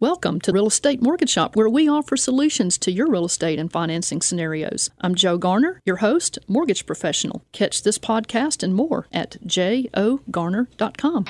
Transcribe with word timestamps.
Welcome 0.00 0.40
to 0.42 0.52
Real 0.52 0.68
Estate 0.68 1.02
Mortgage 1.02 1.30
Shop, 1.30 1.56
where 1.56 1.68
we 1.68 1.88
offer 1.88 2.16
solutions 2.16 2.78
to 2.78 2.92
your 2.92 3.08
real 3.08 3.24
estate 3.24 3.58
and 3.58 3.68
financing 3.68 4.22
scenarios. 4.22 4.90
I'm 5.00 5.16
Joe 5.16 5.38
Garner, 5.38 5.82
your 5.84 5.96
host, 5.96 6.38
mortgage 6.46 6.86
professional. 6.86 7.42
Catch 7.50 7.82
this 7.82 7.98
podcast 7.98 8.62
and 8.62 8.76
more 8.76 9.08
at 9.12 9.38
jogarner.com. 9.44 11.24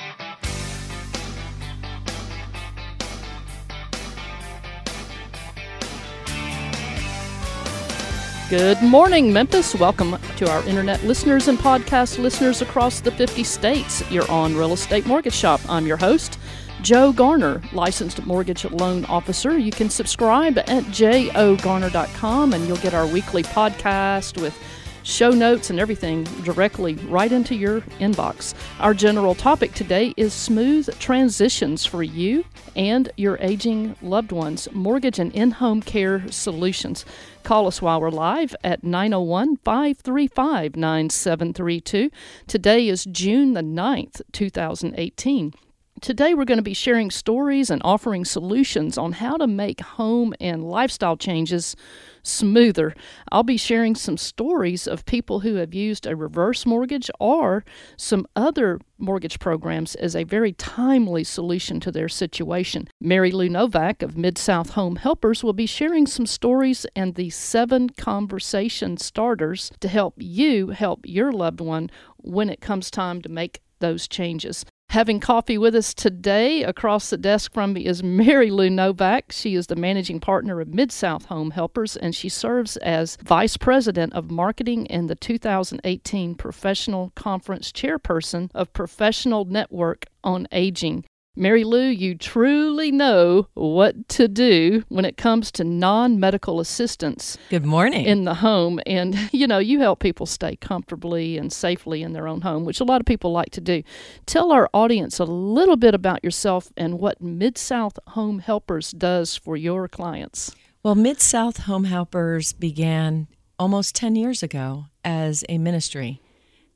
Good 8.49 8.81
morning, 8.81 9.31
Memphis. 9.31 9.75
Welcome 9.75 10.17
to 10.37 10.49
our 10.49 10.63
internet 10.67 11.03
listeners 11.03 11.47
and 11.47 11.57
podcast 11.59 12.17
listeners 12.17 12.63
across 12.63 12.99
the 12.99 13.11
50 13.11 13.43
states. 13.43 14.03
You're 14.09 14.29
on 14.29 14.55
Real 14.55 14.73
Estate 14.73 15.05
Mortgage 15.05 15.35
Shop. 15.35 15.61
I'm 15.69 15.85
your 15.85 15.97
host, 15.97 16.38
Joe 16.81 17.11
Garner, 17.11 17.61
licensed 17.73 18.25
mortgage 18.25 18.63
loan 18.65 19.03
officer. 19.05 19.57
You 19.57 19.71
can 19.71 19.89
subscribe 19.89 20.57
at 20.57 20.83
jogarner.com 20.85 22.53
and 22.53 22.67
you'll 22.67 22.77
get 22.77 22.93
our 22.93 23.05
weekly 23.05 23.43
podcast 23.43 24.41
with 24.41 24.57
show 25.03 25.31
notes 25.31 25.69
and 25.69 25.79
everything 25.79 26.23
directly 26.43 26.93
right 26.95 27.31
into 27.31 27.55
your 27.55 27.81
inbox. 27.99 28.53
Our 28.79 28.93
general 28.93 29.35
topic 29.35 29.73
today 29.73 30.13
is 30.15 30.33
smooth 30.33 30.97
transitions 30.99 31.85
for 31.85 32.01
you 32.01 32.45
and 32.75 33.11
your 33.17 33.37
aging 33.41 33.95
loved 34.01 34.31
ones, 34.31 34.69
mortgage 34.71 35.19
and 35.19 35.33
in 35.33 35.51
home 35.51 35.81
care 35.81 36.23
solutions. 36.29 37.05
Call 37.43 37.67
us 37.67 37.81
while 37.81 37.99
we're 37.99 38.09
live 38.09 38.55
at 38.63 38.83
901 38.83 39.57
535 39.57 40.75
9732. 40.77 42.09
Today 42.47 42.87
is 42.87 43.03
June 43.05 43.53
the 43.53 43.61
9th, 43.61 44.21
2018. 44.31 45.53
Today, 46.01 46.33
we're 46.33 46.45
going 46.45 46.59
to 46.59 46.63
be 46.63 46.73
sharing 46.73 47.11
stories 47.11 47.69
and 47.69 47.81
offering 47.83 48.23
solutions 48.23 48.97
on 48.97 49.13
how 49.13 49.35
to 49.35 49.47
make 49.47 49.81
home 49.81 50.33
and 50.39 50.63
lifestyle 50.63 51.17
changes 51.17 51.75
smoother. 52.23 52.93
I'll 53.31 53.43
be 53.43 53.57
sharing 53.57 53.95
some 53.95 54.15
stories 54.15 54.87
of 54.87 55.05
people 55.05 55.41
who 55.41 55.55
have 55.55 55.73
used 55.73 56.05
a 56.05 56.15
reverse 56.15 56.65
mortgage 56.65 57.11
or 57.19 57.65
some 57.97 58.27
other 58.35 58.79
mortgage 58.97 59.39
programs 59.39 59.95
as 59.95 60.15
a 60.15 60.23
very 60.23 60.53
timely 60.53 61.25
solution 61.25 61.81
to 61.81 61.91
their 61.91 62.09
situation. 62.09 62.87
Mary 63.01 63.31
Lou 63.31 63.49
Novak 63.49 64.01
of 64.01 64.17
Mid 64.17 64.37
South 64.37 64.71
Home 64.71 64.95
Helpers 64.97 65.43
will 65.43 65.53
be 65.53 65.65
sharing 65.65 66.07
some 66.07 66.25
stories 66.25 66.85
and 66.95 67.15
the 67.15 67.29
seven 67.29 67.89
conversation 67.89 68.95
starters 68.95 69.71
to 69.81 69.89
help 69.89 70.13
you 70.17 70.69
help 70.69 71.01
your 71.03 71.33
loved 71.33 71.59
one 71.59 71.89
when 72.17 72.49
it 72.49 72.61
comes 72.61 72.89
time 72.89 73.21
to 73.21 73.29
make 73.29 73.61
those 73.79 74.07
changes. 74.07 74.65
Having 74.93 75.19
coffee 75.19 75.59
with 75.59 75.75
us 75.75 75.93
today 75.93 76.63
across 76.63 77.11
the 77.11 77.17
desk 77.17 77.53
from 77.53 77.73
me 77.73 77.85
is 77.85 78.01
Mary 78.01 78.49
Lou 78.49 78.71
Novak. 78.71 79.31
She 79.31 79.53
is 79.53 79.67
the 79.67 79.75
managing 79.75 80.19
partner 80.19 80.59
of 80.61 80.73
Mid 80.73 80.91
South 80.91 81.25
Home 81.25 81.51
Helpers 81.51 81.95
and 81.95 82.15
she 82.15 82.27
serves 82.27 82.75
as 82.77 83.15
vice 83.17 83.55
president 83.55 84.13
of 84.13 84.31
marketing 84.31 84.87
and 84.87 85.07
the 85.07 85.13
2018 85.13 86.33
Professional 86.33 87.11
Conference 87.15 87.71
chairperson 87.71 88.49
of 88.55 88.73
Professional 88.73 89.45
Network 89.45 90.05
on 90.23 90.47
Aging. 90.51 91.05
Mary 91.39 91.63
Lou, 91.63 91.87
you 91.87 92.15
truly 92.15 92.91
know 92.91 93.47
what 93.53 94.09
to 94.09 94.27
do 94.27 94.83
when 94.89 95.05
it 95.05 95.15
comes 95.15 95.51
to 95.53 95.63
non 95.63 96.19
medical 96.19 96.59
assistance. 96.59 97.37
Good 97.49 97.65
morning. 97.65 98.05
In 98.05 98.25
the 98.25 98.33
home. 98.35 98.81
And, 98.85 99.17
you 99.31 99.47
know, 99.47 99.57
you 99.57 99.79
help 99.79 100.01
people 100.01 100.25
stay 100.25 100.57
comfortably 100.57 101.37
and 101.37 101.51
safely 101.51 102.03
in 102.03 102.11
their 102.11 102.27
own 102.27 102.41
home, 102.41 102.65
which 102.65 102.81
a 102.81 102.83
lot 102.83 102.99
of 102.99 103.05
people 103.05 103.31
like 103.31 103.51
to 103.51 103.61
do. 103.61 103.83
Tell 104.25 104.51
our 104.51 104.69
audience 104.73 105.17
a 105.17 105.23
little 105.23 105.77
bit 105.77 105.95
about 105.95 106.25
yourself 106.25 106.73
and 106.75 106.99
what 106.99 107.21
Mid 107.21 107.57
South 107.57 107.97
Home 108.07 108.39
Helpers 108.39 108.91
does 108.91 109.37
for 109.37 109.55
your 109.55 109.87
clients. 109.87 110.53
Well, 110.83 110.95
Mid 110.95 111.21
South 111.21 111.59
Home 111.59 111.85
Helpers 111.85 112.51
began 112.51 113.29
almost 113.57 113.95
10 113.95 114.17
years 114.17 114.43
ago 114.43 114.87
as 115.05 115.45
a 115.47 115.57
ministry, 115.57 116.21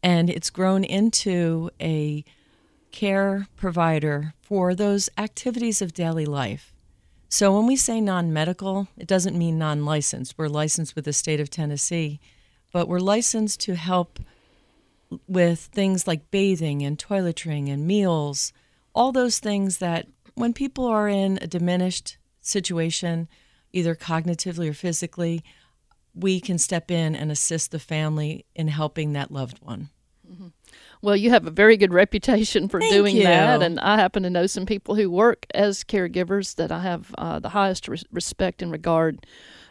and 0.02 0.30
it's 0.30 0.50
grown 0.50 0.86
into 0.86 1.70
a 1.82 2.24
care 2.94 3.48
provider 3.58 4.34
for 4.42 4.74
those 4.74 5.10
activities 5.18 5.82
of 5.82 5.94
daily 5.94 6.26
life. 6.26 6.74
So 7.28 7.54
when 7.58 7.68
we 7.68 7.76
say 7.76 8.00
non 8.00 8.32
medical, 8.32 8.88
it 8.98 9.08
doesn't 9.08 9.38
mean 9.38 9.58
non 9.58 9.84
licensed. 9.84 10.36
We're 10.38 10.48
licensed 10.48 10.96
with 10.96 11.04
the 11.04 11.12
state 11.12 11.42
of 11.42 11.50
Tennessee, 11.50 12.22
but 12.72 12.88
we're 12.88 13.00
licensed 13.00 13.60
to 13.62 13.76
help 13.76 14.20
with 15.28 15.60
things 15.60 16.08
like 16.08 16.32
bathing 16.32 16.84
and 16.84 16.98
toiletring 16.98 17.72
and 17.72 17.86
meals, 17.86 18.54
all 18.96 19.12
those 19.12 19.40
things 19.40 19.80
that 19.80 20.08
when 20.36 20.54
people 20.54 20.86
are 20.86 21.10
in 21.10 21.40
a 21.42 21.48
diminished 21.48 22.18
situation, 22.42 23.28
either 23.72 23.96
cognitively 23.96 24.70
or 24.70 24.74
physically, 24.74 25.44
we 26.16 26.40
can 26.40 26.58
step 26.58 26.92
in 26.92 27.16
and 27.16 27.32
assist 27.32 27.72
the 27.72 27.80
family 27.80 28.46
in 28.56 28.68
helping 28.68 29.14
that 29.14 29.32
loved 29.32 29.60
one. 29.64 29.90
Mm-hmm. 30.30 30.48
Well, 31.02 31.16
you 31.16 31.30
have 31.32 31.46
a 31.46 31.52
very 31.52 31.78
good 31.78 31.94
reputation 31.94 32.68
for 32.70 32.80
Thank 32.80 32.94
doing 32.94 33.18
you. 33.18 33.24
that, 33.24 33.62
and 33.62 33.80
I 33.80 33.98
happen 33.98 34.24
to 34.24 34.30
know 34.30 34.48
some 34.48 34.66
people 34.66 34.96
who 34.96 35.10
work 35.10 35.46
as 35.54 35.84
caregivers 35.84 36.56
that 36.56 36.72
I 36.72 36.82
have 36.82 37.14
uh, 37.18 37.40
the 37.40 37.50
highest 37.50 37.88
res- 37.88 38.06
respect 38.12 38.62
and 38.62 38.72
regard 38.72 39.26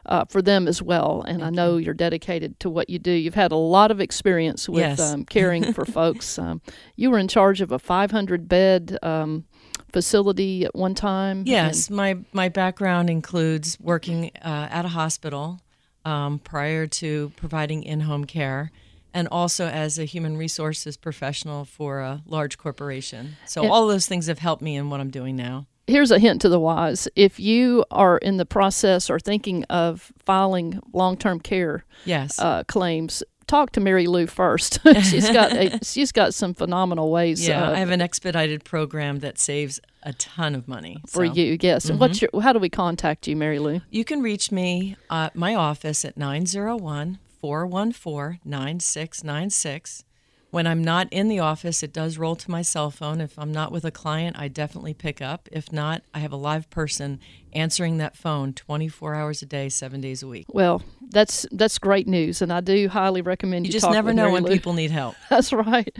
uh, 0.06 0.24
for 0.26 0.42
them 0.42 0.68
as 0.68 0.82
well. 0.82 1.22
And 1.26 1.40
Thank 1.40 1.46
I 1.46 1.50
know 1.50 1.76
you. 1.76 1.90
are 1.90 1.94
dedicated 1.94 2.58
to 2.60 2.70
what 2.70 2.90
you 2.90 2.98
do. 2.98 3.12
You've 3.12 3.34
had 3.34 3.52
a 3.52 3.56
lot 3.56 3.90
of 3.90 4.00
experience 4.00 4.68
with 4.68 4.80
yes. 4.80 5.00
um, 5.00 5.24
caring 5.24 5.72
for 5.72 5.84
folks. 6.00 6.38
Um, 6.38 6.60
you 6.96 7.10
were 7.10 7.18
in 7.18 7.28
charge 7.28 7.60
of 7.60 7.72
a 7.72 7.78
500 7.78 8.48
bed. 8.48 8.98
Um, 9.02 9.44
facility 9.92 10.64
at 10.64 10.74
one 10.74 10.94
time 10.94 11.42
yes 11.44 11.90
my 11.90 12.16
my 12.32 12.48
background 12.48 13.10
includes 13.10 13.78
working 13.78 14.30
uh, 14.42 14.66
at 14.70 14.86
a 14.86 14.88
hospital 14.88 15.60
um, 16.06 16.38
prior 16.38 16.86
to 16.86 17.30
providing 17.36 17.82
in-home 17.82 18.24
care 18.24 18.72
and 19.14 19.28
also 19.30 19.66
as 19.66 19.98
a 19.98 20.04
human 20.04 20.36
resources 20.36 20.96
professional 20.96 21.64
for 21.64 22.00
a 22.00 22.22
large 22.26 22.58
corporation. 22.58 23.36
So 23.46 23.68
all 23.68 23.86
those 23.86 24.06
things 24.06 24.26
have 24.26 24.38
helped 24.38 24.62
me 24.62 24.76
in 24.76 24.90
what 24.90 25.00
I'm 25.00 25.10
doing 25.10 25.36
now. 25.36 25.66
Here's 25.86 26.10
a 26.10 26.18
hint 26.18 26.40
to 26.42 26.48
the 26.48 26.60
wise. 26.60 27.08
If 27.16 27.40
you 27.40 27.84
are 27.90 28.16
in 28.18 28.36
the 28.36 28.46
process 28.46 29.10
or 29.10 29.18
thinking 29.18 29.64
of 29.64 30.12
filing 30.24 30.80
long-term 30.92 31.40
care 31.40 31.84
yes. 32.04 32.38
Uh, 32.38 32.62
claims, 32.64 33.22
talk 33.46 33.72
to 33.72 33.80
Mary 33.80 34.06
Lou 34.06 34.26
first. 34.26 34.78
she's 35.02 35.28
got 35.30 35.52
a, 35.52 35.78
she's 35.82 36.12
got 36.12 36.34
some 36.34 36.54
phenomenal 36.54 37.10
ways. 37.10 37.46
Yeah, 37.46 37.68
uh, 37.68 37.72
I 37.72 37.78
have 37.78 37.90
an 37.90 38.00
expedited 38.00 38.64
program 38.64 39.18
that 39.20 39.38
saves 39.38 39.80
a 40.02 40.12
ton 40.14 40.54
of 40.54 40.68
money 40.68 40.98
for 41.06 41.26
so. 41.26 41.32
you. 41.32 41.58
Yes. 41.60 41.84
Mm-hmm. 41.84 41.90
And 41.92 42.00
what's 42.00 42.22
your? 42.22 42.30
How 42.40 42.52
do 42.52 42.58
we 42.58 42.68
contact 42.68 43.26
you, 43.26 43.36
Mary 43.36 43.58
Lou? 43.58 43.80
You 43.90 44.04
can 44.04 44.22
reach 44.22 44.50
me 44.50 44.96
at 45.10 45.36
my 45.36 45.54
office 45.54 46.04
at 46.04 46.16
901 46.16 47.18
414 47.42 48.38
9696. 48.44 50.04
When 50.50 50.66
I'm 50.66 50.84
not 50.84 51.08
in 51.10 51.28
the 51.28 51.40
office, 51.40 51.82
it 51.82 51.92
does 51.92 52.18
roll 52.18 52.36
to 52.36 52.50
my 52.50 52.62
cell 52.62 52.90
phone. 52.90 53.20
If 53.20 53.38
I'm 53.38 53.50
not 53.50 53.72
with 53.72 53.84
a 53.84 53.90
client, 53.90 54.38
I 54.38 54.48
definitely 54.48 54.94
pick 54.94 55.20
up. 55.20 55.48
If 55.50 55.72
not, 55.72 56.02
I 56.14 56.20
have 56.20 56.30
a 56.32 56.36
live 56.36 56.70
person 56.70 57.18
answering 57.52 57.98
that 57.98 58.16
phone 58.16 58.52
24 58.52 59.14
hours 59.14 59.42
a 59.42 59.46
day, 59.46 59.68
seven 59.70 60.00
days 60.00 60.22
a 60.22 60.28
week. 60.28 60.46
Well, 60.50 60.82
that's 61.10 61.46
that's 61.50 61.78
great 61.78 62.06
news, 62.06 62.42
and 62.42 62.52
I 62.52 62.60
do 62.60 62.88
highly 62.88 63.22
recommend 63.22 63.66
you. 63.66 63.70
You 63.70 63.72
just 63.72 63.90
never 63.90 64.12
know 64.12 64.24
Mary 64.24 64.32
when 64.34 64.44
Lou. 64.44 64.52
people 64.52 64.74
need 64.74 64.90
help. 64.92 65.16
That's 65.28 65.52
right. 65.52 65.96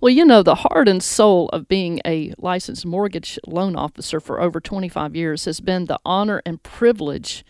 Well, 0.00 0.10
you 0.14 0.24
know, 0.24 0.42
the 0.42 0.54
heart 0.54 0.88
and 0.88 1.02
soul 1.02 1.48
of 1.50 1.68
being 1.68 2.00
a 2.06 2.32
licensed 2.38 2.86
mortgage 2.86 3.38
loan 3.46 3.76
officer 3.76 4.20
for 4.20 4.40
over 4.40 4.60
25 4.60 5.16
years 5.16 5.46
has 5.46 5.60
been 5.60 5.86
the 5.86 5.98
honor 6.04 6.42
and 6.46 6.62
privilege 6.62 7.44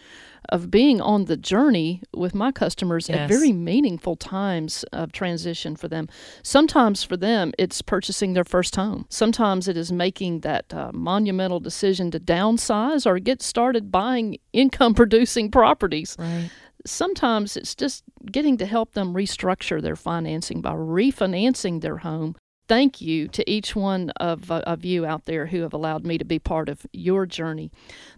of 0.49 0.71
being 0.71 1.01
on 1.01 1.27
the 1.27 1.37
journey 1.37 2.03
with 2.15 2.35
my 2.35 2.53
customers 2.53 3.09
yes. 3.09 3.19
at 3.19 3.29
very 3.29 3.53
meaningful 3.53 4.17
times 4.17 4.85
of 4.93 5.13
transition 5.13 5.77
for 5.77 5.89
them. 5.89 6.09
Sometimes 6.43 7.03
for 7.03 7.17
them, 7.17 7.53
it's 7.59 7.83
purchasing 7.83 8.35
their 8.35 8.45
first 8.45 8.77
home. 8.77 9.07
Sometimes 9.09 9.69
it 9.69 9.77
is 9.77 9.93
making 9.93 10.41
that 10.41 10.73
uh, 10.73 10.91
monumental 10.93 11.61
decision 11.61 12.11
to 12.11 12.21
downsize 12.21 13.07
or 13.07 13.19
get 13.19 13.43
started 13.43 13.91
buying 13.91 14.39
income 14.53 14.95
producing 14.95 15.51
properties. 15.51 16.17
Right. 16.19 16.51
Sometimes 16.85 17.57
it's 17.57 17.75
just 17.75 18.05
getting 18.31 18.57
to 18.59 18.67
help 18.67 18.93
them 18.93 19.15
restructure 19.15 19.83
their 19.83 19.97
financing 19.97 20.61
by 20.61 20.73
refinancing 20.73 21.81
their 21.81 21.99
home 21.99 22.37
thank 22.69 23.01
you 23.01 23.29
to 23.29 23.49
each 23.51 23.77
one 23.77 24.11
of, 24.11 24.51
uh, 24.51 24.63
of 24.67 24.85
you 24.85 25.07
out 25.07 25.25
there 25.25 25.47
who 25.47 25.63
have 25.63 25.73
allowed 25.73 26.05
me 26.05 26.19
to 26.19 26.25
be 26.25 26.39
part 26.39 26.69
of 26.69 26.87
your 26.93 27.27
journey. 27.27 27.71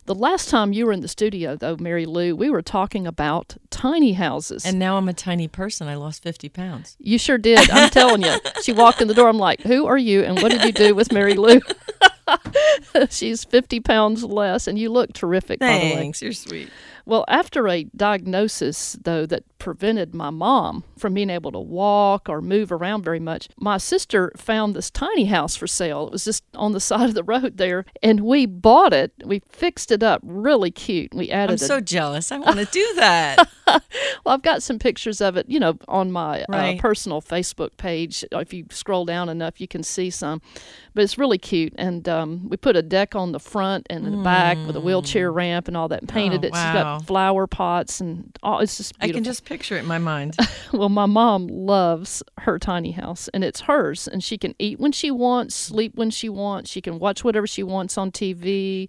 The 0.07 0.15
last 0.15 0.49
time 0.49 0.73
you 0.73 0.87
were 0.87 0.93
in 0.93 1.01
the 1.01 1.09
studio, 1.09 1.57
though, 1.57 1.77
Mary 1.77 2.07
Lou, 2.07 2.35
we 2.35 2.49
were 2.51 2.63
talking 2.63 3.07
about 3.07 3.57
tiny 3.71 4.15
houses. 4.15 4.65
And 4.65 4.79
now 4.79 4.97
I'm 4.97 5.09
a 5.09 5.13
tiny 5.13 5.49
person. 5.49 5.87
I 5.89 5.97
lost 5.97 6.23
50 6.23 6.49
pounds. 6.49 6.97
You 6.99 7.19
sure 7.19 7.39
did. 7.39 7.71
I'm 7.71 7.91
telling 7.93 8.23
you. 8.23 8.37
She 8.63 8.73
walked 8.73 9.01
in 9.01 9.09
the 9.09 9.15
door. 9.15 9.29
I'm 9.29 9.39
like, 9.39 9.61
who 9.61 9.87
are 9.87 9.99
you 9.99 10.23
and 10.23 10.41
what 10.41 10.51
did 10.51 10.65
you 10.65 10.73
do 10.73 10.95
with 10.95 11.13
Mary 11.13 11.35
Lou? 11.35 11.61
She's 13.11 13.45
50 13.45 13.81
pounds 13.81 14.25
less, 14.25 14.67
and 14.67 14.79
you 14.79 14.91
look 14.91 15.13
terrific, 15.13 15.61
by 15.61 15.67
the 15.67 15.73
way. 15.79 15.95
Thanks, 15.95 16.23
you're 16.23 16.33
sweet. 16.33 16.71
Well, 17.09 17.25
after 17.27 17.67
a 17.69 17.85
diagnosis, 17.97 18.99
though, 19.03 19.25
that 19.27 19.45
prevented 19.59 20.15
my 20.15 20.29
mom 20.29 20.85
from 20.99 21.15
being 21.15 21.31
able 21.31 21.51
to 21.53 21.59
walk 21.59 22.29
or 22.29 22.43
move 22.43 22.71
around 22.71 23.03
very 23.03 23.19
much, 23.19 23.49
my 23.59 23.79
sister 23.79 24.31
found 24.37 24.75
this 24.77 24.91
tiny 24.91 25.25
house 25.25 25.57
for 25.57 25.67
sale. 25.67 26.07
It 26.07 26.13
was 26.13 26.25
just 26.27 26.45
on 26.55 26.73
the 26.73 26.81
side 26.91 27.09
of 27.09 27.15
the 27.15 27.23
road 27.25 27.57
there, 27.57 27.87
and 28.03 28.21
we 28.21 28.45
bought 28.45 28.93
it. 28.93 29.13
We 29.25 29.41
fixed 29.49 29.91
it 29.91 30.03
up 30.03 30.21
really 30.23 30.71
cute. 30.71 31.15
We 31.15 31.31
added. 31.31 31.53
I'm 31.53 31.55
a- 31.55 31.59
so 31.59 31.81
jealous. 31.81 32.31
I 32.31 32.39
want 32.39 32.59
to 32.59 32.67
do 32.67 32.93
that. 32.97 33.49
well, 33.67 33.81
I've 34.27 34.43
got 34.43 34.63
some 34.63 34.79
pictures 34.79 35.21
of 35.23 35.37
it, 35.39 35.49
you 35.49 35.59
know, 35.59 35.79
on 35.89 36.13
my 36.13 36.45
Right. 36.49 36.79
uh, 36.79 36.81
personal 36.81 37.23
Facebook 37.23 37.77
page. 37.79 38.23
If 38.33 38.53
you 38.53 38.67
scroll 38.71 39.07
down 39.07 39.31
enough, 39.31 39.61
you 39.63 39.67
can 39.69 39.83
see 39.83 40.11
some. 40.11 40.43
But 40.95 41.05
it's 41.05 41.17
really 41.17 41.39
cute, 41.39 41.73
and 41.79 42.07
um, 42.09 42.49
we 42.51 42.57
put 42.59 42.77
a 42.77 42.83
deck 42.83 43.15
on 43.15 43.33
the 43.33 43.41
front 43.41 43.87
and 43.89 44.05
the 44.05 44.17
back 44.19 44.59
with 44.67 44.77
a 44.77 44.81
wheelchair 44.81 45.33
ramp 45.33 45.69
and 45.69 45.77
all 45.77 45.89
that. 45.89 46.01
And 46.01 46.09
painted 46.09 46.43
Mm. 46.43 46.45
Oh, 46.45 46.49
it. 46.49 46.55
She's 46.55 46.98
wow. 46.99 47.05
flower 47.05 47.47
pots 47.47 48.01
and 48.01 48.37
all. 48.43 48.61
It's 48.61 48.77
just 48.77 48.95
I 49.01 49.11
can 49.11 49.25
just 49.25 49.45
picture 49.45 49.77
it 49.77 49.81
in 49.81 49.87
my 49.87 49.99
mind. 49.99 50.37
Well, 50.71 50.91
my 50.91 51.07
mom 51.07 51.47
loves 51.47 52.23
her 52.41 52.59
tiny 52.59 52.91
house, 52.91 53.29
and 53.33 53.43
it's 53.43 53.63
hers, 53.63 54.07
and 54.07 54.23
she 54.23 54.37
can 54.37 54.55
eat 54.59 54.79
when 54.79 54.93
she 54.93 55.11
wants, 55.11 55.55
sleep 55.55 55.95
when 55.95 56.11
she 56.11 56.29
wants. 56.29 56.71
She 56.71 56.83
can 56.83 56.99
watch 56.99 57.25
whatever 57.25 57.47
she 57.47 57.63
wants 57.63 57.97
on 57.97 58.11
TV. 58.13 58.89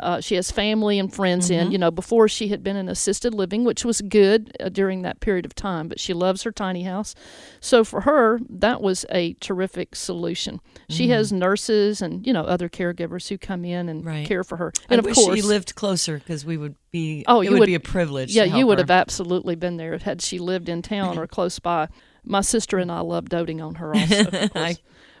Uh, 0.00 0.20
she 0.20 0.34
has 0.36 0.50
family 0.50 0.98
and 0.98 1.12
friends 1.12 1.50
in. 1.50 1.68
Mhm. 1.68 1.72
You 1.72 1.78
know, 1.78 1.90
before 1.90 2.28
she 2.28 2.48
had 2.48 2.62
been 2.62 2.76
in 2.76 2.88
assisted 2.88 3.34
living, 3.34 3.64
which 3.64 3.84
was 3.84 4.00
good 4.00 4.56
uh, 4.60 4.68
during 4.68 5.02
that 5.02 5.20
period 5.20 5.44
of 5.44 5.54
time, 5.54 5.88
but 5.88 5.98
she 6.00 6.12
loves 6.14 6.42
her 6.44 6.52
tiny 6.52 6.84
house. 6.84 7.14
So 7.60 7.84
for 7.84 8.02
her, 8.02 8.40
that 8.48 8.80
was 8.80 9.04
a 9.10 9.34
terrific 9.34 9.94
solution. 9.96 10.60
She 10.88 11.08
has 11.08 11.32
nurses 11.32 12.00
and 12.00 12.26
you 12.26 12.32
know 12.32 12.42
other 12.44 12.68
caregivers 12.68 13.28
who 13.28 13.36
come 13.38 13.64
in 13.64 13.88
and 13.88 14.04
Right. 14.04 14.26
care 14.26 14.44
for 14.44 14.56
her. 14.56 14.72
I 14.88 14.94
And 14.94 14.98
of 15.00 15.04
wish 15.04 15.14
course, 15.16 15.34
she 15.36 15.42
lived 15.42 15.74
closer 15.74 16.18
because 16.18 16.44
we 16.44 16.56
would 16.56 16.74
be. 16.90 17.24
Oh, 17.26 17.40
it 17.42 17.50
would, 17.50 17.60
would- 17.60 17.66
be 17.66 17.74
a 17.74 17.80
privilege. 17.80 18.34
yeah, 18.34 18.44
you 18.44 18.66
would 18.66 18.78
her. 18.78 18.82
have 18.82 18.90
absolutely 18.90 19.54
been 19.56 19.76
there 19.76 19.98
had 19.98 20.22
she 20.22 20.38
lived 20.38 20.68
in 20.68 20.82
town 20.82 21.18
or 21.18 21.26
close 21.26 21.58
by. 21.58 21.88
My 22.24 22.40
sister 22.42 22.76
and 22.78 22.92
I 22.92 23.00
love 23.00 23.28
doting 23.30 23.60
on 23.60 23.76
her 23.76 23.94
also. 23.96 24.20
of 24.26 24.30
course. 24.30 24.50
I- 24.54 24.76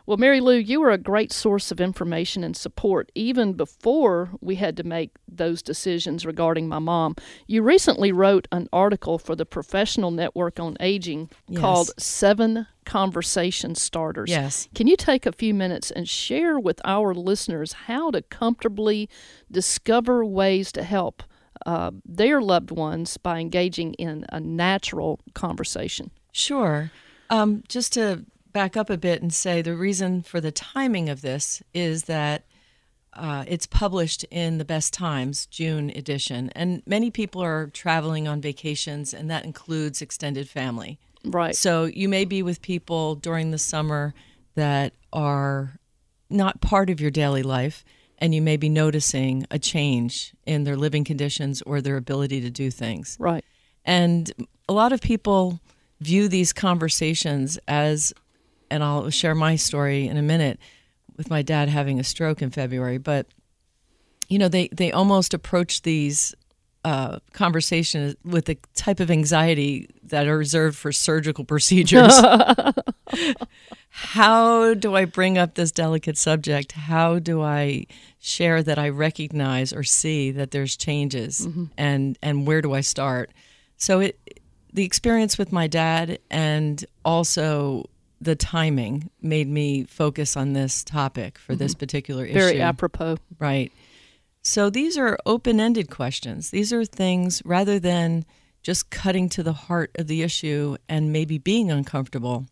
well, 0.08 0.16
Mary 0.16 0.40
Lou, 0.40 0.56
you 0.56 0.80
were 0.80 0.90
a 0.90 0.96
great 0.96 1.32
source 1.32 1.70
of 1.70 1.82
information 1.82 2.42
and 2.42 2.56
support 2.56 3.12
even 3.14 3.52
before 3.52 4.30
we 4.40 4.54
had 4.54 4.74
to 4.78 4.82
make 4.82 5.10
those 5.28 5.60
decisions 5.60 6.24
regarding 6.24 6.66
my 6.66 6.78
mom. 6.78 7.14
You 7.46 7.60
recently 7.62 8.10
wrote 8.10 8.48
an 8.50 8.70
article 8.72 9.18
for 9.18 9.36
the 9.36 9.44
Professional 9.44 10.10
Network 10.10 10.58
on 10.58 10.78
Aging 10.80 11.28
Yes. 11.46 11.60
called 11.60 11.90
Seven 11.98 12.66
Conversation 12.86 13.74
Starters. 13.74 14.30
Yes. 14.30 14.66
Can 14.74 14.86
you 14.86 14.96
take 14.96 15.26
a 15.26 15.32
few 15.32 15.52
minutes 15.52 15.90
and 15.90 16.08
share 16.08 16.58
with 16.58 16.80
our 16.86 17.12
listeners 17.12 17.74
how 17.74 18.10
to 18.12 18.22
comfortably 18.22 19.10
discover 19.52 20.24
ways 20.24 20.72
to 20.72 20.84
help 20.84 21.22
uh, 21.66 21.90
their 22.06 22.40
loved 22.40 22.70
ones 22.70 23.18
by 23.18 23.40
engaging 23.40 23.92
in 23.94 24.24
a 24.30 24.40
natural 24.40 25.20
conversation? 25.34 26.10
Sure. 26.32 26.90
Um, 27.28 27.62
just 27.68 27.92
to 27.92 28.24
back 28.52 28.76
up 28.76 28.90
a 28.90 28.96
bit 28.96 29.22
and 29.22 29.32
say 29.32 29.62
the 29.62 29.74
reason 29.74 30.22
for 30.22 30.40
the 30.40 30.52
timing 30.52 31.08
of 31.08 31.20
this 31.20 31.62
is 31.74 32.04
that 32.04 32.44
uh, 33.14 33.44
it's 33.48 33.66
published 33.66 34.24
in 34.30 34.58
the 34.58 34.64
Best 34.64 34.92
Times 34.92 35.46
June 35.46 35.90
edition, 35.90 36.50
and 36.54 36.82
many 36.86 37.10
people 37.10 37.42
are 37.42 37.68
traveling 37.68 38.28
on 38.28 38.40
vacations, 38.40 39.12
and 39.14 39.30
that 39.30 39.44
includes 39.44 40.02
extended 40.02 40.48
family. 40.48 40.98
Right. 41.24 41.56
So 41.56 41.84
you 41.84 42.08
may 42.08 42.24
be 42.24 42.42
with 42.42 42.62
people 42.62 43.16
during 43.16 43.50
the 43.50 43.58
summer 43.58 44.14
that 44.54 44.92
are 45.12 45.78
not 46.30 46.60
part 46.60 46.90
of 46.90 47.00
your 47.00 47.10
daily 47.10 47.42
life, 47.42 47.84
and 48.18 48.34
you 48.34 48.42
may 48.42 48.56
be 48.56 48.68
noticing 48.68 49.46
a 49.50 49.58
change 49.58 50.32
in 50.46 50.64
their 50.64 50.76
living 50.76 51.04
conditions 51.04 51.62
or 51.62 51.80
their 51.80 51.96
ability 51.96 52.40
to 52.42 52.50
do 52.50 52.70
things. 52.70 53.16
Right. 53.18 53.44
And 53.84 54.30
a 54.68 54.72
lot 54.72 54.92
of 54.92 55.00
people 55.00 55.60
view 56.00 56.28
these 56.28 56.52
conversations 56.52 57.58
as, 57.66 58.12
and 58.70 58.82
I'll 58.82 59.10
share 59.10 59.34
my 59.34 59.56
story 59.56 60.08
in 60.08 60.16
a 60.16 60.22
minute 60.22 60.58
with 61.16 61.30
my 61.30 61.42
dad 61.42 61.68
having 61.68 61.98
a 61.98 62.04
stroke 62.04 62.42
in 62.42 62.50
February, 62.50 62.98
but 62.98 63.26
you 64.28 64.38
know, 64.38 64.48
they, 64.48 64.68
they 64.68 64.92
almost 64.92 65.32
approach 65.32 65.82
these 65.82 66.34
uh, 66.84 67.18
conversations 67.32 68.14
with 68.24 68.44
the 68.44 68.58
type 68.74 69.00
of 69.00 69.10
anxiety 69.10 69.88
that 70.04 70.26
are 70.26 70.38
reserved 70.38 70.76
for 70.76 70.92
surgical 70.92 71.44
procedures. 71.52 72.14
How 73.90 74.74
do 74.74 74.94
I 74.94 75.04
bring 75.06 75.38
up 75.38 75.54
this 75.54 75.72
delicate 75.72 76.16
subject? 76.16 76.72
How 76.72 77.18
do 77.18 77.42
I 77.42 77.86
share 78.20 78.62
that 78.62 78.78
I 78.78 78.90
recognize 78.90 79.72
or 79.72 79.82
see 79.82 80.30
that 80.32 80.50
there's 80.50 80.76
changes, 80.76 81.46
and 81.76 82.18
and 82.22 82.46
where 82.46 82.62
do 82.62 82.74
I 82.74 82.80
start? 82.80 83.32
So 83.76 84.00
it 84.00 84.40
the 84.72 84.84
experience 84.84 85.38
with 85.38 85.52
my 85.52 85.66
dad 85.66 86.18
and 86.30 86.84
also 87.04 87.84
the 88.20 88.36
timing 88.36 89.10
made 89.20 89.48
me 89.48 89.84
focus 89.84 90.36
on 90.36 90.52
this 90.52 90.82
topic 90.82 91.38
for 91.38 91.54
this 91.54 91.74
particular 91.74 92.24
issue. 92.24 92.34
Very 92.34 92.60
apropos. 92.60 93.18
Right. 93.38 93.72
So 94.42 94.70
these 94.70 94.96
are 94.96 95.18
open 95.26 95.60
ended 95.60 95.90
questions. 95.90 96.50
These 96.50 96.72
are 96.72 96.84
things 96.84 97.42
rather 97.44 97.78
than 97.78 98.24
just 98.62 98.90
cutting 98.90 99.28
to 99.30 99.42
the 99.42 99.52
heart 99.52 99.90
of 99.98 100.06
the 100.06 100.22
issue 100.22 100.76
and 100.88 101.12
maybe 101.12 101.38
being 101.38 101.70
uncomfortable. 101.70 102.46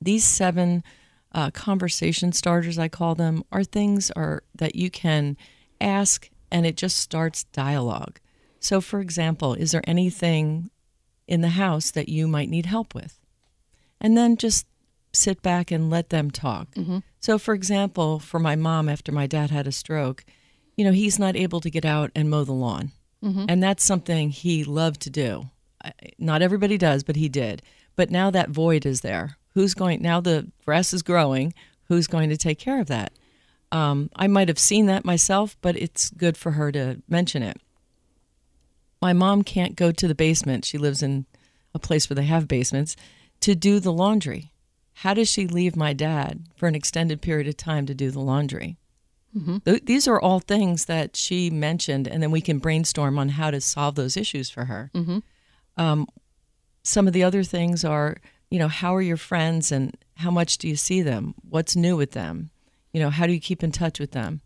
These 0.00 0.24
seven 0.24 0.84
uh, 1.32 1.50
conversation 1.50 2.32
starters, 2.32 2.78
I 2.78 2.88
call 2.88 3.14
them, 3.14 3.42
are 3.50 3.64
things 3.64 4.10
are 4.12 4.42
that 4.54 4.74
you 4.74 4.90
can 4.90 5.36
ask 5.80 6.30
and 6.50 6.66
it 6.66 6.76
just 6.76 6.98
starts 6.98 7.44
dialogue. 7.44 8.20
So, 8.60 8.80
for 8.80 9.00
example, 9.00 9.54
is 9.54 9.72
there 9.72 9.82
anything 9.84 10.70
in 11.26 11.40
the 11.42 11.50
house 11.50 11.90
that 11.92 12.08
you 12.08 12.26
might 12.26 12.48
need 12.48 12.66
help 12.66 12.94
with? 12.94 13.17
And 14.00 14.16
then 14.16 14.36
just 14.36 14.66
sit 15.12 15.42
back 15.42 15.70
and 15.70 15.90
let 15.90 16.10
them 16.10 16.30
talk. 16.30 16.68
So, 17.20 17.38
for 17.38 17.54
example, 17.54 18.18
for 18.18 18.38
my 18.38 18.54
mom, 18.56 18.88
after 18.88 19.10
my 19.12 19.26
dad 19.26 19.50
had 19.50 19.66
a 19.66 19.72
stroke, 19.72 20.24
you 20.76 20.84
know, 20.84 20.92
he's 20.92 21.18
not 21.18 21.34
able 21.34 21.60
to 21.60 21.70
get 21.70 21.84
out 21.84 22.10
and 22.14 22.30
mow 22.30 22.44
the 22.44 22.52
lawn. 22.52 22.92
And 23.48 23.60
that's 23.62 23.82
something 23.84 24.30
he 24.30 24.62
loved 24.64 25.00
to 25.02 25.10
do. 25.10 25.50
Not 26.18 26.40
everybody 26.42 26.78
does, 26.78 27.02
but 27.02 27.16
he 27.16 27.28
did. 27.28 27.62
But 27.96 28.10
now 28.10 28.30
that 28.30 28.50
void 28.50 28.86
is 28.86 29.00
there. 29.00 29.36
Who's 29.54 29.74
going, 29.74 30.00
now 30.02 30.20
the 30.20 30.46
grass 30.64 30.92
is 30.92 31.02
growing, 31.02 31.52
who's 31.88 32.06
going 32.06 32.28
to 32.28 32.36
take 32.36 32.60
care 32.60 32.80
of 32.80 32.86
that? 32.86 33.12
Um, 33.72 34.08
I 34.14 34.28
might 34.28 34.46
have 34.48 34.58
seen 34.58 34.86
that 34.86 35.04
myself, 35.04 35.56
but 35.60 35.76
it's 35.76 36.10
good 36.10 36.36
for 36.36 36.52
her 36.52 36.70
to 36.72 37.02
mention 37.08 37.42
it. 37.42 37.60
My 39.02 39.12
mom 39.12 39.42
can't 39.42 39.74
go 39.74 39.90
to 39.90 40.06
the 40.08 40.14
basement. 40.14 40.64
She 40.64 40.78
lives 40.78 41.02
in 41.02 41.26
a 41.74 41.78
place 41.78 42.08
where 42.08 42.14
they 42.14 42.24
have 42.24 42.46
basements 42.46 42.94
to 43.40 43.54
do 43.54 43.80
the 43.80 43.92
laundry. 43.92 44.52
How 44.94 45.14
does 45.14 45.28
she 45.28 45.46
leave 45.46 45.76
my 45.76 45.92
dad 45.92 46.46
for 46.56 46.66
an 46.66 46.74
extended 46.74 47.20
period 47.22 47.46
of 47.46 47.56
time 47.56 47.86
to 47.86 47.94
do 47.94 48.10
the 48.10 48.20
laundry? 48.20 48.78
Th- 49.64 49.84
these 49.84 50.08
are 50.08 50.20
all 50.20 50.40
things 50.40 50.86
that 50.86 51.14
she 51.14 51.50
mentioned, 51.50 52.08
and 52.08 52.22
then 52.22 52.30
we 52.30 52.40
can 52.40 52.58
brainstorm 52.58 53.18
on 53.18 53.28
how 53.30 53.50
to 53.50 53.60
solve 53.60 53.94
those 53.94 54.16
issues 54.16 54.50
for 54.50 54.64
her. 54.64 54.90
Um, 55.76 56.06
some 56.82 57.06
of 57.06 57.12
the 57.12 57.22
other 57.22 57.44
things 57.44 57.84
are, 57.84 58.16
you 58.50 58.58
know, 58.58 58.68
how 58.68 58.96
are 58.96 59.02
your 59.02 59.16
friends 59.18 59.70
and 59.70 59.96
how 60.16 60.30
much 60.30 60.58
do 60.58 60.66
you 60.66 60.74
see 60.76 61.02
them? 61.02 61.34
What's 61.48 61.76
new 61.76 61.96
with 61.96 62.12
them? 62.12 62.50
You 62.92 63.00
know, 63.00 63.10
how 63.10 63.26
do 63.26 63.32
you 63.32 63.40
keep 63.40 63.62
in 63.62 63.70
touch 63.70 64.00
with 64.00 64.12
them? 64.12 64.40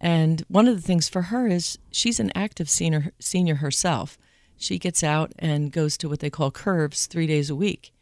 And 0.00 0.44
one 0.48 0.68
of 0.68 0.76
the 0.76 0.86
things 0.86 1.08
for 1.08 1.22
her 1.22 1.48
is 1.48 1.78
she's 1.90 2.20
an 2.20 2.30
active 2.36 2.70
senior, 2.70 3.10
senior 3.18 3.56
herself. 3.56 4.16
She 4.56 4.78
gets 4.78 5.02
out 5.02 5.32
and 5.38 5.72
goes 5.72 5.96
to 5.98 6.08
what 6.08 6.20
they 6.20 6.30
call 6.30 6.50
Curves 6.52 7.06
three 7.06 7.26
days 7.26 7.50
a 7.50 7.56
week. 7.56 7.92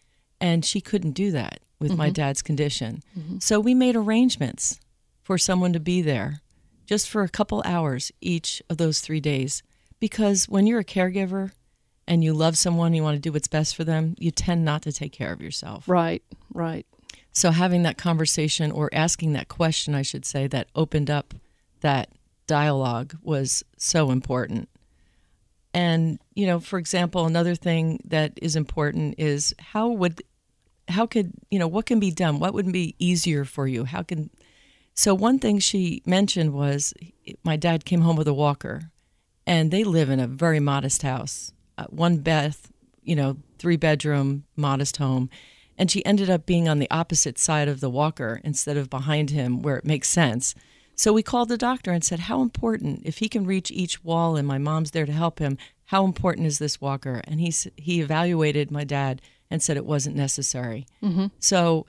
And 0.40 0.64
she 0.64 0.80
couldn't 0.80 1.12
do 1.12 1.30
that 1.32 1.60
with 1.78 1.96
my 1.96 2.06
mm-hmm. 2.06 2.14
dad's 2.14 2.42
condition. 2.42 3.02
Mm-hmm. 3.18 3.38
So 3.38 3.60
we 3.60 3.74
made 3.74 3.96
arrangements 3.96 4.80
for 5.22 5.38
someone 5.38 5.72
to 5.72 5.80
be 5.80 6.02
there 6.02 6.40
just 6.86 7.08
for 7.08 7.22
a 7.22 7.28
couple 7.28 7.62
hours 7.64 8.12
each 8.20 8.62
of 8.70 8.76
those 8.76 9.00
three 9.00 9.20
days. 9.20 9.62
Because 9.98 10.48
when 10.48 10.66
you're 10.66 10.80
a 10.80 10.84
caregiver 10.84 11.52
and 12.06 12.22
you 12.22 12.32
love 12.32 12.56
someone, 12.56 12.94
you 12.94 13.02
want 13.02 13.16
to 13.16 13.20
do 13.20 13.32
what's 13.32 13.48
best 13.48 13.74
for 13.74 13.84
them, 13.84 14.14
you 14.18 14.30
tend 14.30 14.64
not 14.64 14.82
to 14.82 14.92
take 14.92 15.12
care 15.12 15.32
of 15.32 15.40
yourself. 15.40 15.88
Right. 15.88 16.22
Right. 16.52 16.86
So 17.32 17.50
having 17.50 17.82
that 17.82 17.98
conversation 17.98 18.70
or 18.70 18.88
asking 18.92 19.32
that 19.32 19.48
question, 19.48 19.94
I 19.94 20.02
should 20.02 20.24
say, 20.24 20.46
that 20.46 20.68
opened 20.74 21.10
up 21.10 21.34
that 21.80 22.10
dialogue 22.46 23.16
was 23.22 23.62
so 23.76 24.10
important. 24.10 24.68
And, 25.76 26.18
you 26.34 26.46
know, 26.46 26.58
for 26.58 26.78
example, 26.78 27.26
another 27.26 27.54
thing 27.54 28.00
that 28.06 28.32
is 28.40 28.56
important 28.56 29.16
is 29.18 29.54
how 29.58 29.88
would 29.88 30.22
how 30.88 31.04
could, 31.04 31.32
you 31.50 31.58
know, 31.58 31.68
what 31.68 31.84
can 31.84 32.00
be 32.00 32.10
done? 32.10 32.38
What 32.38 32.54
would 32.54 32.72
be 32.72 32.94
easier 32.98 33.44
for 33.44 33.68
you? 33.68 33.84
How 33.84 34.02
can 34.02 34.30
So 34.94 35.14
one 35.14 35.38
thing 35.38 35.58
she 35.58 36.02
mentioned 36.06 36.54
was 36.54 36.94
my 37.44 37.56
dad 37.56 37.84
came 37.84 38.00
home 38.00 38.16
with 38.16 38.26
a 38.26 38.32
walker 38.32 38.90
and 39.46 39.70
they 39.70 39.84
live 39.84 40.08
in 40.08 40.18
a 40.18 40.26
very 40.26 40.60
modest 40.60 41.02
house. 41.02 41.52
Uh, 41.76 41.84
one 41.90 42.18
bath, 42.18 42.72
you 43.02 43.14
know, 43.14 43.36
three 43.58 43.76
bedroom 43.76 44.44
modest 44.56 44.96
home 44.96 45.28
and 45.76 45.90
she 45.90 46.02
ended 46.06 46.30
up 46.30 46.46
being 46.46 46.70
on 46.70 46.78
the 46.78 46.90
opposite 46.90 47.38
side 47.38 47.68
of 47.68 47.80
the 47.80 47.90
walker 47.90 48.40
instead 48.42 48.78
of 48.78 48.88
behind 48.88 49.28
him 49.28 49.60
where 49.60 49.76
it 49.76 49.84
makes 49.84 50.08
sense 50.08 50.54
So 50.96 51.12
we 51.12 51.22
called 51.22 51.50
the 51.50 51.58
doctor 51.58 51.92
and 51.92 52.02
said, 52.02 52.20
How 52.20 52.40
important, 52.40 53.02
if 53.04 53.18
he 53.18 53.28
can 53.28 53.46
reach 53.46 53.70
each 53.70 54.02
wall 54.02 54.36
and 54.36 54.48
my 54.48 54.58
mom's 54.58 54.90
there 54.90 55.06
to 55.06 55.12
help 55.12 55.38
him, 55.38 55.58
how 55.86 56.04
important 56.04 56.46
is 56.46 56.58
this 56.58 56.80
walker? 56.80 57.20
And 57.24 57.38
he, 57.38 57.54
he 57.76 58.00
evaluated 58.00 58.70
my 58.70 58.82
dad 58.82 59.20
and 59.50 59.62
said 59.62 59.76
it 59.76 59.84
wasn't 59.86 60.16
necessary. 60.16 60.86
Mm-hmm. 61.02 61.26
So 61.38 61.86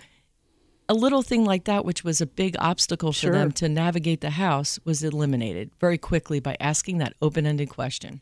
a 0.89 0.93
little 0.93 1.21
thing 1.21 1.45
like 1.45 1.63
that, 1.63 1.85
which 1.85 2.03
was 2.03 2.21
a 2.21 2.25
big 2.25 2.55
obstacle 2.59 3.11
for 3.11 3.19
Sure. 3.19 3.31
them 3.31 3.51
to 3.53 3.69
navigate 3.69 4.21
the 4.21 4.31
house, 4.31 4.77
was 4.83 5.03
eliminated 5.03 5.71
very 5.79 5.97
quickly 5.97 6.39
by 6.39 6.55
asking 6.59 6.99
that 6.99 7.13
open 7.21 7.45
ended 7.47 7.69
question. 7.69 8.21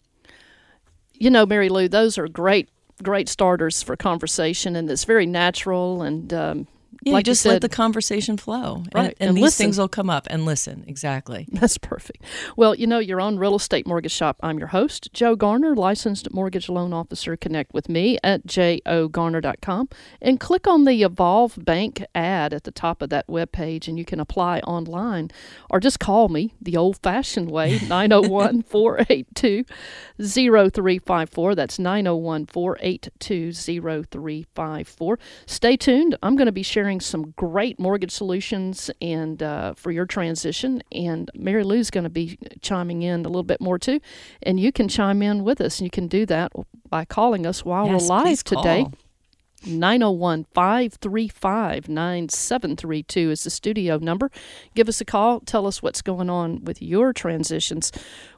You 1.14 1.30
know, 1.30 1.46
Mary 1.46 1.70
Lou, 1.70 1.88
those 1.88 2.18
are 2.18 2.28
great, 2.28 2.70
great 3.02 3.28
starters 3.28 3.82
for 3.82 3.96
conversation, 3.96 4.76
and 4.76 4.90
it's 4.90 5.04
very 5.06 5.26
natural. 5.26 6.02
And 6.02 6.34
um, 6.34 6.68
Yeah, 7.04 7.14
like 7.14 7.26
just 7.26 7.42
said, 7.42 7.50
let 7.54 7.62
the 7.62 7.70
conversation 7.70 8.38
flow. 8.38 8.76
And- 8.78 8.96
Right, 8.96 9.18
And, 9.20 9.30
and 9.30 9.38
these 9.38 9.44
listen. 9.44 9.66
things 9.66 9.78
will 9.78 9.88
come 9.88 10.10
up 10.10 10.26
and 10.30 10.46
listen. 10.46 10.84
Exactly. 10.88 11.48
That's 11.52 11.78
perfect. 11.78 12.24
Well, 12.56 12.74
you 12.76 12.88
know, 12.88 13.00
your 13.00 13.20
own 13.22 13.38
Real 13.38 13.56
Estate 13.56 13.86
Mortgage 13.86 14.12
Shop. 14.12 14.38
I'm 14.42 14.58
your 14.60 14.70
host, 14.70 15.10
Joe 15.14 15.36
Garner, 15.36 15.76
licensed 15.76 16.34
mortgage 16.34 16.70
loan 16.70 16.94
officer. 16.94 17.36
Connect 17.38 17.74
with 17.74 17.90
me 17.90 18.18
at 18.24 18.46
jogarner.com 18.48 19.90
and 20.22 20.40
click 20.40 20.68
on 20.68 20.86
the 20.86 21.04
Evolve 21.04 21.58
Bank 21.64 22.04
ad 22.16 22.54
at 22.54 22.64
the 22.64 22.72
top 22.72 23.02
of 23.02 23.10
that 23.10 23.28
webpage, 23.28 23.88
and 23.88 23.98
you 24.00 24.06
can 24.06 24.20
apply 24.20 24.60
online 24.60 25.30
or 25.70 25.80
just 25.80 26.00
call 26.00 26.30
me 26.30 26.54
the 26.62 26.78
old 26.78 26.98
fashioned 27.04 27.52
way, 27.52 27.80
901 27.88 28.62
482 28.64 29.66
0354. 30.22 31.56
That's 31.56 31.78
901 31.80 32.46
482 32.48 33.54
0354. 33.54 35.20
Stay 35.46 35.78
tuned. 35.78 36.18
I'm 36.24 36.36
going 36.36 36.46
to 36.46 36.52
be 36.52 36.64
sharing 36.64 36.85
some 37.00 37.32
great 37.38 37.80
mortgage 37.80 38.12
solutions 38.12 38.90
and 39.02 39.42
uh, 39.42 39.74
for 39.76 39.92
your 39.92 40.06
transition. 40.06 40.82
And 40.92 41.30
Mary 41.36 41.64
Lou's 41.64 41.90
going 41.90 42.04
to 42.06 42.10
be 42.10 42.38
chiming 42.62 43.02
in 43.02 43.22
a 43.26 43.28
little 43.30 43.44
bit 43.44 43.60
more 43.62 43.78
too. 43.80 44.00
And 44.44 44.60
you 44.60 44.72
can 44.72 44.88
chime 44.88 45.22
in 45.22 45.44
with 45.44 45.60
us. 45.62 45.82
You 45.82 45.90
can 45.90 46.08
do 46.08 46.26
that 46.28 46.52
by 46.90 47.06
calling 47.06 47.46
us 47.46 47.66
while 47.66 47.88
Yes, 47.88 48.02
we're 48.04 48.08
live 48.08 48.44
today. 48.44 48.84
call. 48.84 48.94
901 49.68 50.46
535 50.54 51.90
9732 51.90 53.32
is 53.32 53.44
the 53.44 53.50
studio 53.50 53.98
number. 53.98 54.30
Give 54.76 54.88
us 54.88 55.02
a 55.02 55.06
call. 55.06 55.40
Tell 55.40 55.66
us 55.66 55.82
what's 55.82 56.02
going 56.04 56.30
on 56.30 56.64
with 56.64 56.82
your 56.82 57.14
transitions. 57.14 57.92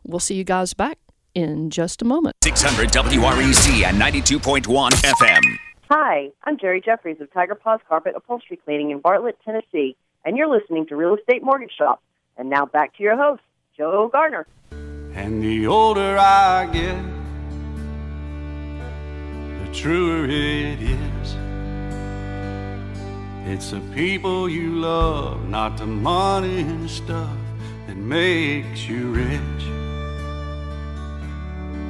We'll 0.05 0.19
see 0.21 0.35
you 0.35 0.45
guys 0.45 0.73
back 0.73 0.99
in 1.35 1.69
just 1.69 2.01
a 2.01 2.05
moment. 2.05 2.35
600 2.43 2.89
WREC 2.91 3.83
and 3.83 4.01
92.1 4.01 4.91
FM. 4.91 5.66
Hi, 5.89 6.31
I'm 6.43 6.57
Jerry 6.57 6.81
Jeffries 6.81 7.21
of 7.21 7.31
Tiger 7.31 7.55
Paws 7.55 7.79
Carpet 7.87 8.13
Upholstery 8.13 8.57
Cleaning 8.57 8.91
in 8.91 8.99
Bartlett, 8.99 9.37
Tennessee, 9.45 9.95
and 10.25 10.35
you're 10.35 10.49
listening 10.49 10.85
to 10.87 10.97
Real 10.97 11.15
Estate 11.15 11.41
Mortgage 11.41 11.71
Shop. 11.77 12.03
And 12.35 12.49
now 12.49 12.65
back 12.65 12.97
to 12.97 13.03
your 13.03 13.15
host, 13.15 13.41
Joe 13.77 14.09
Garner. 14.11 14.45
And 15.13 15.41
the 15.41 15.65
older 15.65 16.17
I 16.17 16.65
get, 16.73 17.01
the 19.63 19.73
truer 19.73 20.25
it 20.25 20.81
is. 20.81 21.37
It's 23.45 23.71
the 23.71 23.79
people 23.95 24.49
you 24.49 24.71
love, 24.71 25.47
not 25.47 25.77
the 25.77 25.87
money 25.87 26.59
and 26.59 26.89
stuff 26.89 27.37
that 27.87 27.95
makes 27.95 28.89
you 28.89 29.13
rich. 29.13 29.76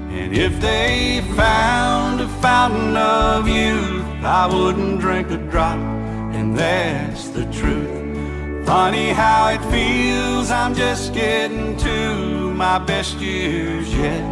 And 0.09 0.35
if 0.35 0.59
they 0.61 1.21
found 1.35 2.21
a 2.21 2.27
fountain 2.41 2.95
of 2.95 3.47
youth, 3.47 4.05
I 4.23 4.47
wouldn't 4.47 4.99
drink 4.99 5.29
a 5.31 5.37
drop, 5.37 5.77
and 5.77 6.57
that's 6.57 7.27
the 7.29 7.45
truth. 7.51 8.65
Funny 8.65 9.09
how 9.09 9.49
it 9.49 9.61
feels, 9.71 10.51
I'm 10.51 10.73
just 10.75 11.13
getting 11.13 11.77
to 11.77 12.53
my 12.53 12.79
best 12.79 13.17
years 13.19 13.93
yet. 13.93 14.23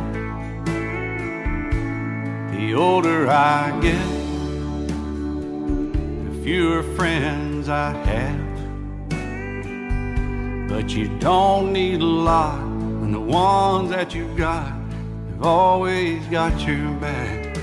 The 2.51 2.74
older 2.74 3.29
I 3.29 3.72
get, 3.79 4.08
the 6.25 6.44
fewer 6.44 6.84
friends 6.98 7.70
I 7.70 7.91
have. 7.91 8.46
But 10.67 10.89
you 10.89 11.08
don't 11.20 11.72
need 11.72 12.01
a 12.01 12.05
lot 12.05 12.60
when 13.00 13.12
the 13.13 13.22
ones 13.22 13.91
that 13.91 14.13
you've 14.13 14.36
got 14.36 14.75
have 15.36 15.44
always 15.46 16.25
got 16.27 16.60
your 16.68 16.92
back. 16.96 17.58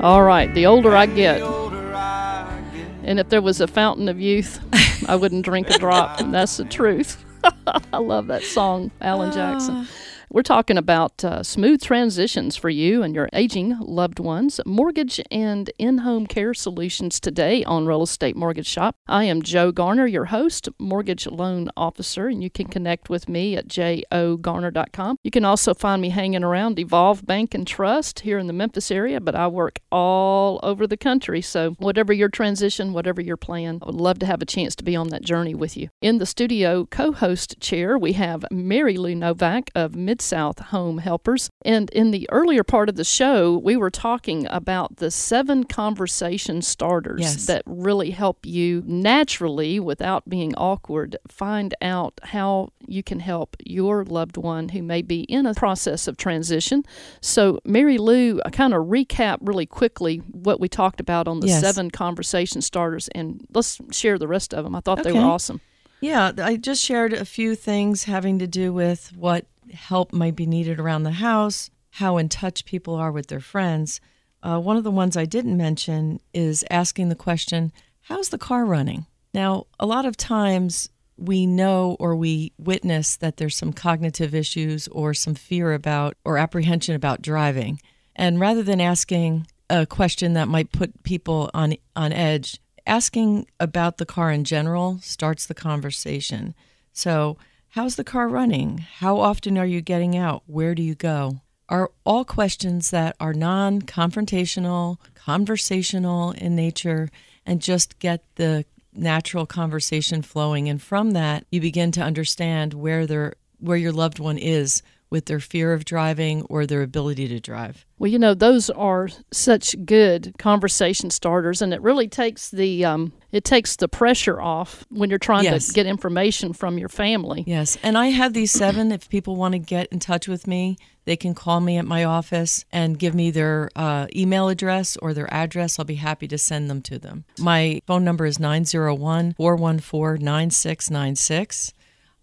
All 0.00 0.22
right. 0.22 0.52
The 0.54 0.66
older 0.66 0.94
I 0.96 1.06
get, 1.06 1.38
The 1.38 1.46
older 1.46 1.92
I 1.94 2.62
get. 2.74 2.86
and 3.04 3.18
if 3.20 3.28
there 3.28 3.42
was 3.42 3.60
a 3.60 3.66
fountain 3.66 4.08
of 4.08 4.20
youth, 4.20 4.60
I 5.08 5.16
wouldn't 5.16 5.44
drink 5.44 5.70
a 5.70 5.78
drop. 5.78 6.18
That's 6.26 6.56
the 6.56 6.64
truth. 6.64 7.24
I 7.92 7.98
love 7.98 8.26
that 8.28 8.42
song, 8.42 8.90
Alan 9.00 9.32
Jackson. 9.32 9.74
Ah. 9.76 9.86
We're 10.34 10.42
talking 10.42 10.76
about 10.76 11.22
uh, 11.22 11.44
smooth 11.44 11.80
transitions 11.80 12.56
for 12.56 12.68
you 12.68 13.04
and 13.04 13.14
your 13.14 13.28
aging 13.32 13.78
loved 13.78 14.18
ones, 14.18 14.60
mortgage 14.66 15.20
and 15.30 15.70
in 15.78 15.98
home 15.98 16.26
care 16.26 16.52
solutions 16.54 17.20
today 17.20 17.62
on 17.62 17.86
Real 17.86 18.02
Estate 18.02 18.34
Mortgage 18.34 18.66
Shop. 18.66 18.96
I 19.06 19.26
am 19.26 19.42
Joe 19.42 19.70
Garner, 19.70 20.08
your 20.08 20.24
host, 20.24 20.68
mortgage 20.76 21.28
loan 21.28 21.70
officer, 21.76 22.26
and 22.26 22.42
you 22.42 22.50
can 22.50 22.66
connect 22.66 23.08
with 23.08 23.28
me 23.28 23.54
at 23.54 23.68
jogarner.com. 23.68 25.18
You 25.22 25.30
can 25.30 25.44
also 25.44 25.72
find 25.72 26.02
me 26.02 26.08
hanging 26.08 26.42
around 26.42 26.80
Evolve 26.80 27.24
Bank 27.24 27.54
and 27.54 27.64
Trust 27.64 28.18
here 28.18 28.40
in 28.40 28.48
the 28.48 28.52
Memphis 28.52 28.90
area, 28.90 29.20
but 29.20 29.36
I 29.36 29.46
work 29.46 29.78
all 29.92 30.58
over 30.64 30.88
the 30.88 30.96
country. 30.96 31.42
So, 31.42 31.76
whatever 31.78 32.12
your 32.12 32.28
transition, 32.28 32.92
whatever 32.92 33.20
your 33.20 33.36
plan, 33.36 33.78
I 33.82 33.86
would 33.86 33.94
love 33.94 34.18
to 34.18 34.26
have 34.26 34.42
a 34.42 34.46
chance 34.46 34.74
to 34.74 34.82
be 34.82 34.96
on 34.96 35.10
that 35.10 35.22
journey 35.22 35.54
with 35.54 35.76
you. 35.76 35.90
In 36.02 36.18
the 36.18 36.26
studio 36.26 36.86
co 36.86 37.12
host 37.12 37.60
chair, 37.60 37.96
we 37.96 38.14
have 38.14 38.44
Mary 38.50 38.96
Lou 38.96 39.14
Novak 39.14 39.70
of 39.76 39.94
Mid 39.94 40.23
South 40.24 40.58
Home 40.58 40.98
Helpers. 40.98 41.50
And 41.64 41.90
in 41.90 42.10
the 42.10 42.28
earlier 42.32 42.64
part 42.64 42.88
of 42.88 42.96
the 42.96 43.04
show, 43.04 43.56
we 43.58 43.76
were 43.76 43.90
talking 43.90 44.46
about 44.48 44.96
the 44.96 45.10
seven 45.10 45.64
conversation 45.64 46.62
starters 46.62 47.20
Yes. 47.20 47.46
that 47.46 47.62
really 47.66 48.10
help 48.10 48.44
you 48.46 48.82
naturally, 48.86 49.78
without 49.78 50.28
being 50.28 50.54
awkward, 50.56 51.16
find 51.28 51.74
out 51.82 52.18
how 52.22 52.70
you 52.86 53.02
can 53.02 53.20
help 53.20 53.56
your 53.64 54.04
loved 54.04 54.36
one 54.36 54.70
who 54.70 54.82
may 54.82 55.02
be 55.02 55.20
in 55.22 55.46
a 55.46 55.54
process 55.54 56.06
of 56.08 56.16
transition. 56.16 56.82
So, 57.20 57.60
Mary 57.64 57.98
Lou, 57.98 58.38
uh, 58.38 58.42
I 58.46 58.50
kind 58.50 58.74
of 58.74 58.84
recap 58.86 59.38
really 59.40 59.66
quickly 59.66 60.18
what 60.18 60.60
we 60.60 60.68
talked 60.68 61.00
about 61.00 61.28
on 61.28 61.40
the 61.40 61.48
Yes. 61.48 61.60
seven 61.60 61.90
conversation 61.90 62.60
starters, 62.62 63.08
and 63.14 63.46
let's 63.54 63.78
share 63.90 64.18
the 64.18 64.28
rest 64.28 64.52
of 64.54 64.64
them. 64.64 64.74
I 64.74 64.80
thought 64.80 65.02
they 65.02 65.12
were 65.12 65.20
awesome. 65.20 65.60
Yeah, 66.00 66.32
I 66.38 66.56
just 66.56 66.82
shared 66.84 67.14
a 67.14 67.24
few 67.24 67.54
things 67.54 68.04
having 68.04 68.38
to 68.40 68.46
do 68.46 68.72
with 68.74 69.12
what 69.16 69.46
help 69.74 70.12
might 70.12 70.36
be 70.36 70.46
needed 70.46 70.80
around 70.80 71.02
the 71.02 71.12
house, 71.12 71.70
how 71.90 72.16
in 72.16 72.28
touch 72.28 72.64
people 72.64 72.94
are 72.94 73.12
with 73.12 73.28
their 73.28 73.40
friends. 73.40 74.00
Uh, 74.42 74.58
one 74.58 74.76
of 74.76 74.84
the 74.84 74.90
ones 74.90 75.16
I 75.16 75.24
didn't 75.24 75.56
mention 75.56 76.20
is 76.32 76.64
asking 76.70 77.08
the 77.08 77.14
question, 77.14 77.72
How's 78.02 78.28
the 78.28 78.38
car 78.38 78.66
running? 78.66 79.06
Now, 79.32 79.66
a 79.80 79.86
lot 79.86 80.04
of 80.04 80.16
times 80.16 80.90
we 81.16 81.46
know 81.46 81.96
or 81.98 82.16
we 82.16 82.52
witness 82.58 83.16
that 83.16 83.36
there's 83.36 83.56
some 83.56 83.72
cognitive 83.72 84.34
issues 84.34 84.88
or 84.88 85.14
some 85.14 85.34
fear 85.34 85.72
about 85.72 86.16
or 86.24 86.36
apprehension 86.36 86.94
about 86.94 87.22
driving. 87.22 87.80
And 88.16 88.38
rather 88.38 88.62
than 88.62 88.80
asking 88.80 89.46
a 89.70 89.86
question 89.86 90.34
that 90.34 90.48
might 90.48 90.72
put 90.72 91.02
people 91.02 91.50
on 91.54 91.74
on 91.96 92.12
edge, 92.12 92.60
asking 92.86 93.46
about 93.58 93.98
the 93.98 94.06
car 94.06 94.30
in 94.30 94.44
general 94.44 94.98
starts 95.00 95.46
the 95.46 95.54
conversation. 95.54 96.54
So, 96.92 97.38
how's 97.74 97.96
the 97.96 98.04
car 98.04 98.28
running? 98.28 98.78
How 98.78 99.18
often 99.18 99.58
are 99.58 99.66
you 99.66 99.80
getting 99.80 100.16
out? 100.16 100.44
Where 100.46 100.76
do 100.76 100.82
you 100.82 100.94
go? 100.94 101.40
Are 101.68 101.90
all 102.04 102.24
questions 102.24 102.90
that 102.90 103.16
are 103.18 103.34
non 103.34 103.82
confrontational, 103.82 104.98
conversational 105.14 106.30
in 106.32 106.54
nature, 106.54 107.10
and 107.44 107.60
just 107.60 107.98
get 107.98 108.22
the 108.36 108.64
natural 108.92 109.44
conversation 109.44 110.22
flowing. 110.22 110.68
And 110.68 110.80
from 110.80 111.12
that, 111.12 111.46
you 111.50 111.60
begin 111.60 111.90
to 111.92 112.00
understand 112.00 112.74
where 112.74 113.06
their 113.06 113.34
where 113.58 113.76
your 113.76 113.92
loved 113.92 114.20
one 114.20 114.38
is 114.38 114.82
with 115.14 115.26
their 115.26 115.38
fear 115.38 115.72
of 115.72 115.84
driving 115.84 116.42
or 116.50 116.66
their 116.66 116.82
ability 116.82 117.28
to 117.28 117.38
drive. 117.38 117.86
Well, 118.00 118.10
you 118.10 118.18
know, 118.18 118.34
those 118.34 118.68
are 118.70 119.08
such 119.30 119.76
good 119.86 120.34
conversation 120.40 121.08
starters, 121.10 121.62
and 121.62 121.72
it 121.72 121.80
really 121.80 122.08
takes 122.08 122.50
the 122.50 122.84
um, 122.84 123.12
it 123.30 123.44
takes 123.44 123.76
the 123.76 123.86
pressure 123.86 124.42
off 124.42 124.84
when 124.90 125.10
you're 125.10 125.20
trying 125.20 125.44
Yes. 125.44 125.68
to 125.68 125.72
get 125.72 125.86
information 125.86 126.52
from 126.52 126.78
your 126.78 126.88
family. 126.88 127.44
Yes, 127.46 127.78
and 127.84 127.96
I 127.96 128.08
have 128.08 128.32
these 128.32 128.50
seven. 128.50 128.90
If 128.90 129.08
people 129.08 129.36
want 129.36 129.52
to 129.52 129.60
get 129.60 129.86
in 129.92 130.00
touch 130.00 130.26
with 130.26 130.48
me, 130.48 130.76
they 131.04 131.16
can 131.16 131.32
call 131.32 131.60
me 131.60 131.76
at 131.78 131.84
my 131.84 132.02
office 132.02 132.64
and 132.72 132.98
give 132.98 133.14
me 133.14 133.30
their 133.30 133.70
uh, 133.76 134.08
email 134.16 134.48
address 134.48 134.96
or 134.96 135.14
their 135.14 135.32
address. 135.32 135.78
I'll 135.78 135.84
be 135.84 135.94
happy 135.94 136.26
to 136.26 136.38
send 136.38 136.68
them 136.68 136.82
to 136.82 136.98
them. 136.98 137.24
My 137.38 137.80
phone 137.86 138.02
number 138.04 138.26
is 138.26 138.40
901 138.40 139.34
414 139.34 140.24
9696. 140.24 141.72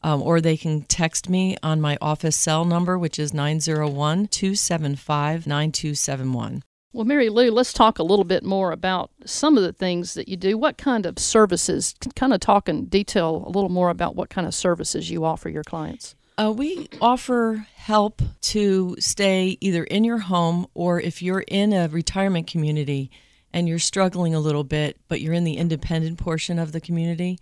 Um, 0.04 0.24
or 0.24 0.42
they 0.42 0.58
can 0.58 0.82
text 0.82 1.30
me 1.30 1.58
on 1.62 1.80
my 1.80 1.98
office 2.02 2.36
cell 2.36 2.66
number, 2.66 2.98
which 2.98 3.20
is 3.20 3.34
901 3.34 4.28
275 4.28 5.46
9271. 5.46 6.64
Well, 6.94 7.06
Mary 7.06 7.30
Lou, 7.30 7.52
let's 7.52 7.72
talk 7.72 8.00
a 8.00 8.04
little 8.04 8.26
bit 8.26 8.44
more 8.44 8.74
about 8.74 9.12
some 9.26 9.58
of 9.58 9.64
the 9.64 9.72
things 9.72 10.14
that 10.16 10.28
you 10.28 10.36
do. 10.36 10.58
What 10.58 10.78
kind 10.78 11.06
of 11.06 11.20
services? 11.20 11.96
Kind 12.16 12.34
of 12.34 12.42
talk 12.42 12.68
in 12.68 12.86
detail 12.86 13.46
a 13.48 13.50
little 13.50 13.70
more 13.70 13.90
about 13.90 14.16
what 14.16 14.30
kind 14.30 14.46
of 14.46 14.54
services 14.54 15.10
you 15.10 15.24
offer 15.24 15.48
your 15.48 15.64
clients. 15.64 16.16
Uh, 16.38 16.52
we 16.52 16.90
offer 17.00 17.66
help 17.76 18.22
to 18.42 18.96
stay 19.00 19.58
either 19.62 19.84
in 19.86 20.04
your 20.04 20.18
home 20.18 20.68
or 20.74 21.00
if 21.00 21.22
you're 21.22 21.46
in 21.48 21.72
a 21.72 21.88
retirement 21.88 22.48
community 22.48 23.10
and 23.54 23.70
you're 23.70 23.80
struggling 23.80 24.34
a 24.36 24.40
little 24.40 24.64
bit, 24.64 24.98
but 25.08 25.22
you're 25.22 25.34
in 25.34 25.44
the 25.44 25.58
independent 25.58 26.18
portion 26.18 26.60
of 26.60 26.74
the 26.74 26.82
community. 26.82 27.38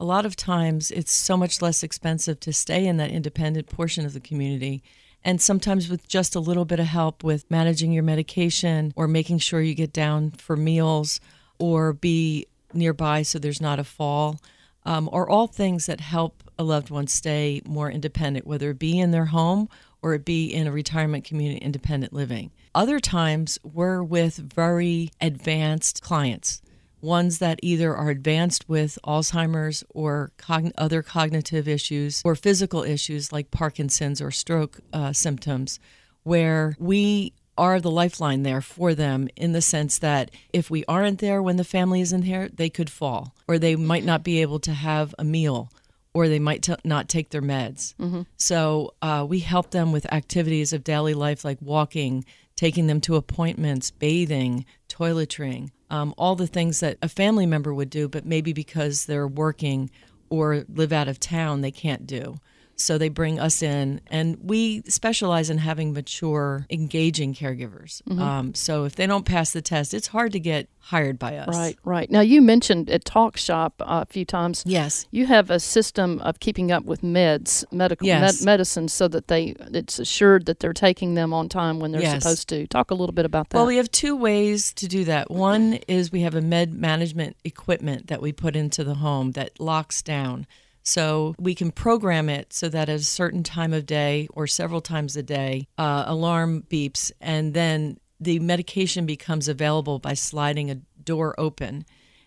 A 0.00 0.04
lot 0.04 0.26
of 0.26 0.36
times 0.36 0.90
it's 0.90 1.12
so 1.12 1.36
much 1.36 1.62
less 1.62 1.82
expensive 1.82 2.40
to 2.40 2.52
stay 2.52 2.86
in 2.86 2.96
that 2.96 3.10
independent 3.10 3.68
portion 3.68 4.04
of 4.04 4.12
the 4.12 4.20
community 4.20 4.82
and 5.24 5.40
sometimes 5.40 5.88
with 5.88 6.06
just 6.06 6.34
a 6.34 6.40
little 6.40 6.66
bit 6.66 6.78
of 6.78 6.86
help 6.86 7.24
with 7.24 7.50
managing 7.50 7.92
your 7.92 8.02
medication 8.02 8.92
or 8.94 9.08
making 9.08 9.38
sure 9.38 9.60
you 9.60 9.74
get 9.74 9.92
down 9.92 10.30
for 10.32 10.56
meals 10.56 11.18
or 11.58 11.94
be 11.94 12.46
nearby 12.74 13.22
so 13.22 13.38
there's 13.38 13.60
not 13.60 13.78
a 13.78 13.84
fall, 13.84 14.38
um, 14.84 15.08
are 15.12 15.28
all 15.28 15.46
things 15.46 15.86
that 15.86 16.00
help 16.00 16.42
a 16.58 16.62
loved 16.62 16.90
one 16.90 17.06
stay 17.06 17.62
more 17.64 17.90
independent, 17.90 18.46
whether 18.46 18.70
it 18.70 18.78
be 18.78 18.98
in 18.98 19.12
their 19.12 19.26
home 19.26 19.68
or 20.02 20.12
it 20.12 20.24
be 20.24 20.52
in 20.52 20.66
a 20.66 20.72
retirement 20.72 21.24
community 21.24 21.58
independent 21.64 22.12
living. 22.12 22.50
Other 22.74 23.00
times, 23.00 23.58
we're 23.62 24.02
with 24.02 24.36
very 24.36 25.10
advanced 25.20 26.02
clients 26.02 26.60
ones 27.04 27.38
that 27.38 27.60
either 27.62 27.94
are 27.94 28.10
advanced 28.10 28.68
with 28.68 28.98
Alzheimer's 29.04 29.84
or 29.90 30.32
cogn- 30.38 30.72
other 30.76 31.02
cognitive 31.02 31.68
issues 31.68 32.22
or 32.24 32.34
physical 32.34 32.82
issues 32.82 33.32
like 33.32 33.50
Parkinson's 33.50 34.20
or 34.20 34.30
stroke 34.30 34.80
uh, 34.92 35.12
symptoms, 35.12 35.78
where 36.22 36.74
we 36.78 37.32
are 37.56 37.80
the 37.80 37.90
lifeline 37.90 38.42
there 38.42 38.60
for 38.60 38.94
them 38.94 39.28
in 39.36 39.52
the 39.52 39.62
sense 39.62 39.98
that 39.98 40.30
if 40.52 40.70
we 40.70 40.84
aren't 40.86 41.20
there 41.20 41.42
when 41.42 41.56
the 41.56 41.64
family 41.64 42.00
isn't 42.00 42.26
there, 42.26 42.48
they 42.48 42.68
could 42.68 42.90
fall 42.90 43.34
or 43.46 43.58
they 43.58 43.76
might 43.76 44.04
not 44.04 44.24
be 44.24 44.42
able 44.42 44.58
to 44.58 44.72
have 44.72 45.14
a 45.18 45.24
meal 45.24 45.70
or 46.14 46.28
they 46.28 46.38
might 46.38 46.62
t- 46.62 46.74
not 46.84 47.08
take 47.08 47.30
their 47.30 47.42
meds. 47.42 47.94
Mm-hmm. 47.96 48.22
So 48.36 48.94
uh, 49.02 49.26
we 49.28 49.40
help 49.40 49.70
them 49.70 49.92
with 49.92 50.12
activities 50.12 50.72
of 50.72 50.84
daily 50.84 51.14
life 51.14 51.44
like 51.44 51.58
walking, 51.60 52.24
taking 52.56 52.86
them 52.86 53.00
to 53.02 53.16
appointments, 53.16 53.90
bathing, 53.90 54.64
toiletring, 54.88 55.70
um, 55.94 56.12
all 56.18 56.34
the 56.34 56.48
things 56.48 56.80
that 56.80 56.98
a 57.02 57.08
family 57.08 57.46
member 57.46 57.72
would 57.72 57.88
do, 57.88 58.08
but 58.08 58.26
maybe 58.26 58.52
because 58.52 59.06
they're 59.06 59.28
working 59.28 59.90
or 60.28 60.64
live 60.68 60.92
out 60.92 61.06
of 61.06 61.20
town, 61.20 61.60
they 61.60 61.70
can't 61.70 62.04
do. 62.04 62.34
So 62.76 62.98
they 62.98 63.08
bring 63.08 63.38
us 63.38 63.62
in, 63.62 64.00
and 64.08 64.38
we 64.42 64.82
specialize 64.82 65.50
in 65.50 65.58
having 65.58 65.92
mature, 65.92 66.66
engaging 66.70 67.34
caregivers. 67.34 68.02
Mm-hmm. 68.02 68.20
Um, 68.20 68.54
so 68.54 68.84
if 68.84 68.96
they 68.96 69.06
don't 69.06 69.24
pass 69.24 69.52
the 69.52 69.62
test, 69.62 69.94
it's 69.94 70.08
hard 70.08 70.32
to 70.32 70.40
get 70.40 70.68
hired 70.78 71.18
by 71.18 71.36
us. 71.36 71.48
Right, 71.48 71.78
right. 71.84 72.10
Now 72.10 72.20
you 72.20 72.42
mentioned 72.42 72.90
at 72.90 73.04
Talk 73.04 73.36
Shop 73.36 73.74
uh, 73.80 74.02
a 74.02 74.06
few 74.06 74.24
times. 74.24 74.64
Yes, 74.66 75.06
you 75.10 75.26
have 75.26 75.50
a 75.50 75.60
system 75.60 76.20
of 76.20 76.40
keeping 76.40 76.72
up 76.72 76.84
with 76.84 77.02
meds, 77.02 77.64
medical 77.72 78.06
yes. 78.06 78.40
med- 78.40 78.44
medicine, 78.44 78.88
so 78.88 79.08
that 79.08 79.28
they 79.28 79.54
it's 79.58 79.98
assured 79.98 80.46
that 80.46 80.60
they're 80.60 80.72
taking 80.72 81.14
them 81.14 81.32
on 81.32 81.48
time 81.48 81.78
when 81.80 81.92
they're 81.92 82.02
yes. 82.02 82.22
supposed 82.22 82.48
to. 82.48 82.66
Talk 82.66 82.90
a 82.90 82.94
little 82.94 83.14
bit 83.14 83.24
about 83.24 83.50
that. 83.50 83.56
Well, 83.56 83.66
we 83.66 83.76
have 83.76 83.90
two 83.90 84.16
ways 84.16 84.72
to 84.74 84.88
do 84.88 85.04
that. 85.04 85.30
One 85.30 85.74
is 85.88 86.12
we 86.12 86.22
have 86.22 86.34
a 86.34 86.42
med 86.42 86.74
management 86.74 87.36
equipment 87.44 88.08
that 88.08 88.20
we 88.20 88.32
put 88.32 88.56
into 88.56 88.84
the 88.84 88.94
home 88.94 89.32
that 89.32 89.58
locks 89.60 90.02
down. 90.02 90.46
So 90.84 91.34
we 91.38 91.54
can 91.54 91.70
program 91.70 92.28
it 92.28 92.52
so 92.52 92.68
that 92.68 92.88
at 92.88 92.96
a 92.96 93.02
certain 93.02 93.42
time 93.42 93.72
of 93.72 93.86
day 93.86 94.28
or 94.32 94.46
several 94.46 94.82
times 94.82 95.16
a 95.16 95.22
day, 95.22 95.66
uh, 95.78 96.04
alarm 96.06 96.64
beeps, 96.68 97.10
and 97.20 97.54
then 97.54 97.98
the 98.20 98.38
medication 98.38 99.06
becomes 99.06 99.48
available 99.48 99.98
by 99.98 100.14
sliding 100.14 100.70
a 100.70 100.76
door 101.02 101.34
open. 101.38 101.86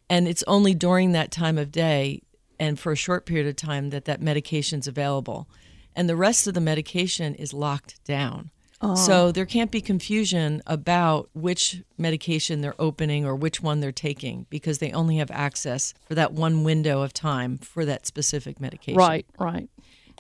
And 0.10 0.28
it's 0.28 0.44
only 0.48 0.74
during 0.74 1.12
that 1.12 1.32
time 1.32 1.58
of 1.58 1.72
day 1.72 2.22
and 2.60 2.80
for 2.80 2.92
a 2.92 2.96
short 2.96 3.26
period 3.26 3.48
of 3.48 3.56
time 3.56 3.92
that 3.92 4.06
that 4.06 4.22
medication 4.22 4.80
is 4.80 4.88
available. 4.88 5.48
And 5.96 6.10
the 6.10 6.16
rest 6.16 6.48
of 6.48 6.54
the 6.54 6.62
medication 6.62 7.36
is 7.36 7.54
locked 7.54 8.04
down. 8.06 8.52
Oh. 8.80 8.96
So 8.96 9.32
there 9.32 9.46
can't 9.46 9.72
be 9.72 9.82
confusion 9.82 10.62
about 10.68 11.30
which 11.34 11.82
medication 11.98 12.62
they're 12.62 12.80
opening 12.80 13.26
or 13.26 13.36
which 13.36 13.62
one 13.62 13.80
they're 13.80 13.92
taking 13.92 14.46
because 14.50 14.78
they 14.78 14.92
only 14.92 15.18
have 15.18 15.32
access 15.32 15.94
for 16.06 16.14
that 16.16 16.34
one 16.34 16.64
window 16.64 17.02
of 17.02 17.12
time 17.12 17.58
for 17.58 17.86
that 17.86 18.06
specific 18.06 18.60
medication. 18.60 18.98
Right, 18.98 19.26
right. 19.40 19.70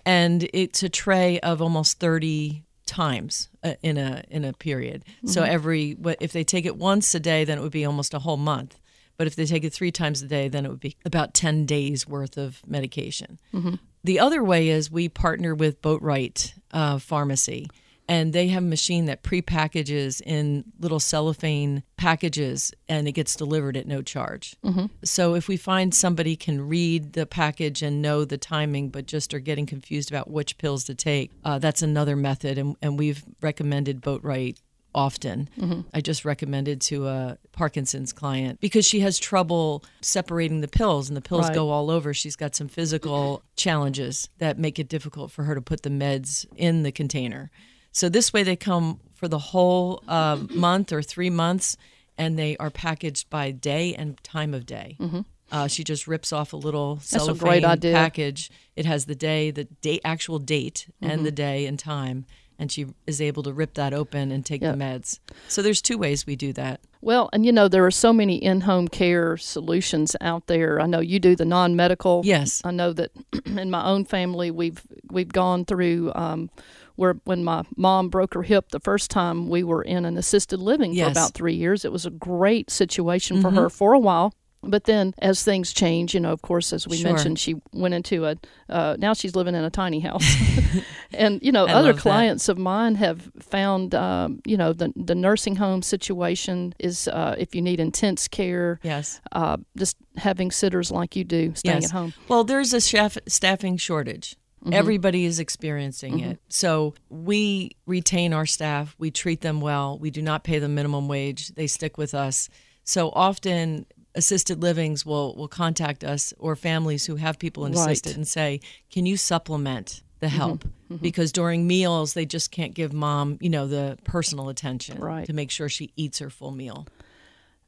And 0.05 0.49
it's 0.53 0.81
a 0.81 0.89
tray 0.89 1.39
of 1.41 1.61
almost 1.61 1.99
30 1.99 2.63
times 2.87 3.49
uh, 3.63 3.73
in 3.83 3.97
a 3.97 4.23
in 4.29 4.45
a 4.45 4.53
period. 4.53 5.03
Mm-hmm. 5.05 5.27
So 5.27 5.43
every 5.43 5.95
if 6.19 6.31
they 6.31 6.43
take 6.43 6.65
it 6.65 6.77
once 6.77 7.13
a 7.13 7.19
day 7.19 7.43
then 7.43 7.59
it 7.59 7.61
would 7.61 7.71
be 7.71 7.85
almost 7.85 8.13
a 8.13 8.19
whole 8.19 8.37
month. 8.37 8.79
But 9.17 9.27
if 9.27 9.35
they 9.35 9.45
take 9.45 9.63
it 9.63 9.73
3 9.73 9.91
times 9.91 10.23
a 10.23 10.27
day 10.27 10.47
then 10.47 10.65
it 10.65 10.69
would 10.69 10.79
be 10.79 10.95
about 11.05 11.35
10 11.35 11.67
days 11.67 12.07
worth 12.07 12.37
of 12.37 12.61
medication. 12.65 13.39
Mm-hmm. 13.53 13.75
The 14.03 14.19
other 14.19 14.43
way 14.43 14.69
is 14.69 14.89
we 14.89 15.09
partner 15.09 15.53
with 15.53 15.81
Boatwright 15.81 16.53
uh, 16.71 16.97
Pharmacy 16.97 17.67
and 18.07 18.33
they 18.33 18.47
have 18.47 18.63
a 18.63 18.67
machine 18.67 19.05
that 19.05 19.23
pre-packages 19.23 20.21
in 20.21 20.63
little 20.79 20.99
cellophane 20.99 21.83
packages 21.97 22.73
and 22.87 23.07
it 23.07 23.13
gets 23.13 23.35
delivered 23.35 23.75
at 23.75 23.87
no 23.87 24.01
charge 24.01 24.55
mm-hmm. 24.63 24.85
so 25.03 25.35
if 25.35 25.47
we 25.47 25.57
find 25.57 25.93
somebody 25.93 26.35
can 26.35 26.67
read 26.67 27.13
the 27.13 27.25
package 27.25 27.81
and 27.81 28.01
know 28.01 28.25
the 28.25 28.37
timing 28.37 28.89
but 28.89 29.05
just 29.05 29.33
are 29.33 29.39
getting 29.39 29.65
confused 29.65 30.11
about 30.11 30.29
which 30.29 30.57
pills 30.57 30.83
to 30.83 30.95
take 30.95 31.31
uh, 31.43 31.59
that's 31.59 31.81
another 31.81 32.15
method 32.15 32.57
and, 32.57 32.75
and 32.81 32.97
we've 32.97 33.23
recommended 33.41 34.01
Boatwright 34.01 34.57
often. 34.97 35.47
Mm-hmm. 35.57 35.81
I 35.93 36.01
just 36.01 36.25
recommended 36.25 36.81
to 36.81 37.07
a 37.07 37.37
Parkinson's 37.51 38.11
client 38.11 38.59
because 38.59 38.85
she 38.85 39.01
has 39.01 39.19
trouble 39.19 39.85
separating 40.01 40.61
the 40.61 40.67
pills 40.67 41.07
and 41.07 41.15
the 41.15 41.21
pills 41.21 41.45
right. 41.45 41.53
go 41.53 41.69
all 41.69 41.91
over. 41.91 42.13
She's 42.13 42.35
got 42.35 42.55
some 42.55 42.67
physical 42.67 43.43
challenges 43.55 44.29
that 44.39 44.57
make 44.57 44.79
it 44.79 44.89
difficult 44.89 45.31
for 45.31 45.43
her 45.43 45.53
to 45.53 45.61
put 45.61 45.83
the 45.83 45.89
meds 45.89 46.47
in 46.55 46.81
the 46.81 46.91
container. 46.91 47.51
So 47.97 48.09
this 48.09 48.31
way 48.31 48.43
they 48.43 48.55
come 48.55 48.99
for 49.15 49.27
the 49.27 49.39
whole 49.39 50.03
uh, 50.07 50.37
month 50.51 50.93
or 50.93 51.01
three 51.01 51.31
months, 51.31 51.77
and 52.15 52.37
they 52.37 52.55
are 52.57 52.69
packaged 52.69 53.27
by 53.31 53.49
day 53.49 53.95
and 53.95 54.23
time 54.23 54.53
of 54.53 54.67
day. 54.67 54.97
Mm-hmm. 54.99 55.21
Uh, 55.51 55.67
she 55.67 55.83
just 55.83 56.05
rips 56.05 56.31
off 56.31 56.53
a 56.53 56.57
little 56.57 56.99
cellophane 57.01 57.63
package. 57.63 58.51
It 58.75 58.85
has 58.85 59.05
the 59.05 59.15
day, 59.15 59.49
the 59.49 59.63
date, 59.63 60.01
actual 60.05 60.37
date, 60.37 60.85
mm-hmm. 61.01 61.11
and 61.11 61.25
the 61.25 61.31
day 61.31 61.65
and 61.65 61.79
time, 61.79 62.27
and 62.59 62.71
she 62.71 62.85
is 63.07 63.19
able 63.19 63.41
to 63.41 63.51
rip 63.51 63.73
that 63.73 63.95
open 63.95 64.31
and 64.31 64.45
take 64.45 64.61
yep. 64.61 64.77
the 64.77 64.83
meds. 64.83 65.19
So 65.47 65.63
there's 65.63 65.81
two 65.81 65.97
ways 65.97 66.27
we 66.27 66.35
do 66.35 66.53
that. 66.53 66.81
Well, 67.01 67.31
and 67.33 67.47
you 67.47 67.51
know 67.51 67.67
there 67.67 67.85
are 67.87 67.89
so 67.89 68.13
many 68.13 68.35
in-home 68.35 68.89
care 68.89 69.37
solutions 69.37 70.15
out 70.21 70.45
there. 70.45 70.79
I 70.79 70.85
know 70.85 70.99
you 70.99 71.19
do 71.19 71.35
the 71.35 71.45
non-medical. 71.45 72.21
Yes. 72.25 72.61
I 72.63 72.69
know 72.69 72.93
that 72.93 73.09
in 73.45 73.71
my 73.71 73.83
own 73.83 74.05
family 74.05 74.51
we've 74.51 74.85
we've 75.09 75.33
gone 75.33 75.65
through. 75.65 76.11
Um, 76.13 76.51
where 76.97 77.13
when 77.23 77.43
my 77.43 77.63
mom 77.77 78.09
broke 78.09 78.33
her 78.33 78.43
hip 78.43 78.69
the 78.69 78.79
first 78.79 79.09
time, 79.09 79.47
we 79.47 79.63
were 79.63 79.81
in 79.81 80.03
an 80.03 80.17
assisted 80.17 80.59
living 80.59 80.93
yes. 80.93 81.05
for 81.05 81.11
about 81.11 81.33
three 81.33 81.53
years. 81.53 81.85
It 81.85 81.91
was 81.91 82.05
a 82.05 82.09
great 82.09 82.69
situation 82.69 83.41
for 83.41 83.47
mm-hmm. 83.47 83.57
her 83.57 83.69
for 83.69 83.93
a 83.93 83.99
while. 83.99 84.33
But 84.63 84.85
then, 84.85 85.13
as 85.19 85.43
things 85.43 85.71
change, 85.71 86.15
you 86.15 86.19
know, 86.19 86.31
of 86.31 86.41
course, 86.41 86.73
as 86.73 86.87
we 86.87 86.97
sure. 86.97 87.11
mentioned, 87.11 87.39
she 87.39 87.55
went 87.73 87.93
into 87.93 88.25
a. 88.25 88.35
Uh, 88.67 88.95
now 88.97 89.13
she's 89.13 89.35
living 89.35 89.53
in 89.53 89.63
a 89.63 89.69
tiny 89.69 89.99
house, 89.99 90.25
and 91.13 91.39
you 91.43 91.51
know, 91.51 91.67
other 91.67 91.93
clients 91.93 92.47
that. 92.47 92.53
of 92.53 92.57
mine 92.57 92.95
have 92.95 93.31
found, 93.39 93.93
um, 93.93 94.41
you 94.45 94.57
know, 94.57 94.73
the 94.73 94.91
the 94.95 95.13
nursing 95.13 95.55
home 95.55 95.83
situation 95.83 96.73
is 96.79 97.07
uh, 97.07 97.35
if 97.37 97.53
you 97.53 97.61
need 97.61 97.79
intense 97.79 98.27
care. 98.27 98.79
Yes. 98.81 99.21
Uh, 99.31 99.57
just 99.77 99.95
having 100.17 100.49
sitters 100.49 100.91
like 100.91 101.15
you 101.15 101.23
do, 101.23 101.53
staying 101.55 101.83
yes. 101.83 101.91
at 101.91 101.91
home. 101.91 102.13
Well, 102.27 102.43
there's 102.43 102.73
a 102.73 102.81
chef 102.81 103.17
staffing 103.27 103.77
shortage. 103.77 104.37
Mm-hmm. 104.67 104.73
Everybody 104.73 105.25
is 105.25 105.39
experiencing 105.39 106.17
mm-hmm. 106.17 106.31
it. 106.31 106.39
So 106.49 106.93
we 107.09 107.75
retain 107.85 108.33
our 108.33 108.45
staff, 108.45 108.95
we 108.99 109.11
treat 109.11 109.41
them 109.41 109.61
well, 109.61 109.97
we 109.97 110.11
do 110.11 110.21
not 110.21 110.43
pay 110.43 110.59
them 110.59 110.75
minimum 110.75 111.07
wage, 111.07 111.49
they 111.49 111.67
stick 111.67 111.97
with 111.97 112.13
us. 112.13 112.49
So 112.83 113.09
often 113.11 113.85
assisted 114.15 114.61
livings 114.61 115.05
will, 115.05 115.35
will 115.35 115.47
contact 115.47 116.03
us 116.03 116.33
or 116.39 116.55
families 116.55 117.05
who 117.05 117.15
have 117.15 117.39
people 117.39 117.65
in 117.65 117.73
right. 117.73 117.81
assisted 117.81 118.15
and 118.15 118.27
say, 118.27 118.59
Can 118.91 119.05
you 119.05 119.17
supplement 119.17 120.01
the 120.19 120.27
Mm-hmm. 120.27 120.35
help? 120.35 120.63
Mm-hmm. 120.63 120.97
Because 120.97 121.31
during 121.31 121.67
meals 121.67 122.13
they 122.13 122.25
just 122.25 122.51
can't 122.51 122.73
give 122.73 122.93
mom, 122.93 123.37
you 123.41 123.49
know, 123.49 123.67
the 123.67 123.97
personal 124.03 124.49
attention 124.49 124.99
right. 124.99 125.25
to 125.25 125.33
make 125.33 125.51
sure 125.51 125.69
she 125.69 125.91
eats 125.95 126.19
her 126.19 126.29
full 126.29 126.51
meal 126.51 126.87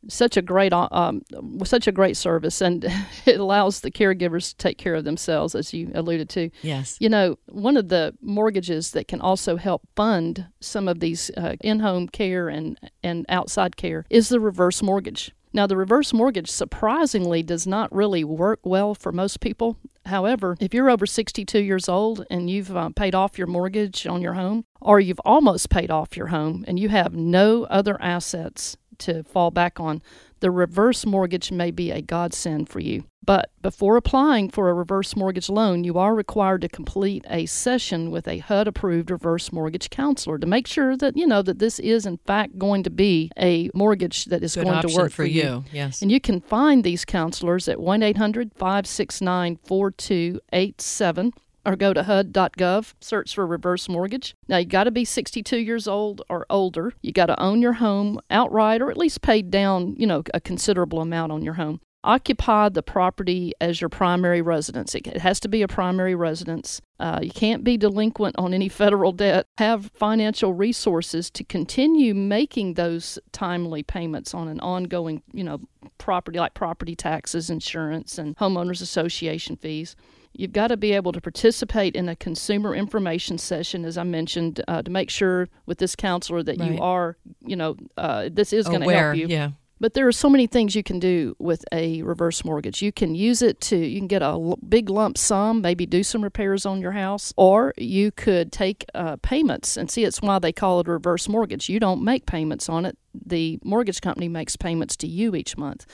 such 0.08 0.38
a 0.38 0.42
great 0.42 0.74
uh, 0.74 0.88
um, 0.92 1.24
such 1.64 1.88
a 1.88 1.92
great 1.92 2.16
service 2.16 2.62
and 2.62 2.86
it 3.26 3.40
allows 3.40 3.82
the 3.82 3.92
caregivers 3.92 4.50
to 4.50 4.58
take 4.58 4.78
care 4.78 4.96
of 4.96 5.04
themselves 5.04 5.56
as 5.56 5.74
you 5.74 5.92
alluded 5.94 6.30
to. 6.30 6.50
Yes. 6.62 6.98
You 7.00 7.10
know 7.10 7.38
one 7.48 7.78
of 7.78 7.90
the 7.90 8.16
mortgages 8.22 8.92
that 8.92 9.08
can 9.08 9.22
also 9.22 9.58
help 9.58 9.82
fund 9.96 10.48
some 10.60 10.88
of 10.88 11.00
these 11.00 11.32
uh, 11.38 11.56
in-home 11.62 12.08
care 12.08 12.50
and 12.50 12.80
and 13.04 13.26
outside 13.30 13.78
care 13.78 14.06
is 14.10 14.30
the 14.30 14.40
reverse 14.40 14.82
mortgage. 14.82 15.32
Now 15.52 15.66
the 15.66 15.78
reverse 15.78 16.14
mortgage 16.14 16.50
surprisingly 16.50 17.42
does 17.42 17.66
not 17.66 17.94
really 17.94 18.24
work 18.24 18.60
well 18.64 18.94
for 18.94 19.12
most 19.12 19.40
people. 19.40 19.78
However, 20.06 20.56
if 20.60 20.74
you're 20.74 20.90
over 20.90 21.06
62 21.06 21.60
years 21.60 21.90
old 21.90 22.26
and 22.30 22.50
you've 22.50 22.76
uh, 22.76 22.90
paid 22.90 23.16
off 23.16 23.38
your 23.38 23.48
mortgage 23.48 24.08
on 24.08 24.22
your 24.22 24.34
home, 24.34 24.66
or 24.80 25.00
you've 25.00 25.20
almost 25.26 25.70
paid 25.70 25.92
off 25.92 26.16
your 26.16 26.28
home 26.28 26.64
and 26.68 26.80
you 26.80 26.90
have 26.90 27.14
no 27.14 27.64
other 27.66 28.02
assets 28.02 28.78
to 29.00 29.24
fall 29.24 29.52
back 29.52 29.80
on, 29.80 30.02
the 30.40 30.52
reverse 30.52 31.06
mortgage 31.06 31.52
may 31.52 31.72
be 31.72 31.92
a 31.92 32.02
godsend 32.02 32.70
for 32.70 32.80
you. 32.80 33.04
But 33.26 33.52
before 33.62 33.96
applying 33.96 34.50
for 34.50 34.70
a 34.70 34.74
reverse 34.74 35.16
mortgage 35.16 35.50
loan, 35.50 35.84
you 35.84 36.00
are 36.00 36.16
required 36.16 36.62
to 36.62 36.70
complete 36.70 37.26
a 37.30 37.46
session 37.46 38.10
with 38.10 38.28
a 38.28 38.40
HUD 38.40 38.68
approved 38.68 39.12
reverse 39.12 39.52
mortgage 39.52 39.90
counselor 39.90 40.40
to 40.40 40.48
make 40.48 40.66
sure 40.66 40.98
that 40.98 41.16
you 41.16 41.28
know 41.28 41.42
that 41.44 41.60
this 41.60 41.78
is 41.80 42.06
in 42.06 42.18
fact 42.26 42.58
going 42.58 42.82
to 42.84 42.90
be 42.90 43.30
a 43.38 43.70
mortgage 43.76 44.26
that 44.26 44.42
is 44.44 44.56
Good 44.56 44.66
going 44.66 44.82
to 44.82 44.96
work 44.96 45.12
for 45.12 45.26
you. 45.26 45.44
you, 45.44 45.64
yes. 45.72 46.02
And 46.02 46.12
you 46.12 46.20
can 46.20 46.42
find 46.42 46.84
these 46.84 47.06
counselors 47.06 47.68
at 47.68 47.80
1 47.80 48.02
800 48.02 48.54
569 48.56 49.60
4287 49.64 51.34
or 51.66 51.76
go 51.76 51.94
to 51.94 52.04
HUD.gov, 52.04 52.94
search 53.02 53.36
for 53.36 53.46
reverse 53.46 53.90
mortgage. 53.90 54.36
Now, 54.48 54.58
you 54.58 54.66
got 54.66 54.86
to 54.86 54.92
be 54.92 55.06
62 55.06 55.58
years 55.58 55.88
old 55.88 56.22
or 56.30 56.46
older. 56.50 56.94
You 57.02 57.12
got 57.12 57.28
to 57.28 57.42
own 57.42 57.62
your 57.62 57.74
home 57.74 58.20
outright 58.30 58.82
or 58.82 58.90
at 58.90 58.98
least 58.98 59.22
pay 59.22 59.42
down, 59.42 59.96
you 59.98 60.08
know, 60.08 60.24
a 60.34 60.40
considerable 60.40 61.02
amount 61.02 61.32
on 61.32 61.42
your 61.42 61.56
home. 61.56 61.82
Occupy 62.02 62.70
the 62.70 62.82
property 62.82 63.52
as 63.60 63.82
your 63.82 63.90
primary 63.90 64.42
residence. 64.42 64.96
It 64.96 65.18
has 65.18 65.38
to 65.42 65.50
be 65.50 65.62
a 65.62 65.68
primary 65.68 66.16
residence. 66.16 66.82
Uh, 66.98 67.20
you 67.22 67.30
can't 67.30 67.62
be 67.62 67.76
delinquent 67.76 68.38
on 68.38 68.54
any 68.54 68.70
federal 68.70 69.12
debt. 69.12 69.48
Have 69.58 69.92
financial 69.94 70.54
resources 70.54 71.30
to 71.32 71.44
continue 71.44 72.16
making 72.16 72.76
those 72.76 73.20
timely 73.34 73.84
payments 73.84 74.34
on 74.34 74.48
an 74.48 74.62
ongoing, 74.62 75.24
you 75.34 75.44
know, 75.44 75.60
property 75.98 76.40
like 76.40 76.54
property 76.54 76.96
taxes, 76.96 77.50
insurance, 77.50 78.18
and 78.18 78.38
homeowners 78.38 78.82
association 78.82 79.58
fees. 79.58 79.98
You've 80.34 80.54
got 80.54 80.68
to 80.68 80.78
be 80.78 80.94
able 80.94 81.12
to 81.12 81.20
participate 81.22 81.96
in 81.96 82.08
a 82.08 82.16
consumer 82.16 82.74
information 82.76 83.38
session, 83.38 83.84
as 83.84 83.98
I 83.98 84.04
mentioned, 84.04 84.62
uh, 84.68 84.82
to 84.84 84.90
make 84.92 85.10
sure 85.10 85.48
with 85.66 85.80
this 85.80 85.96
counselor 85.96 86.44
that 86.44 86.60
Right. 86.60 86.72
you 86.74 86.80
are, 86.80 87.18
you 87.46 87.56
know, 87.56 87.76
uh, 87.98 88.30
this 88.32 88.54
is 88.54 88.66
going 88.68 88.82
to 88.82 88.90
help 88.94 89.18
you. 89.18 89.28
yeah. 89.28 89.52
But 89.82 89.94
there 89.94 90.06
are 90.10 90.12
so 90.12 90.30
many 90.30 90.46
things 90.46 90.76
you 90.76 90.84
can 90.84 91.00
do 91.00 91.38
with 91.40 91.64
a 91.72 92.02
reverse 92.02 92.44
mortgage. 92.44 92.82
You 92.82 92.92
can 92.92 93.16
use 93.16 93.42
it 93.42 93.62
to, 93.62 93.78
you 93.78 93.98
can 93.98 94.10
get 94.10 94.22
a 94.22 94.26
l- 94.26 94.60
big 94.68 94.90
lump 94.90 95.18
sum, 95.18 95.62
maybe 95.62 95.86
do 95.86 96.04
some 96.04 96.22
repairs 96.22 96.66
on 96.66 96.82
your 96.82 96.92
house, 96.92 97.34
or 97.38 97.74
you 97.78 98.12
could 98.12 98.52
take 98.52 98.84
uh, 98.94 99.16
payments. 99.22 99.78
And 99.78 99.90
see, 99.90 100.04
it's 100.04 100.22
why 100.22 100.38
they 100.38 100.52
call 100.52 100.82
it 100.82 100.88
a 100.90 100.92
reverse 100.92 101.30
mortgage. 101.30 101.70
You 101.70 101.80
don't 101.80 102.04
make 102.04 102.26
payments 102.26 102.68
on 102.68 102.84
it, 102.86 102.98
the 103.14 103.58
mortgage 103.64 104.02
company 104.02 104.28
makes 104.28 104.58
payments 104.58 104.98
to 104.98 105.08
you 105.08 105.34
each 105.34 105.58
month. 105.58 105.86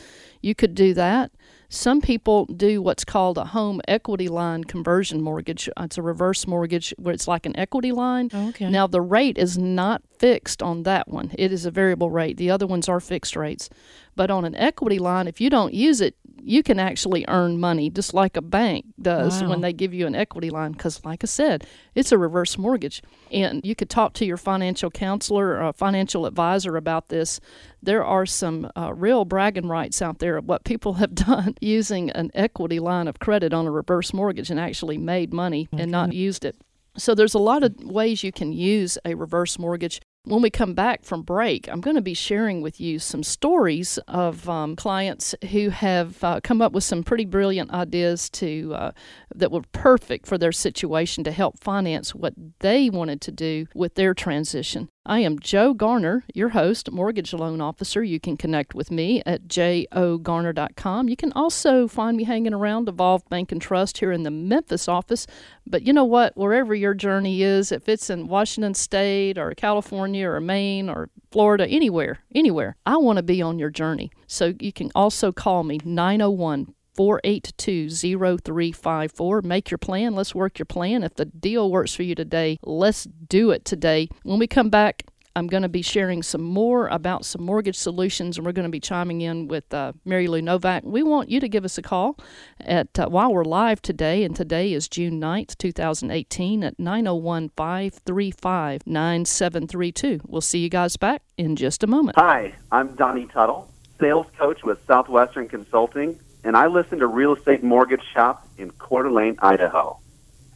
You 0.42 0.56
could 0.56 0.74
do 0.74 0.96
that. 0.96 1.32
Some 1.70 2.02
people 2.02 2.46
do 2.46 2.82
what's 2.82 3.04
called 3.04 3.38
a 3.38 3.46
home 3.46 3.82
equity 3.88 4.28
line 4.28 4.64
conversion 4.64 5.22
mortgage. 5.22 5.70
It's 5.78 5.98
a 5.98 6.02
reverse 6.02 6.48
mortgage 6.48 6.94
where 6.98 7.14
it's 7.14 7.28
like 7.28 7.46
an 7.46 7.58
equity 7.58 7.92
line. 7.92 8.30
Oh, 8.34 8.50
okay. 8.50 8.70
Now, 8.70 8.88
the 8.88 9.02
rate 9.02 9.38
is 9.38 9.58
not 9.58 10.02
fixed 10.18 10.64
on 10.64 10.84
that 10.84 11.08
one, 11.08 11.32
it 11.38 11.52
is 11.52 11.66
a 11.66 11.72
variable 11.72 12.10
rate. 12.10 12.38
The 12.38 12.50
other 12.50 12.68
ones 12.68 12.88
are 12.88 13.00
fixed 13.00 13.36
rates. 13.36 13.70
But 14.16 14.32
on 14.32 14.46
an 14.46 14.56
equity 14.56 15.00
line, 15.00 15.28
if 15.28 15.42
you 15.42 15.50
don't 15.50 15.74
use 15.74 16.00
it, 16.00 16.16
you 16.48 16.62
can 16.62 16.80
actually 16.80 17.26
earn 17.28 17.60
money 17.60 17.90
just 17.90 18.14
like 18.14 18.38
a 18.38 18.42
bank 18.42 18.86
does 19.02 19.42
Wow. 19.42 19.50
when 19.50 19.62
they 19.62 19.74
give 19.74 19.94
you 19.94 20.06
an 20.06 20.14
equity 20.14 20.50
line. 20.52 20.74
Because, 20.74 21.04
like 21.04 21.24
I 21.24 21.28
said, 21.28 21.66
it's 21.96 22.12
a 22.12 22.18
reverse 22.18 22.58
mortgage. 22.58 23.02
And 23.32 23.62
you 23.66 23.74
could 23.76 23.90
talk 23.90 24.14
to 24.14 24.26
your 24.26 24.38
financial 24.38 24.92
counselor 24.92 25.62
or 25.62 25.74
financial 25.74 26.26
advisor 26.28 26.78
about 26.78 27.10
this. 27.10 27.40
There 27.82 28.06
are 28.06 28.26
some 28.28 28.70
uh, 28.78 28.94
real 28.94 29.26
bragging 29.26 29.68
rights 29.68 30.02
out 30.02 30.20
there 30.20 30.38
of 30.38 30.46
what 30.46 30.64
people 30.64 30.94
have 30.94 31.16
done 31.30 31.56
using 31.62 32.12
an 32.12 32.30
equity 32.36 32.80
line 32.80 33.08
of 33.08 33.18
credit 33.20 33.52
on 33.54 33.66
a 33.66 33.72
reverse 33.72 34.14
mortgage 34.14 34.52
and 34.52 34.60
actually 34.60 34.98
made 35.00 35.34
money 35.34 35.68
and 35.72 35.90
not 35.90 36.14
used 36.14 36.46
it. 36.46 36.56
So 36.98 37.16
there's 37.16 37.34
a 37.34 37.40
lot 37.40 37.64
of 37.64 37.74
ways 37.84 38.24
you 38.24 38.32
can 38.32 38.54
use 38.54 38.98
a 39.04 39.16
reverse 39.16 39.58
mortgage. 39.58 40.00
When 40.26 40.42
we 40.42 40.50
come 40.50 40.74
back 40.74 41.04
from 41.04 41.22
break, 41.22 41.70
I'm 41.70 41.82
going 41.82 41.98
to 41.98 42.02
be 42.02 42.16
sharing 42.16 42.62
with 42.62 42.82
you 42.82 42.98
some 42.98 43.22
stories 43.22 44.00
of 44.08 44.50
um, 44.50 44.76
clients 44.76 45.36
who 45.52 45.70
have 45.70 46.24
uh, 46.24 46.40
come 46.44 46.64
up 46.64 46.72
with 46.72 46.84
some 46.84 47.04
pretty 47.04 47.26
brilliant 47.26 47.70
ideas 47.70 48.28
to 48.32 48.74
uh, 48.74 48.92
that 49.36 49.52
were 49.52 49.62
perfect 49.72 50.26
for 50.26 50.40
their 50.40 50.52
situation 50.52 51.24
to 51.26 51.32
help 51.32 51.60
finance 51.60 52.16
what 52.16 52.34
they 52.60 52.90
wanted 52.90 53.22
to 53.22 53.32
do 53.32 53.68
with 53.76 53.94
their 53.94 54.16
transition. 54.16 54.90
I 55.08 55.20
am 55.20 55.38
Joe 55.38 55.76
Garner, 55.76 56.24
your 56.34 56.50
host, 56.50 56.92
mortgage 56.92 57.32
loan 57.32 57.62
officer. 57.62 58.04
You 58.04 58.20
can 58.20 58.38
connect 58.38 58.74
with 58.74 58.90
me 58.90 59.22
at 59.24 59.48
jogarner.com. 59.48 61.10
You 61.10 61.16
can 61.16 61.32
also 61.34 61.88
find 61.88 62.18
me 62.18 62.24
hanging 62.24 62.56
around 62.56 62.90
Evolve 62.90 63.24
Bank 63.30 63.52
and 63.52 63.62
Trust 63.62 64.00
here 64.00 64.12
in 64.12 64.24
the 64.24 64.32
Memphis 64.32 64.88
office. 64.88 65.28
But 65.68 65.84
you 65.84 65.94
know 65.94 66.06
what? 66.06 66.36
Wherever 66.36 66.74
your 66.74 66.96
journey 66.96 67.44
is, 67.44 67.72
if 67.72 67.88
it's 67.88 68.10
in 68.10 68.28
Washington 68.28 68.74
State 68.74 69.38
or 69.38 69.54
California 69.54 70.28
or 70.28 70.42
Maine 70.42 70.90
or 70.90 71.12
Florida, 71.30 71.68
anywhere, 71.68 72.18
anywhere, 72.34 72.76
I 72.88 72.98
want 72.98 73.18
to 73.18 73.24
be 73.24 73.44
on 73.44 73.60
your 73.60 73.70
journey. 73.70 74.10
So 74.26 74.56
you 74.60 74.74
can 74.74 74.90
also 74.96 75.32
call 75.32 75.64
me 75.64 75.80
901 75.86 76.74
482 76.96 77.90
0354. 77.90 79.42
Make 79.42 79.72
your 79.72 79.78
plan. 79.78 80.16
Let's 80.16 80.34
work 80.34 80.58
your 80.58 80.66
plan. 80.66 81.04
If 81.04 81.16
the 81.16 81.26
deal 81.26 81.72
works 81.72 81.94
for 81.94 82.04
you 82.04 82.16
today, 82.16 82.58
let's 82.64 83.04
do 83.06 83.52
it 83.52 83.66
today. 83.66 84.10
When 84.24 84.40
we 84.40 84.48
come 84.48 84.70
back, 84.70 85.04
I'm 85.38 85.48
going 85.48 85.64
to 85.64 85.70
be 85.70 85.82
sharing 85.82 86.24
some 86.24 86.42
more 86.42 86.88
about 86.88 87.26
some 87.26 87.44
mortgage 87.44 87.76
solutions, 87.76 88.38
and 88.38 88.46
we're 88.46 88.54
going 88.54 88.68
to 88.68 88.72
be 88.72 88.80
chiming 88.80 89.20
in 89.20 89.50
with 89.50 89.74
uh, 89.74 89.92
Mary 90.06 90.28
Lou 90.28 90.42
Novak. 90.42 90.84
We 90.86 91.04
want 91.04 91.30
you 91.30 91.42
to 91.42 91.50
give 91.50 91.66
us 91.66 91.78
a 91.78 91.82
call 91.82 92.18
at 92.62 92.98
uh, 92.98 93.10
while 93.10 93.34
we're 93.34 93.44
live 93.44 93.82
today, 93.82 94.24
and 94.24 94.34
today 94.34 94.72
is 94.72 94.88
June 94.88 95.20
9th, 95.20 95.58
2018, 95.58 96.64
at 96.64 96.80
901 96.80 97.50
535 97.58 98.88
9732. 98.88 100.22
We'll 100.26 100.40
see 100.40 100.60
you 100.60 100.70
guys 100.70 100.96
back 100.96 101.22
in 101.38 101.58
just 101.58 101.84
a 101.84 101.88
moment. 101.88 102.18
Hi, 102.18 102.56
I'm 102.72 102.96
Donnie 102.96 103.26
Tuttle, 103.26 103.70
sales 104.00 104.28
coach 104.38 104.64
with 104.64 104.80
Southwestern 104.88 105.50
Consulting, 105.50 106.18
and 106.46 106.56
I 106.56 106.68
listen 106.68 107.00
to 107.00 107.08
Real 107.08 107.36
Estate 107.36 107.64
Mortgage 107.64 108.04
Shop 108.14 108.48
in 108.60 108.70
Coeur 108.70 109.02
d'Alene, 109.04 109.36
Idaho. 109.40 109.98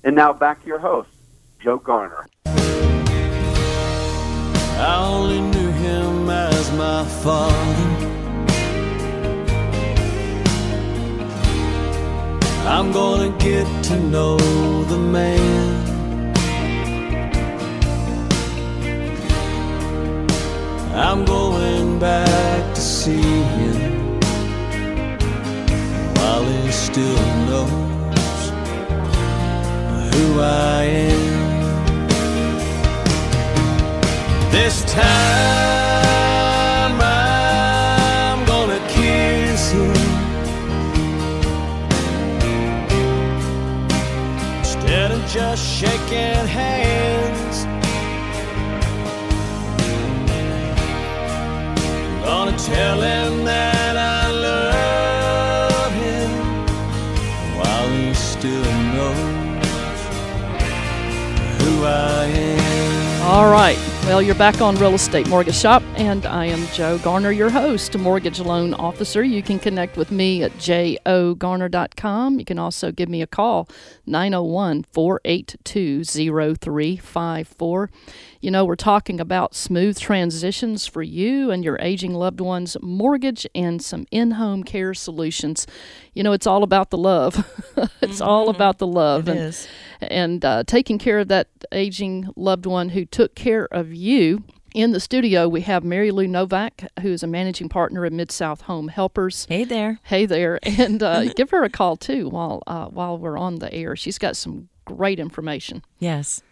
And 0.03 0.15
now 0.15 0.31
back 0.31 0.61
to 0.61 0.67
your 0.67 0.77
host, 0.77 1.09
Joe 1.59 1.77
Garner. 1.77 2.27
I 2.45 3.39
only 5.11 5.41
knew 5.41 5.71
him 5.71 6.29
as 6.29 6.71
my 6.73 7.03
father. 7.23 7.55
I'm 12.69 12.91
gonna 12.91 13.35
get 13.39 13.65
to 13.85 13.99
know 13.99 14.37
the 14.83 14.97
man. 14.97 15.87
I'm 20.93 21.25
going 21.25 21.97
back 21.99 22.75
to 22.75 22.81
see 22.81 23.21
him 23.21 23.68
he 26.37 26.71
still 26.71 27.21
knows 27.47 28.41
who 30.13 30.25
I 30.39 30.83
am. 30.83 31.29
This 34.51 34.75
time 34.85 35.09
I'm 37.01 38.39
gonna 38.45 38.81
kiss 38.89 39.71
him 39.71 39.95
instead 44.59 45.09
of 45.11 45.21
just 45.27 45.63
shaking 45.79 46.47
hands. 46.59 47.57
Gonna 52.23 52.57
tell 52.57 52.99
him 53.01 53.28
All 63.39 63.49
right. 63.49 63.98
Well, 64.03 64.23
you're 64.23 64.33
back 64.33 64.59
on 64.59 64.75
Real 64.77 64.95
Estate 64.95 65.29
Mortgage 65.29 65.55
Shop, 65.55 65.83
and 65.95 66.25
I 66.25 66.45
am 66.45 66.65
Joe 66.73 66.97
Garner, 66.97 67.31
your 67.31 67.51
host, 67.51 67.95
mortgage 67.95 68.39
loan 68.39 68.73
officer. 68.73 69.21
You 69.23 69.43
can 69.43 69.59
connect 69.59 69.97
with 69.97 70.09
me 70.11 70.41
at 70.41 70.51
jogarner.com. 70.53 72.39
You 72.39 72.45
can 72.45 72.57
also 72.57 72.91
give 72.91 73.07
me 73.07 73.21
a 73.21 73.27
call, 73.27 73.69
901 74.07 74.83
482 74.91 76.03
0354. 76.03 77.91
You 78.41 78.51
know, 78.51 78.63
we're 78.63 78.75
talking 78.77 79.19
about 79.19 79.53
smooth 79.53 79.99
transitions 79.99 80.87
for 80.87 81.03
you 81.03 81.51
and 81.51 81.63
your 81.63 81.77
aging 81.81 82.13
loved 82.13 82.39
one's 82.39 82.77
mortgage 82.81 83.45
and 83.53 83.81
some 83.81 84.05
in 84.11 84.31
home 84.31 84.63
care 84.63 84.93
solutions. 84.93 85.67
You 86.13 86.23
know, 86.23 86.31
it's 86.31 86.47
all 86.47 86.63
about 86.63 86.89
the 86.89 86.97
love. 86.97 87.45
it's 88.01 88.21
all 88.21 88.49
about 88.49 88.77
the 88.77 88.87
love. 88.87 89.27
It 89.27 89.31
and 89.31 89.39
is. 89.41 89.67
and 89.99 90.45
uh, 90.45 90.63
taking 90.65 90.99
care 90.99 91.19
of 91.19 91.27
that 91.27 91.49
aging 91.73 92.29
loved 92.37 92.65
one 92.65 92.89
who 92.89 93.05
took 93.05 93.35
care 93.35 93.67
of 93.71 93.88
you. 93.93 94.43
In 94.75 94.91
the 94.91 94.99
studio, 94.99 95.47
we 95.47 95.61
have 95.61 95.83
Mary 95.83 96.11
Lou 96.11 96.27
Novak, 96.27 96.83
who 97.01 97.09
is 97.09 97.23
a 97.23 97.27
managing 97.27 97.69
partner 97.69 98.05
at 98.05 98.13
Mid 98.13 98.31
South 98.31 98.61
Home 98.61 98.87
Helpers. 98.87 99.45
Hey 99.49 99.63
there. 99.63 99.99
Hey 100.03 100.25
there, 100.27 100.59
and 100.63 101.01
uh, 101.01 101.33
give 101.33 101.49
her 101.49 101.63
a 101.63 101.69
call 101.69 101.97
too 101.97 102.29
while 102.29 102.61
uh, 102.67 102.85
while 102.85 103.17
we're 103.17 103.37
on 103.37 103.55
the 103.55 103.73
air. 103.73 103.95
She's 103.95 104.19
got 104.19 104.37
some 104.37 104.69
great 104.85 105.19
information. 105.19 105.83
Yes. 105.97 106.43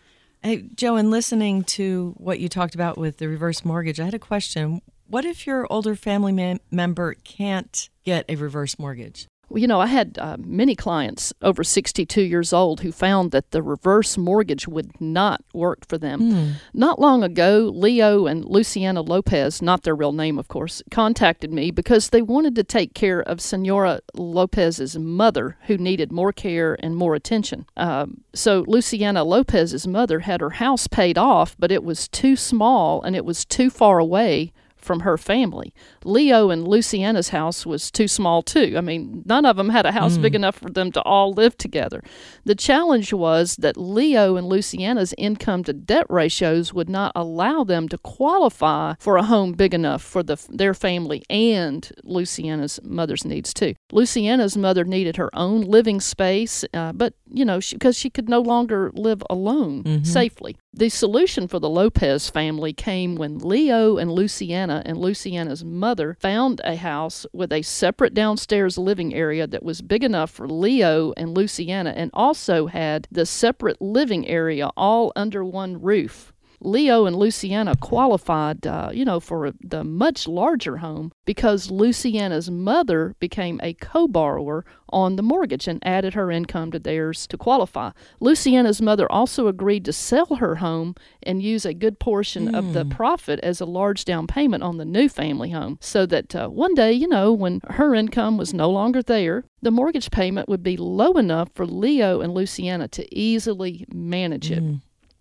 Hey, 0.42 0.64
Joe, 0.76 0.96
in 0.96 1.12
listening 1.12 1.64
to 1.64 2.14
what 2.18 2.40
you 2.40 2.48
talked 2.50 2.76
about 2.76 2.98
with 2.98 3.18
the 3.18 3.28
reverse 3.28 3.66
mortgage, 3.66 4.00
I 4.00 4.06
had 4.06 4.14
a 4.14 4.20
question. 4.20 4.82
What 5.08 5.26
if 5.26 5.48
your 5.48 5.72
older 5.72 5.96
family 5.96 6.32
mem- 6.32 6.60
member 6.70 7.16
can't 7.24 7.90
get 8.04 8.26
a 8.30 8.36
reverse 8.36 8.78
mortgage? 8.78 9.28
Well, 9.50 9.60
you 9.60 9.68
know, 9.68 9.80
I 9.80 9.88
had 9.88 10.18
uh, 10.20 10.38
many 10.40 10.76
clients 10.76 11.34
over 11.42 11.64
62 11.64 12.22
years 12.22 12.52
old 12.52 12.82
who 12.82 12.92
found 12.92 13.32
that 13.32 13.52
the 13.52 13.62
reverse 13.62 14.18
mortgage 14.18 14.68
would 14.68 15.00
not 15.00 15.42
work 15.54 15.88
for 15.88 15.98
them. 15.98 16.32
Hmm. 16.32 16.52
Not 16.74 17.00
long 17.00 17.24
ago, 17.24 17.72
Leo 17.74 18.26
and 18.26 18.44
Luciana 18.44 19.02
Lopez, 19.02 19.62
not 19.62 19.84
their 19.84 19.96
real 19.96 20.12
name, 20.12 20.38
of 20.38 20.48
course, 20.50 20.82
contacted 20.92 21.54
me 21.54 21.72
because 21.72 22.10
they 22.10 22.22
wanted 22.22 22.56
to 22.56 22.64
take 22.64 22.94
care 22.94 23.22
of 23.22 23.40
Senora 23.40 24.02
Lopez's 24.14 24.98
mother, 24.98 25.58
who 25.68 25.78
needed 25.78 26.12
more 26.12 26.34
care 26.34 26.78
and 26.82 26.98
more 26.98 27.16
attention. 27.16 27.66
Um, 27.78 28.24
so, 28.34 28.66
Luciana 28.68 29.24
Lopez's 29.24 29.88
mother 29.88 30.22
had 30.22 30.42
her 30.42 30.52
house 30.52 30.88
paid 30.88 31.18
off, 31.18 31.56
but 31.58 31.72
it 31.72 31.84
was 31.84 32.08
too 32.10 32.36
small 32.36 33.02
and 33.02 33.16
it 33.16 33.26
was 33.26 33.46
too 33.46 33.70
far 33.70 34.00
away 34.00 34.52
from 34.88 35.02
her 35.02 35.18
family. 35.18 35.74
Leo 36.06 36.50
and 36.50 36.68
Luciana's 36.68 37.30
house 37.30 37.66
was 37.66 37.92
too 37.92 38.08
small 38.08 38.42
too. 38.42 38.76
I 38.78 38.82
mean, 38.82 39.24
none 39.26 39.46
of 39.46 39.58
them 39.58 39.70
had 39.70 39.86
a 39.86 39.92
house 39.92 40.18
big 40.18 40.34
enough 40.34 40.56
for 40.56 40.70
them 40.70 40.92
to 40.94 41.02
all 41.02 41.34
live 41.34 41.58
together. 41.58 42.02
The 42.46 42.56
challenge 42.56 43.14
was 43.14 43.58
that 43.58 43.78
Leo 43.78 44.38
and 44.38 44.48
Luciana's 44.48 45.14
income 45.18 45.64
to 45.66 45.74
debt 45.74 46.06
ratios 46.10 46.74
would 46.74 46.90
not 46.90 47.12
allow 47.16 47.64
them 47.64 47.90
to 47.90 47.98
qualify 47.98 48.94
for 49.00 49.18
a 49.18 49.24
home 49.24 49.52
big 49.52 49.74
enough 49.74 50.02
for 50.02 50.24
the 50.24 50.38
their 50.50 50.74
family 50.74 51.24
and 51.30 51.92
Luciana's 52.04 52.80
mother's 52.84 53.26
needs 53.26 53.54
too. 53.54 53.74
Luciana's 53.92 54.56
mother 54.56 54.86
needed 54.86 55.18
her 55.18 55.30
own 55.36 55.62
living 55.62 56.00
space, 56.00 56.64
uh, 56.74 56.94
but 56.94 57.14
you 57.30 57.44
know, 57.44 57.60
because 57.72 57.98
she, 57.98 58.10
could 58.10 58.30
no 58.30 58.40
longer 58.40 58.90
live 58.94 59.22
alone 59.30 59.84
safely. 60.06 60.56
The 60.74 60.90
solution 60.90 61.48
for 61.48 61.60
the 61.60 61.70
Lopez 61.70 62.30
family 62.30 62.72
came 62.72 63.16
when 63.16 63.40
Leo 63.40 63.98
and 63.98 64.12
Luciana 64.12 64.77
and 64.86 64.98
Luciana's 64.98 65.64
mother 65.64 66.16
found 66.20 66.62
a 66.64 66.76
house 66.76 67.26
with 67.34 67.52
a 67.52 67.62
separate 67.62 68.14
downstairs 68.14 68.78
living 68.78 69.14
area 69.14 69.48
that 69.48 69.64
was 69.64 69.82
big 69.82 70.04
enough 70.04 70.32
for 70.32 70.48
Leo 70.48 71.14
and 71.18 71.36
Luciana 71.36 71.92
and 71.92 72.12
also 72.14 72.68
had 72.68 73.08
the 73.12 73.26
separate 73.26 73.82
living 73.82 74.28
area 74.28 74.70
all 74.78 75.12
under 75.16 75.44
one 75.44 75.82
roof. 75.82 76.34
Leo 76.60 77.06
and 77.06 77.16
Luciana 77.16 77.76
qualified, 77.76 78.66
uh, 78.66 78.90
you 78.92 79.06
know, 79.06 79.20
for 79.20 79.52
the 79.62 79.84
much 79.84 80.28
larger 80.28 80.78
home 80.78 81.12
because 81.26 81.70
Luciana's 81.70 82.50
mother 82.50 83.16
became 83.20 83.60
a 83.62 83.74
co-borrower 83.74 84.66
on 84.90 85.18
the 85.18 85.24
mortgage 85.24 85.68
and 85.68 85.86
added 85.86 86.14
her 86.14 86.32
income 86.32 86.72
to 86.72 86.80
theirs 86.80 87.28
to 87.28 87.38
qualify. 87.38 87.92
Luciana's 88.20 88.82
mother 88.82 89.12
also 89.12 89.48
agreed 89.48 89.86
to 89.86 89.94
sell 89.94 90.36
her 90.36 90.56
home 90.56 90.96
and 91.24 91.44
use 91.44 91.66
a 91.66 91.74
good 91.74 92.00
portion 92.00 92.56
of 92.56 92.74
the 92.74 92.86
profit 92.86 93.40
as 93.42 93.62
a 93.62 93.66
large 93.66 94.06
down 94.06 94.26
payment 94.26 94.64
on 94.64 94.78
the 94.78 94.86
new 94.86 95.08
family 95.10 95.52
home 95.52 95.78
so 95.82 96.06
that 96.06 96.36
uh, 96.36 96.48
one 96.48 96.74
day, 96.74 96.92
you 96.92 97.08
know, 97.08 97.32
when 97.34 97.62
her 97.70 97.94
income 97.94 98.38
was 98.38 98.54
no 98.54 98.70
longer 98.70 99.04
there, 99.04 99.44
the 99.62 99.72
mortgage 99.72 100.10
payment 100.10 100.48
would 100.48 100.64
be 100.64 100.78
low 100.78 101.14
enough 101.14 101.50
for 101.54 101.66
Leo 101.66 102.22
and 102.22 102.34
Luciana 102.34 102.88
to 102.88 103.16
easily 103.16 103.86
manage 103.92 104.50
it. 104.52 104.64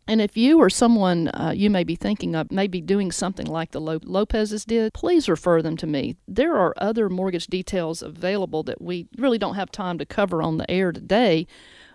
And 0.08 0.20
if 0.20 0.36
you 0.36 0.58
or 0.58 0.70
someone 0.70 1.28
uh, 1.28 1.52
you 1.54 1.68
may 1.68 1.82
be 1.82 1.96
thinking 1.96 2.36
of 2.36 2.52
may 2.52 2.68
be 2.68 2.80
doing 2.80 3.10
something 3.10 3.46
like 3.46 3.72
the 3.72 3.80
Lo- 3.80 3.98
Lopez's 4.04 4.64
did, 4.64 4.92
please 4.94 5.28
refer 5.28 5.62
them 5.62 5.76
to 5.78 5.86
me. 5.86 6.16
There 6.28 6.56
are 6.56 6.74
other 6.76 7.08
mortgage 7.08 7.48
details 7.48 8.02
available 8.02 8.62
that 8.64 8.80
we 8.80 9.08
really 9.18 9.38
don't 9.38 9.56
have 9.56 9.70
time 9.70 9.98
to 9.98 10.06
cover 10.06 10.42
on 10.42 10.58
the 10.58 10.70
air 10.70 10.92
today, 10.92 11.46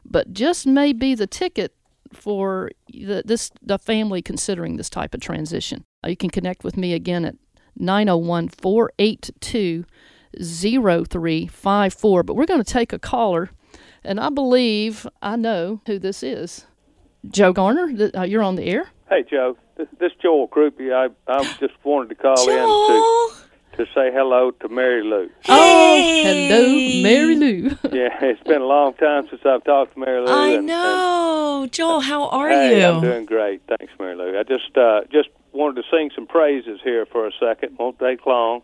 but 0.04 0.34
just 0.34 0.67
may 0.67 0.91
be 0.91 1.15
the 1.15 1.28
ticket 1.28 1.74
for 2.12 2.71
the, 2.89 3.24
this 3.26 3.52
the 3.62 3.80
family 3.80 4.21
considering 4.21 4.76
this 4.76 4.89
type 4.89 5.13
of 5.13 5.21
transition. 5.21 5.86
Uh, 6.04 6.10
you 6.10 6.17
can 6.17 6.30
connect 6.30 6.63
with 6.63 6.76
me 6.76 6.93
again 6.93 7.24
at 7.24 7.36
901 7.78 8.50
482 8.50 9.86
0354. 10.38 12.24
But 12.24 12.36
we're 12.36 12.45
going 12.45 12.63
to 12.63 12.74
take 12.74 12.93
a 12.93 13.00
caller, 13.00 13.52
and 14.04 14.19
I 14.19 14.30
believe 14.30 15.08
I 15.21 15.36
know 15.36 15.82
who 15.86 16.00
this 16.00 16.24
is. 16.24 16.65
Joe 17.29 17.53
Garner, 17.53 17.91
th- 17.93 18.15
uh, 18.15 18.21
you're 18.23 18.43
on 18.43 18.55
the 18.55 18.63
air. 18.63 18.89
Hey, 19.10 19.23
Joe. 19.29 19.57
This, 19.77 19.88
this 19.99 20.12
Joel 20.21 20.47
Croupy. 20.47 20.93
I 20.93 21.10
I 21.31 21.43
just 21.60 21.73
wanted 21.84 22.10
to 22.10 22.15
call 22.15 22.49
in 22.49 22.57
to 22.57 23.41
to 23.77 23.86
say 23.93 24.12
hello 24.12 24.51
to 24.51 24.69
Mary 24.69 25.03
Lou. 25.03 25.29
Oh, 25.47 26.21
hello, 26.23 27.03
Mary 27.03 27.36
Lou. 27.36 27.69
Yeah, 27.91 28.10
it's 28.21 28.43
been 28.43 28.62
a 28.62 28.65
long 28.65 28.93
time 28.95 29.27
since 29.29 29.41
I've 29.45 29.63
talked 29.63 29.93
to 29.93 29.99
Mary 29.99 30.21
Lou. 30.21 30.31
I 30.31 30.47
and- 30.49 30.67
know. 30.67 31.67
Joel, 31.71 32.01
how 32.01 32.27
are 32.29 32.49
hey, 32.49 32.79
you? 32.81 32.86
I'm 32.86 33.01
doing 33.01 33.25
great. 33.25 33.62
Thanks, 33.67 33.93
Mary 33.99 34.15
Lou. 34.15 34.38
I 34.38 34.43
just 34.43 34.75
uh, 34.77 35.01
just 35.12 35.29
wanted 35.51 35.81
to 35.81 35.88
sing 35.91 36.12
some 36.15 36.27
praises 36.27 36.79
here 36.84 37.05
for 37.05 37.27
a 37.27 37.31
second. 37.39 37.77
Won't 37.77 37.99
take 37.99 38.25
long. 38.25 38.62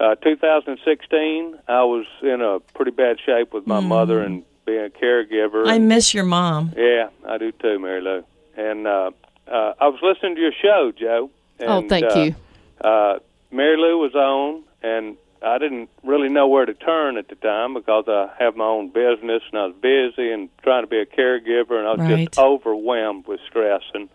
Uh, 0.00 0.14
2016, 0.16 1.58
I 1.66 1.82
was 1.82 2.06
in 2.22 2.40
a 2.40 2.60
pretty 2.74 2.92
bad 2.92 3.16
shape 3.24 3.52
with 3.52 3.66
my 3.66 3.80
mother 3.80 4.22
and 4.22 4.44
being 4.68 4.84
a 4.84 4.90
caregiver. 4.90 5.66
I 5.66 5.78
miss 5.78 6.12
your 6.12 6.24
mom. 6.24 6.72
Yeah, 6.76 7.08
I 7.26 7.38
do 7.38 7.52
too, 7.52 7.78
Mary 7.78 8.00
Lou. 8.02 8.22
And 8.56 8.86
uh, 8.86 9.10
uh, 9.50 9.72
I 9.80 9.88
was 9.88 9.98
listening 10.02 10.34
to 10.36 10.40
your 10.40 10.52
show, 10.60 10.92
Joe. 10.96 11.30
And, 11.58 11.70
Oh, 11.70 11.88
thank 11.88 12.04
uh, 12.04 12.18
you. 12.20 12.34
Uh, 12.80 13.18
Mary 13.50 13.76
Lou 13.78 13.98
was 13.98 14.14
on, 14.14 14.62
and 14.82 15.16
I 15.42 15.56
didn't 15.58 15.88
really 16.04 16.28
know 16.28 16.46
where 16.48 16.66
to 16.66 16.74
turn 16.74 17.16
at 17.16 17.28
the 17.28 17.34
time 17.36 17.72
because 17.74 18.04
I 18.08 18.28
have 18.38 18.56
my 18.56 18.64
own 18.66 18.88
business 18.88 19.42
and 19.50 19.58
I 19.58 19.66
was 19.66 19.74
busy 19.80 20.30
and 20.30 20.48
trying 20.62 20.82
to 20.82 20.86
be 20.86 20.98
a 20.98 21.06
caregiver, 21.06 21.78
and 21.78 21.86
I 21.88 21.92
was 21.92 22.00
Right. 22.00 22.26
just 22.28 22.38
overwhelmed 22.38 23.26
with 23.26 23.40
stress 23.48 23.82
and 23.94 24.08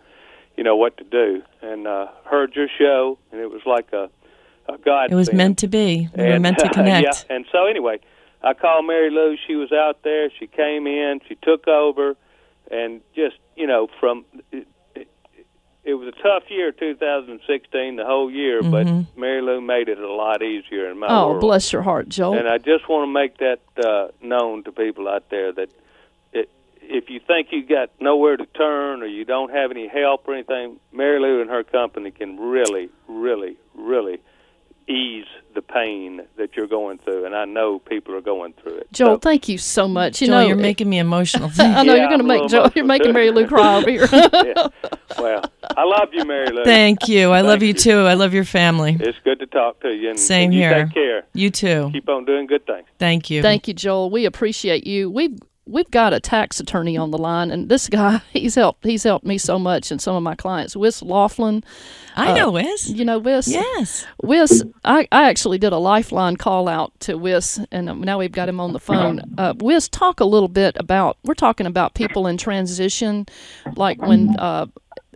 you 0.56 0.64
know 0.64 0.76
what 0.76 0.98
to 0.98 1.04
do. 1.04 1.42
And 1.64 1.88
uh, 1.88 2.08
heard 2.26 2.56
your 2.56 2.68
show, 2.78 3.18
and 3.32 3.42
it 3.42 3.50
was 3.50 3.62
like 3.66 3.92
a 3.94 4.10
a 4.70 4.78
God. 4.78 5.12
It 5.12 5.16
was 5.16 5.34
meant 5.34 5.58
to 5.60 5.68
be. 5.68 6.08
We 6.16 6.24
were 6.26 6.40
meant 6.40 6.60
to 6.60 6.70
connect. 6.74 7.04
yeah, 7.28 7.36
and 7.36 7.46
so 7.52 7.66
anyway, 7.66 8.00
I 8.44 8.54
called 8.54 8.86
Mary 8.86 9.10
Lou. 9.10 9.38
She 9.48 9.56
was 9.56 9.72
out 9.72 10.04
there. 10.04 10.30
She 10.38 10.48
came 10.48 10.86
in. 10.88 11.22
She 11.28 11.36
took 11.36 11.68
over, 11.68 12.16
and 12.70 13.02
just 13.16 13.36
you 13.56 13.68
know, 13.68 13.88
from 14.00 14.26
it, 14.52 14.68
it, 14.96 15.08
it 15.84 15.94
was 15.96 16.08
a 16.08 16.24
tough 16.24 16.44
year, 16.50 16.72
2016, 16.72 17.96
the 17.98 18.06
whole 18.06 18.32
year. 18.32 18.62
But 18.64 18.88
Mary 19.18 19.42
Lou 19.42 19.62
made 19.62 19.90
it 19.90 20.00
a 20.00 20.12
lot 20.12 20.42
easier 20.42 20.90
in 20.90 20.98
my 21.00 21.08
Mm-hmm. 21.08 21.16
Oh, 21.16 21.28
world. 21.30 21.42
bless 21.42 21.72
your 21.74 21.82
heart, 21.82 22.10
Joel. 22.10 22.38
And 22.38 22.48
I 22.48 22.58
just 22.58 22.88
want 22.90 23.08
to 23.08 23.12
make 23.14 23.38
that 23.38 23.60
uh, 23.86 24.08
known 24.26 24.64
to 24.64 24.72
people 24.72 25.08
out 25.08 25.30
there 25.30 25.52
that 25.54 25.70
it, 26.32 26.50
if 26.82 27.10
you 27.10 27.20
think 27.20 27.50
you 27.52 27.66
got 27.66 27.92
nowhere 28.00 28.38
to 28.38 28.46
turn 28.46 29.02
or 29.04 29.06
you 29.08 29.24
don't 29.26 29.52
have 29.52 29.72
any 29.72 29.88
help 29.88 30.28
or 30.28 30.34
anything, 30.34 30.80
Mary 30.92 31.20
Lou 31.20 31.42
and 31.42 31.50
her 31.50 31.64
company 31.64 32.12
can 32.12 32.38
really, 32.40 32.90
really, 33.08 33.58
really 33.76 34.20
ease 34.88 35.26
pain 35.74 36.22
that 36.38 36.56
you're 36.56 36.68
going 36.68 37.00
through. 37.00 37.26
And 37.26 37.36
I 37.36 37.46
know 37.46 37.80
people 37.80 38.16
are 38.16 38.22
going 38.22 38.54
through 38.54 38.78
it. 38.78 38.88
Joel, 38.92 39.16
So- 39.16 39.20
thank 39.20 39.50
you 39.50 39.58
so 39.58 39.88
much. 39.88 40.22
You 40.22 40.28
Joel, 40.28 40.42
know, 40.42 40.48
you're 40.48 40.56
making 40.56 40.90
me 40.90 41.00
emotional. 41.00 41.50
I 41.60 41.84
know 41.84 41.94
Yeah, 41.94 42.02
you're 42.02 42.08
going 42.10 42.20
to 42.20 42.26
make 42.26 42.48
Joel. 42.48 42.72
You're 42.76 42.86
making 42.86 43.08
too. 43.08 43.14
Mary 43.14 43.32
Lou 43.32 43.48
cry 43.48 43.78
over 43.78 43.90
here. 43.90 44.08
yeah. 44.12 44.68
Well, 45.18 45.44
I 45.76 45.84
love 45.84 46.10
you, 46.14 46.26
Mary 46.26 46.50
Lou. 46.52 46.64
Thank 46.64 47.08
you. 47.08 47.32
I 47.32 47.42
love 47.42 47.62
you 47.62 47.70
you. 47.70 47.74
too. 47.74 48.00
I 48.02 48.14
love 48.14 48.34
your 48.34 48.46
family. 48.46 48.98
It's 49.00 49.18
good 49.24 49.40
to 49.40 49.48
talk 49.48 49.80
to 49.82 49.90
you. 49.94 50.10
And, 50.10 50.20
Same 50.20 50.46
and 50.46 50.54
you 50.54 50.60
here. 50.62 50.86
Take 50.86 50.94
care. 50.94 51.24
You 51.34 51.50
too. 51.50 51.90
Keep 51.92 52.10
on 52.10 52.26
doing 52.26 52.48
good 52.48 52.66
things. 52.66 52.88
Thank 53.00 53.30
you. 53.30 53.42
Thank 53.42 53.68
you, 53.68 53.74
Joel. 53.74 54.10
We 54.10 54.26
appreciate 54.26 54.86
you. 54.86 55.10
We've 55.10 55.38
we've 55.66 55.90
got 55.92 56.14
a 56.14 56.20
tax 56.20 56.60
attorney 56.60 56.98
on 56.98 57.12
the 57.12 57.18
line, 57.18 57.52
and 57.52 57.70
this 57.70 57.88
guy 57.88 58.22
he's 58.32 58.56
helped 58.56 58.86
he's 58.86 59.04
helped 59.04 59.26
me 59.26 59.38
so 59.38 59.58
much 59.58 59.92
and 59.92 60.02
some 60.02 60.16
of 60.16 60.24
my 60.24 60.36
clients. 60.36 60.76
Wiss 60.76 61.02
Laughlin, 61.02 61.64
I 62.16 62.34
know, 62.34 62.52
Wiz. 62.52 62.92
you 62.92 63.06
know 63.06 63.20
Wiss. 63.20 63.48
Yes. 63.48 64.06
Wiss, 64.22 64.64
I, 64.84 65.08
I 65.12 65.30
actually 65.30 65.58
did 65.58 65.74
a 65.74 65.78
lifeline 65.78 66.38
call 66.38 66.68
out 66.68 66.98
to 67.02 67.18
Wiss, 67.18 67.60
and 67.72 67.90
um, 67.90 68.02
now 68.02 68.20
we've 68.20 68.32
got 68.32 68.50
him 68.50 68.60
on 68.60 68.74
the 68.74 68.80
phone. 68.80 69.22
Uh, 69.38 69.54
Wiss, 69.58 69.88
talk 69.90 70.20
a 70.20 70.26
little 70.26 70.48
bit 70.50 70.76
about. 70.78 71.18
We're 71.24 71.34
talking 71.34 71.66
about 71.68 71.94
people 71.94 72.28
in 72.28 72.38
transition, 72.38 73.26
like 73.76 74.02
when 74.02 74.36
uh, 74.40 74.68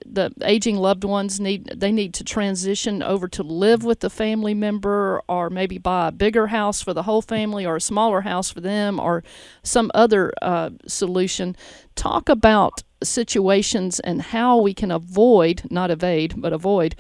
the 0.10 0.32
aging 0.44 0.78
loved 0.78 1.04
ones 1.04 1.40
need 1.40 1.66
they 1.76 1.92
need 1.92 2.14
to 2.16 2.24
transition 2.24 3.04
over 3.04 3.28
to 3.28 3.44
live 3.44 3.84
with 3.84 4.00
the 4.00 4.10
family 4.10 4.54
member, 4.54 5.22
or 5.28 5.50
maybe 5.50 5.78
buy 5.78 6.08
a 6.08 6.12
bigger 6.12 6.48
house 6.48 6.82
for 6.82 6.94
the 6.94 7.04
whole 7.04 7.22
family, 7.22 7.66
or 7.66 7.76
a 7.76 7.82
smaller 7.82 8.22
house 8.22 8.50
for 8.50 8.62
them, 8.62 9.00
or 9.00 9.24
some 9.64 9.92
other 9.94 10.32
uh, 10.42 10.70
solution. 10.88 11.56
Talk 11.96 12.30
about 12.30 12.84
situations 13.04 14.00
and 14.00 14.22
how 14.22 14.58
we 14.58 14.74
can 14.74 14.92
avoid, 14.92 15.64
not 15.70 15.92
evade, 15.92 16.36
but 16.38 16.54
avoid 16.54 16.96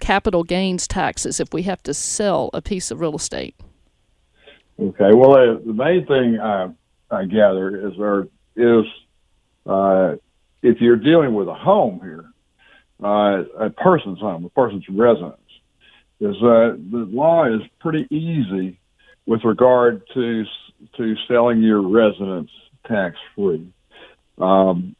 capital 0.00 0.42
gains 0.42 0.88
taxes 0.88 1.38
if 1.38 1.52
we 1.52 1.62
have 1.62 1.82
to 1.84 1.94
sell 1.94 2.50
a 2.52 2.60
piece 2.60 2.90
of 2.90 3.00
real 3.00 3.14
estate. 3.14 3.54
Okay. 4.80 5.14
Well, 5.14 5.36
uh, 5.36 5.58
the 5.64 5.72
main 5.72 6.06
thing 6.06 6.40
I, 6.40 6.70
I 7.10 7.24
gather 7.24 7.86
is 7.86 7.92
there 7.96 8.26
is 8.56 8.84
uh, 9.64 10.16
if 10.62 10.80
you're 10.80 10.96
dealing 10.96 11.34
with 11.34 11.48
a 11.48 11.54
home 11.54 12.00
here, 12.02 12.24
uh, 13.02 13.66
a 13.66 13.70
person's 13.70 14.20
home, 14.20 14.44
a 14.44 14.48
person's 14.50 14.88
residence, 14.88 15.36
is 16.20 16.36
uh, 16.36 16.76
the 16.90 17.08
law 17.10 17.46
is 17.46 17.60
pretty 17.80 18.06
easy 18.10 18.78
with 19.26 19.44
regard 19.44 20.02
to 20.14 20.44
to 20.96 21.14
selling 21.28 21.62
your 21.62 21.80
residence 21.82 22.50
tax 22.86 23.16
free. 23.34 23.72
Um, 24.38 24.96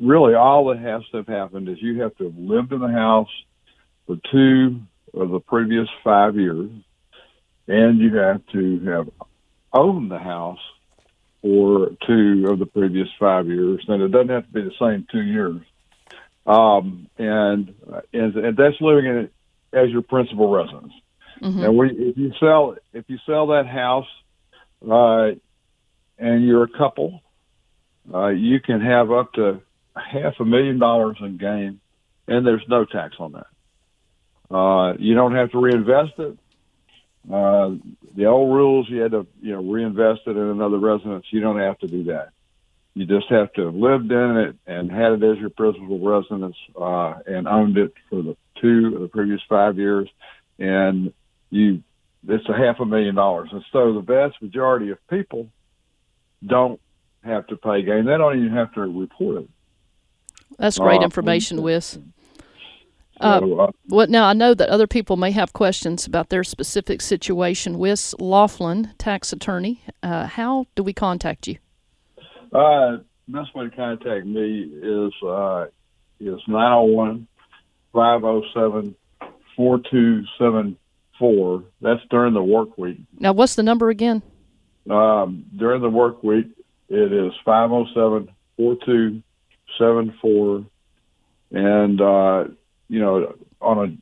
really, 0.00 0.34
all 0.34 0.66
that 0.68 0.78
has 0.78 1.02
to 1.10 1.18
have 1.18 1.26
happened 1.26 1.68
is 1.68 1.76
you 1.80 2.02
have 2.02 2.16
to 2.16 2.24
have 2.24 2.36
lived 2.36 2.72
in 2.72 2.80
the 2.80 2.88
house 2.88 3.28
for 4.06 4.16
two 4.30 4.80
of 5.14 5.30
the 5.30 5.40
previous 5.40 5.88
five 6.02 6.36
years, 6.36 6.70
and 7.66 7.98
you 7.98 8.16
have 8.16 8.40
to 8.52 8.80
have 8.86 9.08
owned 9.72 10.10
the 10.10 10.18
house 10.18 10.58
for 11.48 11.92
two 12.06 12.44
of 12.50 12.58
the 12.58 12.66
previous 12.66 13.08
five 13.18 13.46
years. 13.46 13.82
And 13.88 14.02
it 14.02 14.08
doesn't 14.08 14.28
have 14.28 14.46
to 14.46 14.52
be 14.52 14.62
the 14.62 14.72
same 14.78 15.06
two 15.10 15.22
years. 15.22 15.62
Um, 16.46 17.08
and, 17.16 17.74
and 18.12 18.36
and 18.36 18.56
that's 18.56 18.76
living 18.80 19.06
in 19.06 19.16
it 19.16 19.32
as 19.72 19.90
your 19.90 20.02
principal 20.02 20.50
residence. 20.50 20.92
Mm-hmm. 21.42 21.64
And 21.64 21.76
we, 21.76 21.90
if 21.90 22.18
you 22.18 22.32
sell 22.38 22.76
if 22.92 23.04
you 23.08 23.18
sell 23.24 23.48
that 23.48 23.66
house, 23.66 24.06
uh, 24.88 25.30
and 26.18 26.44
you're 26.44 26.64
a 26.64 26.78
couple, 26.78 27.20
uh, 28.12 28.28
you 28.28 28.60
can 28.60 28.80
have 28.80 29.10
up 29.10 29.32
to 29.34 29.60
half 29.94 30.34
a 30.40 30.44
million 30.44 30.78
dollars 30.78 31.16
in 31.20 31.38
gain, 31.38 31.80
and 32.26 32.46
there's 32.46 32.64
no 32.68 32.84
tax 32.84 33.14
on 33.18 33.32
that. 33.32 34.54
Uh, 34.54 34.94
you 34.98 35.14
don't 35.14 35.34
have 35.34 35.50
to 35.52 35.58
reinvest 35.58 36.18
it. 36.18 36.38
Uh, 37.30 37.72
the 38.16 38.24
old 38.26 38.54
rules, 38.54 38.88
you 38.88 39.00
had 39.00 39.12
to 39.12 39.26
you 39.40 39.52
know 39.52 39.62
reinvest 39.62 40.22
it 40.26 40.36
in 40.36 40.38
another 40.38 40.78
residence. 40.78 41.26
You 41.30 41.40
don't 41.40 41.58
have 41.58 41.78
to 41.80 41.86
do 41.86 42.04
that. 42.04 42.30
You 42.94 43.06
just 43.06 43.28
have 43.28 43.52
to 43.52 43.66
have 43.66 43.74
lived 43.74 44.10
in 44.10 44.36
it 44.38 44.56
and 44.66 44.90
had 44.90 45.12
it 45.12 45.22
as 45.22 45.38
your 45.38 45.50
principal 45.50 45.98
residence 46.00 46.56
uh, 46.80 47.14
and 47.26 47.46
owned 47.46 47.76
it 47.78 47.92
for 48.08 48.22
the 48.22 48.36
two 48.60 48.92
of 48.96 49.02
the 49.02 49.08
previous 49.08 49.40
five 49.48 49.78
years, 49.78 50.08
and 50.58 51.12
you 51.50 51.82
it's 52.26 52.48
a 52.48 52.52
half 52.52 52.80
a 52.80 52.84
million 52.84 53.14
dollars. 53.14 53.50
And 53.52 53.64
so 53.72 53.92
the 53.92 54.00
vast 54.00 54.40
majority 54.42 54.90
of 54.90 54.98
people 55.08 55.48
don't 56.44 56.80
have 57.24 57.46
to 57.48 57.56
pay 57.56 57.82
gain. 57.82 58.04
They 58.04 58.16
don't 58.16 58.38
even 58.38 58.52
have 58.52 58.72
to 58.74 58.80
report 58.80 59.42
it. 59.42 59.50
That's 60.58 60.78
great 60.78 61.00
Uh, 61.00 61.04
information, 61.04 61.62
Wiss. 63.20 63.40
So, 63.40 63.60
Uh, 63.60 63.64
uh, 63.64 63.70
Well, 63.88 64.06
now 64.08 64.26
I 64.26 64.32
know 64.32 64.54
that 64.54 64.68
other 64.68 64.86
people 64.86 65.16
may 65.16 65.30
have 65.32 65.52
questions 65.52 66.06
about 66.06 66.28
their 66.28 66.44
specific 66.44 67.00
situation. 67.00 67.78
Wiss 67.78 68.14
Laughlin, 68.18 68.92
tax 68.98 69.32
attorney. 69.32 69.80
Uh, 70.02 70.26
how 70.26 70.66
do 70.74 70.82
we 70.82 70.92
contact 70.92 71.46
you? 71.48 71.56
Uh, 72.52 72.98
best 73.28 73.54
way 73.54 73.68
to 73.68 73.76
contact 73.76 74.26
me 74.26 74.62
is 74.82 75.12
uh, 75.22 75.66
is 76.20 76.40
901 76.48 77.26
507 77.92 78.94
4274. 79.56 81.64
That's 81.80 82.00
during 82.10 82.34
the 82.34 82.42
work 82.42 82.76
week. 82.78 82.98
Now, 83.18 83.32
what's 83.32 83.54
the 83.56 83.62
number 83.62 83.88
again? 83.90 84.22
Um, 84.88 85.44
during 85.54 85.82
the 85.82 85.90
work 85.90 86.22
week, 86.22 86.46
it 86.88 87.12
is 87.12 87.32
507 87.44 88.30
4274. 88.56 90.64
And, 91.50 92.00
uh, 92.00 92.44
you 92.88 93.00
know, 93.00 93.34
on 93.60 93.78
a 93.78 93.96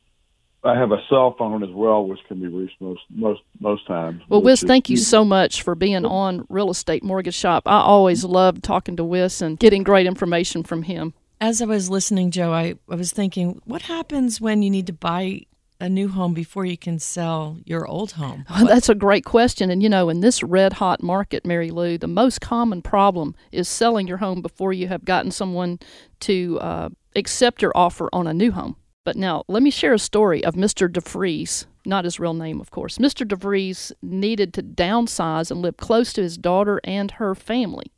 I 0.67 0.77
have 0.79 0.91
a 0.91 1.01
cell 1.09 1.35
phone 1.39 1.63
as 1.63 1.71
well, 1.71 2.07
which 2.07 2.19
can 2.27 2.41
be 2.41 2.49
reached 2.49 2.81
most 2.81 3.03
most 3.11 3.43
most 3.61 3.87
times. 3.87 4.23
Well, 4.29 4.41
which 4.41 4.47
Wiss, 4.47 4.63
thank 4.63 4.91
you 4.91 4.97
so 4.97 5.25
much 5.25 5.63
for 5.63 5.75
being 5.75 6.05
on 6.05 6.45
Real 6.49 6.71
Estate 6.71 7.05
Mortgage 7.05 7.35
Shop. 7.35 7.63
I 7.67 7.79
always 7.79 8.25
love 8.25 8.63
talking 8.63 8.97
to 8.97 9.05
Wiss 9.05 9.41
and 9.41 9.59
getting 9.59 9.85
great 9.85 10.07
information 10.07 10.63
from 10.63 10.83
him. 10.83 11.15
As 11.41 11.61
I 11.61 11.67
was 11.67 11.91
listening, 11.91 12.31
Joe, 12.31 12.53
I, 12.53 12.75
I 12.89 12.95
was 12.95 13.13
thinking, 13.13 13.61
what 13.65 13.83
happens 13.83 14.41
when 14.41 14.63
you 14.63 14.71
need 14.71 14.87
to 14.87 14.93
buy 14.93 15.43
a 15.79 15.89
new 15.89 16.09
home 16.09 16.33
before 16.33 16.65
you 16.65 16.79
can 16.79 16.99
sell 16.99 17.59
your 17.65 17.87
old 17.87 18.13
home? 18.13 18.47
That's 18.65 18.89
a 18.89 18.95
great 18.95 19.25
question. 19.25 19.71
And 19.71 19.83
you 19.83 19.89
know, 19.89 20.09
in 20.09 20.21
this 20.21 20.43
red 20.43 20.75
hot 20.75 21.03
market, 21.03 21.45
Mary 21.45 21.71
Lou, 21.71 21.99
the 21.99 22.09
most 22.09 22.41
common 22.41 22.83
problem 22.83 23.35
is 23.53 23.69
selling 23.69 24.09
your 24.09 24.17
home 24.17 24.43
before 24.43 24.73
you 24.73 24.89
have 24.89 25.05
gotten 25.05 25.31
someone 25.31 25.79
to 26.21 26.59
uh, 26.61 26.89
accept 27.17 27.63
your 27.63 27.73
offer 27.75 28.09
on 28.13 28.27
a 28.27 28.35
new 28.35 28.53
home. 28.53 28.77
But 29.05 29.17
now, 29.17 29.45
let 29.49 29.63
me 29.63 29.71
share 29.71 29.93
a 29.93 29.99
story 29.99 30.45
of 30.45 30.55
Mr. 30.55 30.89
DeVries, 30.89 31.67
not 31.85 32.05
his 32.05 32.19
real 32.19 32.35
name, 32.35 32.61
of 32.61 32.71
course. 32.71 32.99
Mr. 32.99 33.27
DeVries 33.27 33.93
needed 34.03 34.53
to 34.55 34.63
downsize 34.63 35.51
and 35.51 35.63
live 35.63 35.77
close 35.77 36.13
to 36.15 36.23
his 36.23 36.37
daughter 36.37 36.81
and 36.83 37.13
her 37.13 37.35
family. 37.35 37.93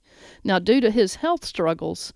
Now, 0.44 0.59
due 0.59 0.81
to 0.81 0.90
his 0.90 1.16
health 1.16 1.44
struggles, 1.44 2.12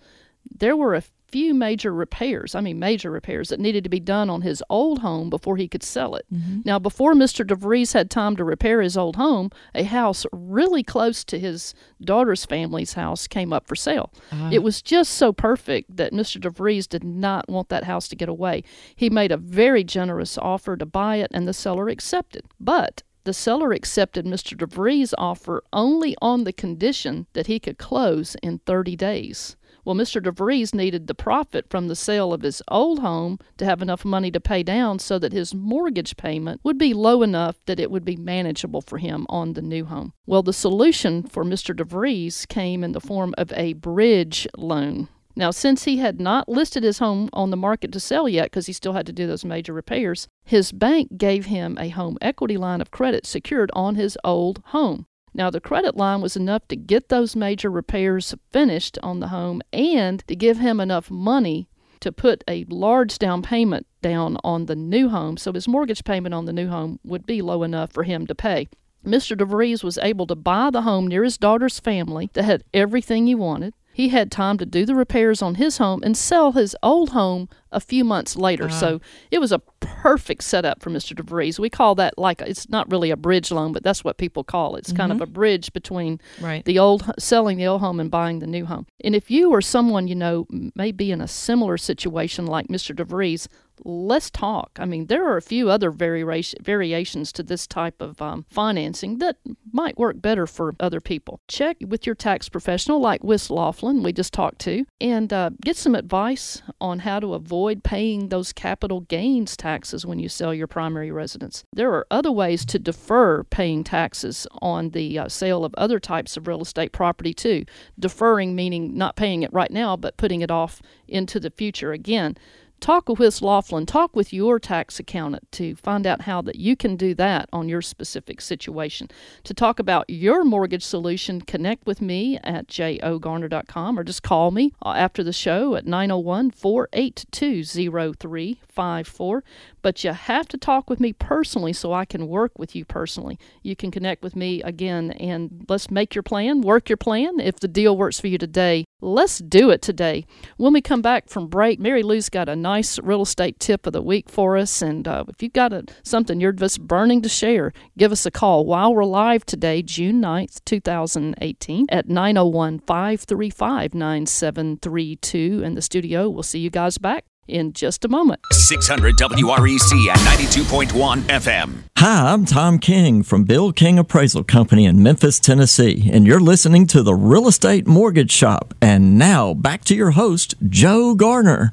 there 0.50 0.76
were 0.76 0.94
a 0.94 1.02
few 1.32 1.54
major 1.54 1.92
repairs, 1.94 2.54
I 2.54 2.60
mean, 2.60 2.78
major 2.78 3.10
repairs 3.10 3.48
that 3.48 3.58
needed 3.58 3.82
to 3.84 3.90
be 3.90 3.98
done 3.98 4.28
on 4.28 4.42
his 4.42 4.62
old 4.68 4.98
home 4.98 5.30
before 5.30 5.56
he 5.56 5.66
could 5.66 5.82
sell 5.82 6.14
it. 6.14 6.26
Mm-hmm. 6.32 6.60
Now, 6.64 6.78
before 6.78 7.14
Mr. 7.14 7.44
DeVries 7.44 7.94
had 7.94 8.10
time 8.10 8.36
to 8.36 8.44
repair 8.44 8.82
his 8.82 8.96
old 8.96 9.16
home, 9.16 9.50
a 9.74 9.84
house 9.84 10.26
really 10.30 10.82
close 10.82 11.24
to 11.24 11.38
his 11.38 11.74
daughter's 12.02 12.44
family's 12.44 12.92
house 12.92 13.26
came 13.26 13.52
up 13.52 13.66
for 13.66 13.74
sale. 13.74 14.12
Ah. 14.30 14.50
It 14.52 14.62
was 14.62 14.82
just 14.82 15.14
so 15.14 15.32
perfect 15.32 15.96
that 15.96 16.12
Mr. 16.12 16.38
DeVries 16.38 16.86
did 16.86 17.02
not 17.02 17.48
want 17.48 17.70
that 17.70 17.84
house 17.84 18.08
to 18.08 18.16
get 18.16 18.28
away. 18.28 18.62
He 18.94 19.08
made 19.08 19.32
a 19.32 19.38
very 19.38 19.84
generous 19.84 20.36
offer 20.36 20.76
to 20.76 20.86
buy 20.86 21.16
it, 21.16 21.30
and 21.32 21.48
the 21.48 21.54
seller 21.54 21.88
accepted. 21.88 22.44
But 22.60 23.02
the 23.24 23.32
seller 23.32 23.72
accepted 23.72 24.26
Mr. 24.26 24.56
DeVries' 24.56 25.14
offer 25.16 25.62
only 25.72 26.16
on 26.20 26.44
the 26.44 26.52
condition 26.52 27.26
that 27.32 27.46
he 27.46 27.58
could 27.58 27.78
close 27.78 28.36
in 28.42 28.58
30 28.66 28.96
days. 28.96 29.56
Well, 29.84 29.96
Mr. 29.96 30.22
DeVries 30.22 30.74
needed 30.74 31.08
the 31.08 31.14
profit 31.14 31.66
from 31.68 31.88
the 31.88 31.96
sale 31.96 32.32
of 32.32 32.42
his 32.42 32.62
old 32.68 33.00
home 33.00 33.38
to 33.58 33.64
have 33.64 33.82
enough 33.82 34.04
money 34.04 34.30
to 34.30 34.40
pay 34.40 34.62
down 34.62 35.00
so 35.00 35.18
that 35.18 35.32
his 35.32 35.54
mortgage 35.54 36.16
payment 36.16 36.60
would 36.62 36.78
be 36.78 36.94
low 36.94 37.22
enough 37.22 37.56
that 37.66 37.80
it 37.80 37.90
would 37.90 38.04
be 38.04 38.16
manageable 38.16 38.80
for 38.80 38.98
him 38.98 39.26
on 39.28 39.54
the 39.54 39.62
new 39.62 39.84
home. 39.84 40.12
Well, 40.24 40.44
the 40.44 40.52
solution 40.52 41.24
for 41.24 41.44
Mr. 41.44 41.74
DeVries 41.74 42.46
came 42.46 42.84
in 42.84 42.92
the 42.92 43.00
form 43.00 43.34
of 43.36 43.52
a 43.54 43.72
bridge 43.72 44.46
loan. 44.56 45.08
Now, 45.34 45.50
since 45.50 45.84
he 45.84 45.96
had 45.96 46.20
not 46.20 46.48
listed 46.48 46.82
his 46.82 46.98
home 46.98 47.30
on 47.32 47.50
the 47.50 47.56
market 47.56 47.90
to 47.92 48.00
sell 48.00 48.28
yet 48.28 48.46
because 48.46 48.66
he 48.66 48.72
still 48.72 48.92
had 48.92 49.06
to 49.06 49.12
do 49.12 49.26
those 49.26 49.44
major 49.44 49.72
repairs, 49.72 50.28
his 50.44 50.72
bank 50.72 51.16
gave 51.16 51.46
him 51.46 51.78
a 51.80 51.88
home 51.88 52.18
equity 52.20 52.56
line 52.56 52.80
of 52.80 52.90
credit 52.90 53.26
secured 53.26 53.70
on 53.74 53.94
his 53.94 54.18
old 54.22 54.62
home. 54.66 55.06
Now, 55.34 55.50
the 55.50 55.60
credit 55.60 55.96
line 55.96 56.20
was 56.20 56.36
enough 56.36 56.68
to 56.68 56.76
get 56.76 57.08
those 57.08 57.34
major 57.34 57.70
repairs 57.70 58.34
finished 58.50 58.98
on 59.02 59.20
the 59.20 59.28
home 59.28 59.62
and 59.72 60.26
to 60.28 60.36
give 60.36 60.58
him 60.58 60.78
enough 60.78 61.10
money 61.10 61.68
to 62.00 62.12
put 62.12 62.44
a 62.48 62.64
large 62.68 63.18
down 63.18 63.42
payment 63.42 63.86
down 64.02 64.36
on 64.42 64.66
the 64.66 64.76
new 64.76 65.08
home 65.08 65.36
so 65.36 65.52
his 65.52 65.68
mortgage 65.68 66.04
payment 66.04 66.34
on 66.34 66.44
the 66.44 66.52
new 66.52 66.68
home 66.68 66.98
would 67.04 67.24
be 67.24 67.40
low 67.40 67.62
enough 67.62 67.92
for 67.92 68.02
him 68.02 68.26
to 68.26 68.34
pay. 68.34 68.68
Mr. 69.04 69.36
DeVries 69.36 69.82
was 69.82 69.98
able 69.98 70.26
to 70.26 70.34
buy 70.34 70.70
the 70.70 70.82
home 70.82 71.06
near 71.06 71.24
his 71.24 71.38
daughter's 71.38 71.80
family 71.80 72.28
that 72.34 72.44
had 72.44 72.64
everything 72.74 73.26
he 73.26 73.34
wanted. 73.34 73.74
He 73.92 74.08
had 74.08 74.30
time 74.30 74.58
to 74.58 74.66
do 74.66 74.84
the 74.84 74.94
repairs 74.94 75.42
on 75.42 75.56
his 75.56 75.78
home 75.78 76.02
and 76.02 76.16
sell 76.16 76.52
his 76.52 76.76
old 76.82 77.10
home 77.10 77.48
a 77.70 77.80
few 77.80 78.04
months 78.04 78.36
later. 78.36 78.64
Uh-huh. 78.64 78.78
So 78.78 79.00
it 79.30 79.38
was 79.38 79.52
a 79.52 79.58
perfect 79.80 80.44
setup 80.44 80.82
for 80.82 80.90
Mr. 80.90 81.14
DeVries. 81.14 81.58
We 81.58 81.70
call 81.70 81.94
that 81.96 82.18
like 82.18 82.40
it's 82.42 82.68
not 82.68 82.90
really 82.90 83.10
a 83.10 83.16
bridge 83.16 83.50
loan, 83.50 83.72
but 83.72 83.82
that's 83.82 84.04
what 84.04 84.18
people 84.18 84.44
call 84.44 84.76
it. 84.76 84.80
It's 84.80 84.92
kind 84.92 85.12
of 85.12 85.16
mm-hmm. 85.16 85.24
a 85.24 85.26
bridge 85.26 85.72
between 85.72 86.20
Right. 86.40 86.64
the 86.64 86.78
old 86.78 87.10
selling 87.18 87.58
the 87.58 87.66
old 87.66 87.80
home 87.80 88.00
and 88.00 88.10
buying 88.10 88.38
the 88.38 88.46
new 88.46 88.66
home. 88.66 88.86
And 89.02 89.14
if 89.14 89.30
you 89.30 89.50
or 89.50 89.60
someone 89.60 90.08
you 90.08 90.14
know 90.14 90.46
may 90.74 90.92
be 90.92 91.10
in 91.10 91.20
a 91.20 91.28
similar 91.28 91.76
situation 91.76 92.46
like 92.46 92.68
Mr. 92.68 92.94
DeVries, 92.94 93.48
let's 93.84 94.30
talk. 94.30 94.70
I 94.78 94.84
mean, 94.84 95.06
there 95.06 95.26
are 95.26 95.36
a 95.36 95.42
few 95.42 95.70
other 95.70 95.90
variation, 95.90 96.58
variations 96.62 97.32
to 97.32 97.42
this 97.42 97.66
type 97.66 98.00
of 98.00 98.20
um, 98.20 98.44
financing 98.50 99.18
that 99.18 99.36
might 99.72 99.98
work 99.98 100.20
better 100.20 100.46
for 100.46 100.74
other 100.80 101.00
people. 101.00 101.40
Check 101.48 101.78
with 101.86 102.06
your 102.06 102.14
tax 102.14 102.48
professional 102.48 103.00
like 103.00 103.24
Wiss 103.24 103.50
Laughlin, 103.50 104.02
we 104.02 104.12
just 104.12 104.32
talked 104.32 104.60
to, 104.60 104.84
and 105.00 105.32
uh, 105.32 105.50
get 105.62 105.76
some 105.76 105.94
advice 105.94 106.62
on 106.80 107.00
how 107.00 107.20
to 107.20 107.34
avoid 107.34 107.82
paying 107.82 108.28
those 108.28 108.52
capital 108.52 109.00
gains 109.00 109.56
taxes 109.56 110.06
when 110.06 110.18
you 110.18 110.28
sell 110.28 110.54
your 110.54 110.66
primary 110.66 111.10
residence. 111.10 111.64
There 111.72 111.92
are 111.92 112.06
other 112.10 112.32
ways 112.32 112.64
to 112.66 112.78
defer 112.78 113.44
paying 113.44 113.84
taxes 113.84 114.46
on 114.60 114.90
the 114.90 115.18
uh, 115.18 115.28
sale 115.28 115.64
of 115.64 115.74
other 115.74 115.98
types 115.98 116.36
of 116.36 116.46
real 116.46 116.62
estate 116.62 116.92
property, 116.92 117.34
too. 117.34 117.64
Deferring 117.98 118.54
meaning 118.54 118.96
not 118.96 119.16
paying 119.16 119.42
it 119.42 119.52
right 119.52 119.70
now, 119.70 119.96
but 119.96 120.16
putting 120.16 120.40
it 120.40 120.50
off 120.50 120.80
into 121.08 121.40
the 121.40 121.50
future. 121.50 121.92
Again, 121.92 122.36
talk 122.82 123.08
with 123.08 123.20
Wiss 123.20 123.40
Laughlin, 123.40 123.86
talk 123.86 124.14
with 124.16 124.32
your 124.32 124.58
tax 124.58 124.98
accountant 124.98 125.50
to 125.52 125.76
find 125.76 126.04
out 126.04 126.22
how 126.22 126.42
that 126.42 126.56
you 126.56 126.74
can 126.76 126.96
do 126.96 127.14
that 127.14 127.48
on 127.52 127.68
your 127.68 127.80
specific 127.80 128.40
situation. 128.40 129.08
To 129.44 129.54
talk 129.54 129.78
about 129.78 130.10
your 130.10 130.44
mortgage 130.44 130.84
solution, 130.84 131.40
connect 131.40 131.86
with 131.86 132.02
me 132.02 132.38
at 132.42 132.66
jogarner.com 132.66 133.98
or 133.98 134.02
just 134.02 134.24
call 134.24 134.50
me 134.50 134.74
uh, 134.84 134.94
after 134.96 135.22
the 135.22 135.32
show 135.32 135.76
at 135.76 135.86
901 135.86 136.50
482 136.50 137.64
0354. 137.64 139.44
But 139.82 140.04
you 140.04 140.12
have 140.12 140.48
to 140.48 140.58
talk 140.58 140.88
with 140.88 141.00
me 141.00 141.12
personally 141.12 141.72
so 141.72 141.92
I 141.92 142.04
can 142.04 142.28
work 142.28 142.58
with 142.58 142.74
you 142.76 142.84
personally. 142.84 143.38
You 143.62 143.74
can 143.74 143.90
connect 143.90 144.22
with 144.22 144.36
me 144.36 144.62
again 144.62 145.10
and 145.12 145.64
let's 145.68 145.90
make 145.90 146.14
your 146.14 146.22
plan, 146.22 146.60
work 146.60 146.88
your 146.88 146.96
plan. 146.96 147.40
If 147.40 147.58
the 147.58 147.68
deal 147.68 147.96
works 147.96 148.20
for 148.20 148.28
you 148.28 148.38
today, 148.38 148.84
let's 149.00 149.38
do 149.38 149.70
it 149.70 149.82
today. 149.82 150.24
When 150.56 150.72
we 150.72 150.80
come 150.80 151.02
back 151.02 151.28
from 151.28 151.48
break, 151.48 151.80
Mary 151.80 152.02
Lou's 152.02 152.28
got 152.28 152.48
a 152.48 152.54
nice 152.54 152.98
real 153.00 153.22
estate 153.22 153.58
tip 153.58 153.86
of 153.86 153.92
the 153.92 154.02
week 154.02 154.30
for 154.30 154.56
us. 154.56 154.80
And 154.80 155.06
uh, 155.06 155.24
if 155.28 155.42
you've 155.42 155.52
got 155.52 155.72
a, 155.72 155.84
something 156.04 156.40
you're 156.40 156.52
just 156.52 156.80
burning 156.80 157.20
to 157.22 157.28
share, 157.28 157.72
give 157.98 158.12
us 158.12 158.24
a 158.24 158.30
call 158.30 158.64
while 158.64 158.94
we're 158.94 159.04
live 159.04 159.44
today, 159.44 159.82
June 159.82 160.22
9th, 160.22 160.64
2018, 160.64 161.86
at 161.90 162.08
901 162.08 162.78
535 162.80 163.94
9732 163.94 165.62
in 165.64 165.74
the 165.74 165.82
studio. 165.82 166.30
We'll 166.30 166.44
see 166.44 166.60
you 166.60 166.70
guys 166.70 166.98
back 166.98 167.24
in 167.48 167.72
just 167.72 168.04
a 168.04 168.08
moment. 168.08 168.40
600 168.52 169.16
WREC 169.16 170.08
and 170.10 170.20
92.1 170.20 171.22
FM. 171.22 171.82
Hi, 171.98 172.32
I'm 172.32 172.44
Tom 172.44 172.78
King 172.78 173.22
from 173.22 173.44
Bill 173.44 173.72
King 173.72 173.98
Appraisal 173.98 174.44
Company 174.44 174.86
in 174.86 175.02
Memphis, 175.02 175.38
Tennessee, 175.38 176.10
and 176.12 176.26
you're 176.26 176.40
listening 176.40 176.86
to 176.88 177.02
the 177.02 177.14
Real 177.14 177.48
Estate 177.48 177.86
Mortgage 177.86 178.32
Shop. 178.32 178.74
And 178.80 179.18
now 179.18 179.54
back 179.54 179.84
to 179.84 179.94
your 179.94 180.12
host, 180.12 180.54
Joe 180.68 181.14
Garner. 181.14 181.70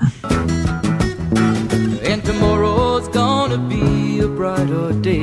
And 2.03 2.23
tomorrow's 2.23 3.07
gonna 3.09 3.57
be 3.57 4.19
a 4.19 4.27
brighter 4.27 4.93
day. 4.93 5.21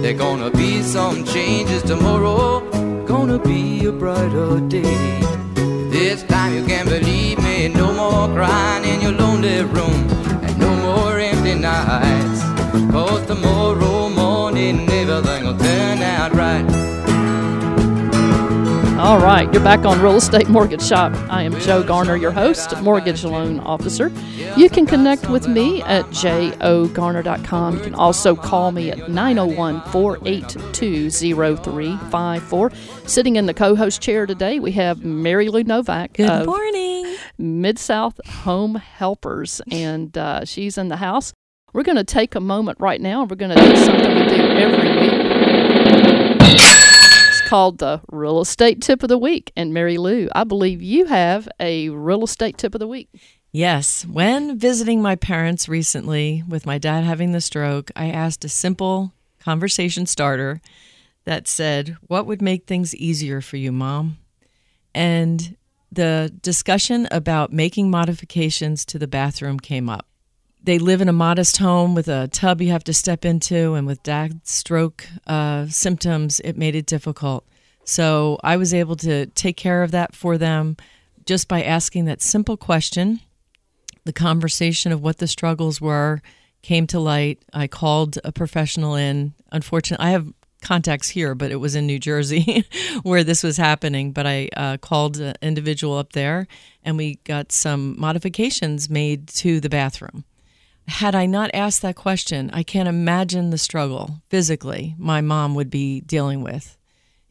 There 0.00 0.14
gonna 0.14 0.50
be 0.50 0.82
some 0.82 1.24
changes 1.24 1.82
tomorrow. 1.82 2.60
Gonna 3.06 3.38
be 3.38 3.86
a 3.86 3.92
brighter 3.92 4.60
day. 4.68 4.82
This 5.90 6.22
time 6.24 6.54
you 6.54 6.64
can 6.66 6.86
believe 6.86 7.38
me. 7.38 7.43
More 8.24 8.36
crying 8.36 8.84
in 8.84 9.02
your 9.02 9.12
lonely 9.12 9.60
room. 9.64 10.08
And 10.44 10.58
no 10.58 10.74
more 10.76 11.18
empty 11.18 11.54
nights. 11.56 12.40
Cause 12.90 13.26
tomorrow 13.26 14.08
morning 14.08 14.88
everything 14.88 15.33
All 19.14 19.20
right, 19.20 19.50
you're 19.54 19.62
back 19.62 19.84
on 19.84 20.02
Real 20.02 20.16
Estate 20.16 20.48
Mortgage 20.48 20.82
Shop. 20.82 21.12
I 21.30 21.44
am 21.44 21.56
Joe 21.60 21.84
Garner, 21.84 22.16
your 22.16 22.32
host, 22.32 22.76
mortgage 22.82 23.22
loan 23.22 23.60
officer. 23.60 24.10
You 24.56 24.68
can 24.68 24.86
connect 24.86 25.30
with 25.30 25.46
me 25.46 25.82
at 25.82 26.04
jogarner.com. 26.06 27.76
You 27.76 27.80
can 27.80 27.94
also 27.94 28.34
call 28.34 28.72
me 28.72 28.90
at 28.90 29.08
901 29.08 29.82
482 29.92 31.10
0354. 31.10 32.72
Sitting 33.06 33.36
in 33.36 33.46
the 33.46 33.54
co 33.54 33.76
host 33.76 34.02
chair 34.02 34.26
today, 34.26 34.58
we 34.58 34.72
have 34.72 35.04
Mary 35.04 35.48
Lou 35.48 35.62
Novak. 35.62 36.14
Good 36.14 36.46
morning. 36.46 37.14
Mid 37.38 37.78
South 37.78 38.18
Home 38.26 38.74
Helpers, 38.74 39.62
and 39.70 40.18
uh, 40.18 40.44
she's 40.44 40.76
in 40.76 40.88
the 40.88 40.96
house. 40.96 41.32
We're 41.72 41.84
going 41.84 41.98
to 41.98 42.04
take 42.04 42.34
a 42.34 42.40
moment 42.40 42.80
right 42.80 43.00
now. 43.00 43.22
We're 43.22 43.36
going 43.36 43.56
to 43.56 43.64
do 43.64 43.76
something 43.76 44.12
we 44.12 44.26
do 44.26 44.42
every 44.42 44.98
week. 44.98 46.13
Called 47.54 47.78
the 47.78 48.00
Real 48.10 48.40
Estate 48.40 48.82
Tip 48.82 49.04
of 49.04 49.08
the 49.08 49.16
Week. 49.16 49.52
And 49.56 49.72
Mary 49.72 49.96
Lou, 49.96 50.28
I 50.34 50.42
believe 50.42 50.82
you 50.82 51.04
have 51.04 51.48
a 51.60 51.88
real 51.88 52.24
estate 52.24 52.58
tip 52.58 52.74
of 52.74 52.80
the 52.80 52.88
week. 52.88 53.08
Yes. 53.52 54.04
When 54.04 54.58
visiting 54.58 55.00
my 55.00 55.14
parents 55.14 55.68
recently, 55.68 56.42
with 56.48 56.66
my 56.66 56.78
dad 56.78 57.04
having 57.04 57.30
the 57.30 57.40
stroke, 57.40 57.92
I 57.94 58.06
asked 58.06 58.44
a 58.44 58.48
simple 58.48 59.12
conversation 59.38 60.04
starter 60.04 60.60
that 61.26 61.46
said, 61.46 61.96
What 62.08 62.26
would 62.26 62.42
make 62.42 62.66
things 62.66 62.92
easier 62.96 63.40
for 63.40 63.56
you, 63.56 63.70
mom? 63.70 64.18
And 64.92 65.56
the 65.92 66.36
discussion 66.42 67.06
about 67.12 67.52
making 67.52 67.88
modifications 67.88 68.84
to 68.86 68.98
the 68.98 69.06
bathroom 69.06 69.60
came 69.60 69.88
up. 69.88 70.08
They 70.64 70.78
live 70.78 71.02
in 71.02 71.10
a 71.10 71.12
modest 71.12 71.58
home 71.58 71.94
with 71.94 72.08
a 72.08 72.26
tub 72.28 72.62
you 72.62 72.70
have 72.70 72.84
to 72.84 72.94
step 72.94 73.26
into, 73.26 73.74
and 73.74 73.86
with 73.86 74.02
dad's 74.02 74.50
stroke 74.50 75.06
uh, 75.26 75.66
symptoms, 75.66 76.40
it 76.40 76.56
made 76.56 76.74
it 76.74 76.86
difficult. 76.86 77.46
So 77.84 78.38
I 78.42 78.56
was 78.56 78.72
able 78.72 78.96
to 78.96 79.26
take 79.26 79.58
care 79.58 79.82
of 79.82 79.90
that 79.90 80.16
for 80.16 80.38
them 80.38 80.78
just 81.26 81.48
by 81.48 81.62
asking 81.62 82.06
that 82.06 82.22
simple 82.22 82.56
question 82.56 83.20
the 84.04 84.12
conversation 84.12 84.92
of 84.92 85.02
what 85.02 85.18
the 85.18 85.26
struggles 85.26 85.80
were 85.80 86.20
came 86.62 86.86
to 86.86 87.00
light. 87.00 87.42
I 87.52 87.66
called 87.66 88.18
a 88.24 88.32
professional 88.32 88.94
in. 88.94 89.34
Unfortunately, 89.52 90.06
I 90.06 90.10
have 90.10 90.32
contacts 90.62 91.08
here, 91.10 91.34
but 91.34 91.50
it 91.50 91.56
was 91.56 91.74
in 91.74 91.86
New 91.86 91.98
Jersey 91.98 92.64
where 93.02 93.24
this 93.24 93.42
was 93.42 93.56
happening. 93.56 94.12
But 94.12 94.26
I 94.26 94.48
uh, 94.56 94.76
called 94.78 95.18
an 95.20 95.34
individual 95.42 95.96
up 95.96 96.12
there 96.12 96.46
and 96.82 96.96
we 96.96 97.16
got 97.24 97.52
some 97.52 97.98
modifications 97.98 98.88
made 98.88 99.28
to 99.28 99.60
the 99.60 99.70
bathroom. 99.70 100.24
Had 100.86 101.14
I 101.14 101.26
not 101.26 101.50
asked 101.54 101.82
that 101.82 101.96
question, 101.96 102.50
I 102.52 102.62
can't 102.62 102.88
imagine 102.88 103.50
the 103.50 103.58
struggle 103.58 104.22
physically 104.28 104.94
my 104.98 105.20
mom 105.20 105.54
would 105.54 105.70
be 105.70 106.00
dealing 106.02 106.42
with 106.42 106.76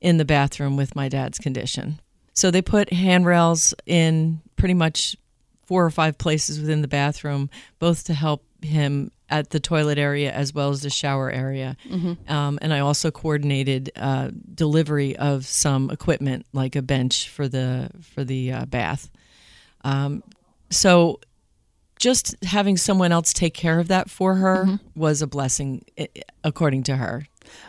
in 0.01 0.17
the 0.17 0.25
bathroom 0.25 0.75
with 0.75 0.95
my 0.95 1.07
dad's 1.07 1.37
condition. 1.37 1.99
So 2.33 2.49
they 2.51 2.61
put 2.61 2.91
handrails 2.91 3.73
in 3.85 4.41
pretty 4.55 4.73
much 4.73 5.15
four 5.65 5.85
or 5.85 5.91
five 5.91 6.17
places 6.17 6.59
within 6.59 6.81
the 6.81 6.87
bathroom, 6.87 7.49
both 7.79 8.03
to 8.05 8.13
help 8.13 8.43
him 8.61 9.11
at 9.29 9.51
the 9.51 9.59
toilet 9.59 9.97
area 9.97 10.31
as 10.31 10.53
well 10.53 10.69
as 10.69 10.81
the 10.81 10.89
shower 10.89 11.31
area. 11.31 11.77
Um, 12.27 12.59
and 12.61 12.73
I 12.73 12.79
also 12.79 13.11
coordinated 13.11 13.91
uh, 13.95 14.29
delivery 14.53 15.15
of 15.15 15.45
some 15.45 15.89
equipment 15.89 16.45
like 16.53 16.75
a 16.75 16.81
bench 16.81 17.29
for 17.29 17.47
the 17.47 17.89
for 18.01 18.23
the 18.23 18.51
uh, 18.51 18.65
bath. 18.65 19.09
Um, 19.83 20.23
so 20.69 21.19
just 22.03 22.35
having 22.43 22.75
someone 22.75 23.13
else 23.13 23.31
take 23.31 23.53
care 23.53 23.79
of 23.79 23.87
that 23.87 24.09
for 24.09 24.35
her 24.35 24.65
mm-hmm. 24.65 24.99
was 24.99 25.21
a 25.21 25.27
blessing, 25.27 25.85
eh, 25.97 26.07
eh, 26.15 26.21
according 26.43 26.83
to 26.83 26.97
her. 26.97 27.25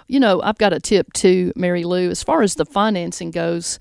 You 0.08 0.18
know, 0.18 0.42
I've 0.42 0.58
got 0.58 0.72
a 0.72 0.80
tip 0.80 1.12
too, 1.12 1.52
Mary 1.54 1.84
Lou. 1.84 2.10
As 2.10 2.22
far 2.24 2.42
as 2.42 2.56
the 2.56 2.66
financing 2.66 3.30
goes, 3.30 3.78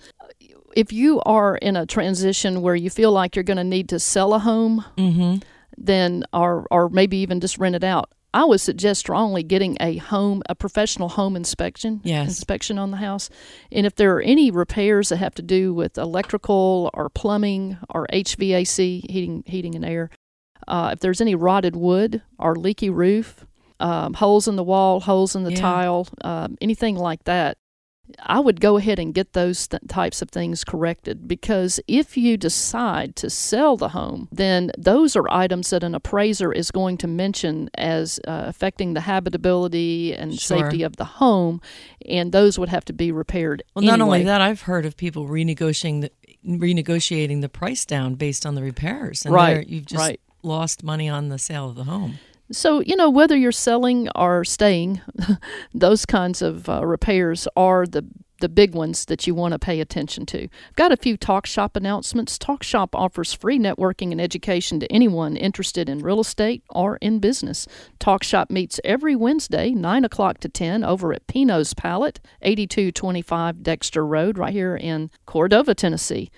if 0.76 0.94
you 0.94 1.22
are 1.26 1.56
in 1.58 1.76
a 1.76 1.88
transition 1.88 2.62
where 2.62 2.76
you 2.76 2.92
feel 2.92 3.12
like 3.12 3.36
you're 3.36 3.44
going 3.44 3.58
to 3.58 3.64
need 3.64 3.90
to 3.90 4.00
sell 4.00 4.34
a 4.36 4.40
home, 4.40 4.86
Mm-hmm. 4.98 5.38
then 5.78 6.24
or 6.32 6.68
or 6.70 6.88
maybe 6.90 7.18
even 7.18 7.40
just 7.40 7.58
rent 7.58 7.76
it 7.76 7.84
out. 7.84 8.12
I 8.36 8.46
would 8.46 8.62
suggest 8.62 9.00
strongly 9.00 9.44
getting 9.44 9.78
a 9.80 9.98
home, 9.98 10.42
a 10.50 10.56
professional 10.56 11.10
home 11.10 11.36
inspection, 11.36 12.02
Yes. 12.04 12.28
inspection 12.28 12.80
on 12.80 12.90
the 12.92 12.98
house. 12.98 13.30
And 13.72 13.86
if 13.86 13.94
there 13.96 14.16
are 14.16 14.22
any 14.22 14.50
repairs 14.52 15.10
that 15.10 15.18
have 15.18 15.36
to 15.36 15.44
do 15.44 15.74
with 15.74 15.98
electrical 16.00 16.90
or 16.96 17.10
plumbing 17.10 17.78
or 17.90 18.08
HVAC, 18.12 19.10
heating, 19.10 19.44
heating 19.46 19.76
and 19.76 19.86
air, 19.86 20.10
uh, 20.68 20.90
if 20.94 21.00
there's 21.00 21.22
any 21.22 21.36
rotted 21.36 21.76
wood 21.76 22.22
or 22.40 22.56
leaky 22.56 22.90
roof, 22.90 23.46
um, 23.80 24.14
holes 24.16 24.48
in 24.48 24.56
the 24.56 24.64
wall, 24.64 25.00
holes 25.02 25.36
in 25.36 25.44
the 25.44 25.52
Yeah. 25.52 25.60
tile, 25.62 26.08
um, 26.22 26.58
anything 26.62 26.96
like 26.96 27.24
that, 27.26 27.58
I 28.22 28.40
would 28.42 28.60
go 28.60 28.76
ahead 28.78 29.00
and 29.00 29.14
get 29.14 29.32
those 29.32 29.66
th- 29.68 29.82
types 29.88 30.22
of 30.22 30.30
things 30.30 30.66
corrected 30.66 31.26
because 31.26 31.80
if 31.88 32.18
you 32.18 32.36
decide 32.36 33.16
to 33.16 33.30
sell 33.30 33.78
the 33.78 33.90
home, 33.90 34.28
then 34.32 34.72
those 34.78 35.16
are 35.16 35.26
items 35.32 35.70
that 35.70 35.84
an 35.86 35.96
appraiser 35.96 36.52
is 36.52 36.70
going 36.70 36.98
to 36.98 37.08
mention 37.08 37.70
as 37.76 38.20
uh, 38.28 38.44
affecting 38.46 38.94
the 38.94 39.02
habitability 39.02 40.14
and 40.14 40.38
Sure. 40.40 40.60
safety 40.60 40.84
of 40.84 40.98
the 40.98 41.06
home, 41.06 41.62
and 42.06 42.34
those 42.34 42.60
would 42.60 42.70
have 42.70 42.84
to 42.86 42.94
be 42.94 43.12
repaired. 43.12 43.64
Well, 43.74 43.86
not 43.86 44.02
only 44.02 44.24
that, 44.24 44.42
I've 44.42 44.62
heard 44.64 44.86
of 44.86 44.98
people 44.98 45.28
renegotiating 45.28 46.02
the 46.02 46.12
renegotiating 46.46 47.40
the 47.40 47.48
price 47.50 47.86
down 47.86 48.16
based 48.16 48.46
on 48.46 48.56
the 48.56 48.62
repairs. 48.64 49.24
And 49.26 49.34
Right, 49.34 49.66
You've 49.68 49.86
just 49.86 50.00
right. 50.00 50.20
Lost 50.44 50.84
money 50.84 51.10
on 51.10 51.30
the 51.30 51.40
sale 51.40 51.70
of 51.70 51.76
the 51.76 51.86
home. 51.86 52.20
So, 52.52 52.82
you 52.82 52.96
know, 52.96 53.10
whether 53.10 53.36
you're 53.36 53.52
selling 53.52 54.10
or 54.16 54.44
staying, 54.44 55.02
those 55.74 56.06
kinds 56.06 56.42
of 56.42 56.70
uh, 56.70 56.86
repairs 56.86 57.48
are 57.56 57.88
the 57.88 58.06
the 58.44 58.50
big 58.50 58.76
ones 58.76 59.06
that 59.06 59.26
you 59.26 59.34
want 59.34 59.54
to 59.54 59.60
pay 59.60 59.80
attention 59.80 60.26
to. 60.26 60.44
I've 60.44 60.76
got 60.76 60.92
a 60.92 60.98
few 60.98 61.16
Talk 61.16 61.46
Shop 61.46 61.78
announcements. 61.78 62.38
Talk 62.38 62.62
Shop 62.62 62.94
offers 62.94 63.32
free 63.32 63.58
networking 63.58 64.12
and 64.12 64.20
education 64.20 64.82
to 64.82 64.92
anyone 64.92 65.38
interested 65.38 65.88
in 65.88 66.00
real 66.00 66.20
estate 66.20 66.62
or 66.70 66.98
in 66.98 67.20
business. 67.20 67.68
Talk 68.00 68.22
Shop 68.22 68.50
meets 68.50 68.82
every 68.84 69.16
Wednesday, 69.16 69.70
9 69.72 70.04
o'clock 70.04 70.40
to 70.40 70.50
10, 70.50 70.84
over 70.84 71.14
at 71.14 71.26
Pinot's 71.26 71.74
Palette, 71.74 72.20
8225 72.42 73.64
Dexter 73.64 74.06
Road, 74.06 74.38
right 74.38 74.52
here 74.52 74.76
in 74.76 75.10
Cordova, 75.26 75.74
Tennessee. 75.74 76.30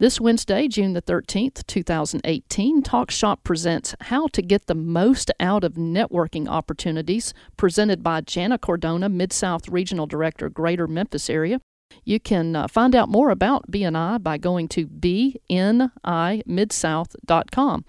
This 0.00 0.20
Wednesday, 0.20 0.68
June 0.68 0.92
the 0.92 1.02
13th, 1.02 1.66
2018, 1.66 2.82
Talk 2.82 3.10
Shop 3.10 3.42
presents 3.42 3.96
How 4.02 4.28
to 4.28 4.40
Get 4.40 4.68
the 4.68 4.76
Most 4.76 5.32
Out 5.40 5.64
of 5.64 5.72
Networking 5.72 6.46
Opportunities, 6.46 7.34
presented 7.56 8.00
by 8.00 8.20
Jana 8.20 8.60
Cordona, 8.60 9.12
Mid 9.12 9.32
South 9.32 9.68
Regional 9.68 10.06
Director, 10.06 10.48
Greater 10.50 10.86
Memphis 10.86 11.28
Area. 11.28 11.60
You 12.04 12.20
can 12.20 12.54
uh, 12.54 12.68
find 12.68 12.94
out 12.94 13.08
more 13.08 13.30
about 13.30 13.72
BNI 13.72 14.22
by 14.22 14.38
going 14.38 14.68
to 14.68 14.86
bnimidsouth.com. 14.86 17.84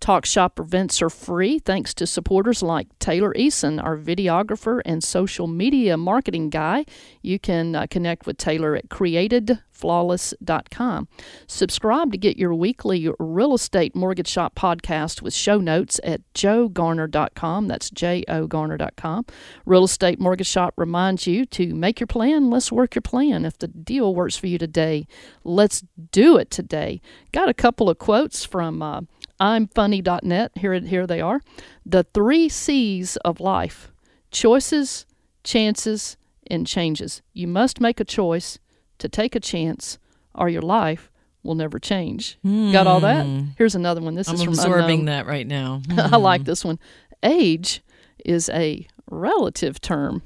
Talk 0.00 0.26
Shop 0.26 0.60
events 0.60 1.00
are 1.02 1.10
free 1.10 1.58
thanks 1.58 1.92
to 1.94 2.06
supporters 2.06 2.62
like 2.62 2.86
Taylor 2.98 3.32
Eason, 3.34 3.82
our 3.82 3.96
videographer 3.96 4.80
and 4.84 5.02
social 5.02 5.46
media 5.46 5.96
marketing 5.96 6.50
guy. 6.50 6.84
You 7.22 7.38
can 7.38 7.74
uh, 7.74 7.86
connect 7.90 8.26
with 8.26 8.36
Taylor 8.38 8.76
at 8.76 8.88
createdflawless.com. 8.88 11.08
Subscribe 11.46 12.12
to 12.12 12.18
get 12.18 12.36
your 12.36 12.54
weekly 12.54 13.08
real 13.18 13.54
estate 13.54 13.94
mortgage 13.94 14.28
shop 14.28 14.54
podcast 14.54 15.22
with 15.22 15.34
show 15.34 15.58
notes 15.58 16.00
at 16.04 16.20
jogarner.com. 16.34 17.68
That's 17.68 17.90
J 17.90 18.24
O 18.28 18.46
Garner.com. 18.46 19.26
Real 19.66 19.84
Estate 19.84 20.20
Mortgage 20.20 20.46
Shop 20.46 20.74
reminds 20.76 21.26
you 21.26 21.44
to 21.46 21.74
make 21.74 22.00
your 22.00 22.06
plan, 22.06 22.50
let's 22.50 22.72
work 22.72 22.94
your 22.94 23.02
plan. 23.02 23.44
If 23.44 23.58
the 23.58 23.68
deal 23.68 24.14
works 24.14 24.36
for 24.36 24.46
you 24.46 24.58
today, 24.58 25.06
let's 25.44 25.84
do 26.12 26.36
it 26.36 26.50
today. 26.50 27.00
Got 27.32 27.48
a 27.48 27.54
couple 27.54 27.90
of 27.90 27.98
quotes 27.98 28.44
from 28.44 28.82
uh, 28.82 29.00
I'mFunny.net. 29.40 30.52
Here, 30.56 30.74
here 30.80 31.06
they 31.06 31.20
are. 31.20 31.40
The 31.86 32.04
three 32.14 32.48
C's 32.48 33.16
of 33.18 33.40
life 33.40 33.92
choices, 34.30 35.06
chances, 35.44 36.16
and 36.50 36.66
changes. 36.66 37.22
You 37.32 37.46
must 37.46 37.80
make 37.80 38.00
a 38.00 38.04
choice 38.04 38.58
to 38.98 39.08
take 39.08 39.34
a 39.34 39.40
chance, 39.40 39.98
or 40.34 40.48
your 40.48 40.62
life 40.62 41.10
will 41.42 41.54
never 41.54 41.78
change. 41.78 42.38
Got 42.44 42.86
all 42.86 43.00
that? 43.00 43.24
Hmm. 43.24 43.46
Here's 43.56 43.74
another 43.74 44.00
one. 44.00 44.14
This 44.14 44.28
I'm 44.28 44.34
is 44.34 44.42
from 44.42 44.52
absorbing 44.54 45.00
Unknown. 45.00 45.04
that 45.06 45.26
right 45.26 45.46
now. 45.46 45.82
I 45.90 46.08
hmm. 46.08 46.14
like 46.16 46.44
this 46.44 46.64
one. 46.64 46.78
Age 47.22 47.82
is 48.24 48.48
a 48.50 48.86
relative 49.10 49.80
term. 49.80 50.22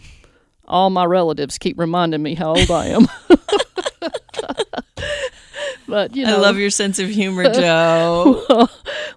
All 0.67 0.91
my 0.91 1.05
relatives 1.05 1.59
keep 1.59 1.79
reminding 1.79 2.23
me 2.23 2.35
how 2.35 2.51
old 2.57 2.71
I 2.71 2.87
am. 2.87 3.07
but 5.87 6.17
you 6.17 6.25
know, 6.25 6.37
I 6.37 6.41
love 6.41 6.57
your 6.57 6.71
sense 6.71 6.99
of 6.99 7.09
humor, 7.09 7.53
Joe. 7.53 8.43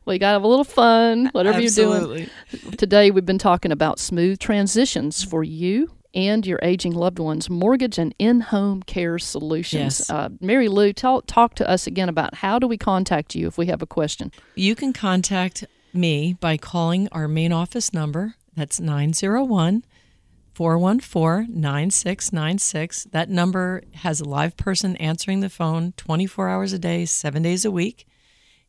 we 0.06 0.20
got 0.20 0.32
to 0.32 0.34
have 0.34 0.44
a 0.44 0.48
little 0.48 0.64
fun, 0.64 1.30
whatever 1.32 1.60
you're 1.60 1.72
doing. 1.72 2.30
Today, 2.78 3.12
we've 3.12 3.26
been 3.26 3.38
talking 3.38 3.72
about 3.72 4.00
smooth 4.00 4.40
transitions 4.40 5.24
for 5.24 5.44
you 5.44 5.92
and 6.14 6.46
your 6.46 6.60
aging 6.62 6.94
loved 6.94 7.20
ones, 7.20 7.50
mortgage 7.50 7.98
and 7.98 8.16
in-home 8.18 8.82
care 8.84 9.20
solutions. 9.20 10.00
Yes. 10.00 10.10
Uh, 10.10 10.30
Mary 10.40 10.70
Lou, 10.70 10.94
tell, 10.94 11.22
talk 11.22 11.56
to 11.56 11.70
us 11.70 11.88
again 11.88 12.08
about 12.08 12.36
how 12.36 12.58
do 12.58 12.68
we 12.68 12.78
contact 12.78 13.36
you 13.36 13.48
if 13.48 13.58
we 13.58 13.66
have 13.66 13.82
a 13.82 13.88
question. 13.88 14.32
You 14.56 14.76
can 14.76 14.94
contact 14.94 15.66
me 15.94 16.34
by 16.40 16.58
calling 16.58 17.10
our 17.12 17.28
main 17.28 17.52
office 17.52 17.94
number. 17.94 18.36
That's 18.56 18.80
901 18.80 19.84
414 20.54 21.54
9696. 21.60 23.06
That 23.12 23.30
number 23.30 23.82
has 23.96 24.22
a 24.22 24.26
live 24.26 24.56
person 24.56 24.96
answering 24.98 25.42
the 25.42 25.50
phone 25.50 25.94
24 25.98 26.48
hours 26.48 26.72
a 26.72 26.80
day, 26.80 27.06
seven 27.06 27.44
days 27.44 27.66
a 27.66 27.72
week. 27.72 28.08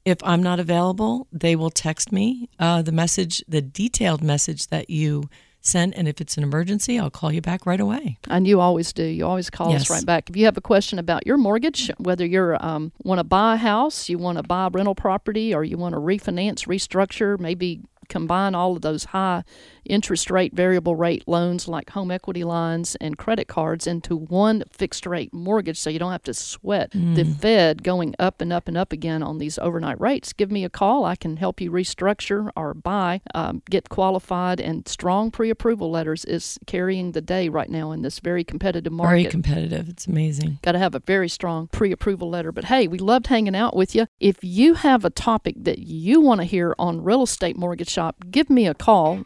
If 0.07 0.23
I'm 0.23 0.41
not 0.41 0.61
available, 0.61 1.27
they 1.33 1.57
will 1.57 1.71
text 1.71 2.13
me 2.13 2.49
uh, 2.61 2.81
the 2.81 2.93
message, 2.93 3.43
the 3.49 3.61
detailed 3.61 4.23
message 4.23 4.69
that 4.69 4.89
you 4.89 5.29
sent. 5.61 5.97
And 5.97 6.07
if 6.07 6.21
it's 6.21 6.37
an 6.37 6.45
emergency, 6.45 6.97
I'll 6.97 7.11
call 7.11 7.33
you 7.33 7.41
back 7.41 7.67
right 7.67 7.81
away. 7.81 8.17
And 8.29 8.47
you 8.47 8.61
always 8.61 8.93
do. 8.93 9.03
You 9.03 9.27
always 9.27 9.51
call 9.51 9.75
us 9.75 9.91
right 9.91 10.07
back. 10.07 10.31
If 10.31 10.37
you 10.37 10.45
have 10.45 10.57
a 10.57 10.61
question 10.61 11.01
about 11.01 11.27
your 11.27 11.37
mortgage, 11.37 11.91
whether 11.99 12.25
you're 12.25 12.65
um, 12.65 12.93
want 13.03 13.19
to 13.19 13.25
buy 13.25 13.55
a 13.55 13.57
house, 13.57 14.09
you 14.09 14.17
want 14.17 14.39
to 14.39 14.45
buy 14.45 14.69
a 14.69 14.71
rental 14.71 14.95
property, 14.95 15.53
or 15.53 15.65
you 15.65 15.77
want 15.77 15.95
to 15.97 16.01
refinance, 16.01 16.69
restructure, 16.69 17.37
maybe 17.37 17.81
combine 18.09 18.55
all 18.55 18.77
of 18.77 18.83
those 18.83 19.07
high 19.07 19.43
interest 19.87 20.31
rate, 20.31 20.53
variable 20.55 20.97
rate 20.97 21.25
loans 21.27 21.69
like 21.69 21.91
home 21.91 22.11
equity 22.11 22.45
lines 22.45 22.97
and 22.97 23.17
credit 23.19 23.49
cards 23.49 23.87
into 23.87 24.17
one 24.17 24.65
fixed 24.71 25.07
rate 25.07 25.33
mortgage 25.33 25.79
so 25.79 25.91
you 25.91 25.99
don't 25.99 26.13
have 26.13 26.23
to 26.25 26.35
sweat 26.35 26.91
the 26.93 27.25
Fed 27.25 27.83
going 27.83 28.15
up 28.19 28.41
and 28.41 28.53
up 28.53 28.69
and 28.69 28.77
up 28.77 28.93
again 28.93 29.23
on 29.23 29.39
these 29.39 29.59
overnight 29.59 30.01
rates, 30.01 30.33
give 30.33 30.51
me 30.51 30.65
a 30.65 30.69
call. 30.69 31.05
I 31.05 31.17
can 31.17 31.37
help 31.37 31.61
you 31.61 31.71
restructure 31.71 32.51
or 32.57 32.75
buy, 32.75 33.21
um, 33.35 33.63
get 33.71 33.89
qualified, 33.89 34.61
and 34.61 34.87
strong 34.89 35.31
pre 35.31 35.51
approval 35.51 35.91
letters 35.91 36.25
is 36.25 36.59
carrying 36.67 37.13
the 37.13 37.21
day 37.21 37.49
right 37.49 37.71
now 37.71 37.93
in 37.93 38.03
this 38.03 38.19
very 38.21 38.45
competitive 38.45 38.93
market. 38.93 39.11
Very 39.11 39.25
competitive. 39.25 39.89
It's 39.89 40.07
amazing. 40.07 40.59
Got 40.63 40.73
to 40.73 40.79
have 40.79 40.95
a 40.95 41.01
very 41.01 41.29
strong 41.29 41.69
pre 41.69 41.93
approval 41.93 42.29
letter. 42.29 42.53
But 42.53 42.65
hey, 42.65 42.87
we 42.89 42.99
loved 42.99 43.29
hanging 43.29 43.57
out 43.57 43.77
with 43.77 43.95
you. 43.95 44.07
If 44.21 44.39
you 44.43 44.75
have 44.75 45.05
a 45.05 45.11
topic 45.11 45.57
that 45.59 45.79
you 45.79 46.21
want 46.21 46.41
to 46.41 46.45
hear 46.45 46.75
on 46.79 47.03
Real 47.05 47.23
Estate 47.23 47.57
Mortgage 47.57 47.91
Shop, 47.91 48.17
give 48.31 48.51
me 48.51 48.67
a 48.67 48.75
call 48.75 49.25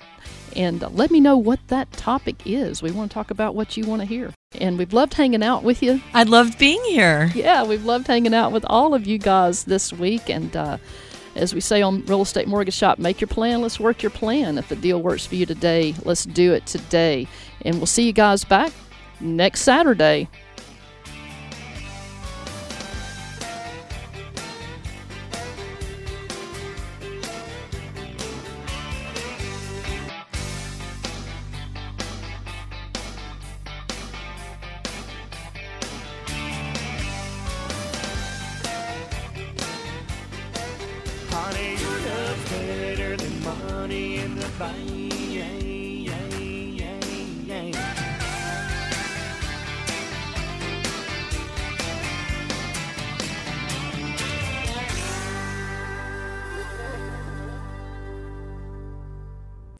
and 0.56 0.80
let 0.96 1.10
me 1.10 1.20
know 1.20 1.36
what 1.36 1.60
that 1.68 1.90
topic 1.92 2.36
is. 2.44 2.82
We 2.82 2.90
want 2.90 3.10
to 3.10 3.14
talk 3.14 3.30
about 3.30 3.54
what 3.54 3.76
you 3.76 3.84
want 3.84 4.02
to 4.02 4.06
hear. 4.06 4.32
And 4.60 4.78
we've 4.78 4.92
loved 4.92 5.14
hanging 5.14 5.42
out 5.42 5.62
with 5.62 5.82
you. 5.82 6.00
I 6.12 6.24
loved 6.24 6.58
being 6.58 6.82
here. 6.84 7.30
Yeah, 7.34 7.64
we've 7.64 7.84
loved 7.84 8.06
hanging 8.06 8.34
out 8.34 8.52
with 8.52 8.64
all 8.68 8.94
of 8.94 9.06
you 9.06 9.18
guys 9.18 9.64
this 9.64 9.92
week. 9.92 10.28
And 10.28 10.56
uh, 10.56 10.78
as 11.36 11.54
we 11.54 11.60
say 11.60 11.82
on 11.82 12.04
Real 12.06 12.22
Estate 12.22 12.48
Mortgage 12.48 12.74
Shop, 12.74 12.98
make 12.98 13.20
your 13.20 13.28
plan. 13.28 13.62
Let's 13.62 13.78
work 13.78 14.02
your 14.02 14.10
plan. 14.10 14.58
If 14.58 14.68
the 14.68 14.76
deal 14.76 15.00
works 15.00 15.26
for 15.26 15.36
you 15.36 15.46
today, 15.46 15.94
let's 16.04 16.24
do 16.24 16.52
it 16.52 16.66
today. 16.66 17.28
And 17.64 17.76
we'll 17.76 17.86
see 17.86 18.06
you 18.06 18.12
guys 18.12 18.44
back 18.44 18.72
next 19.20 19.62
Saturday. 19.62 20.28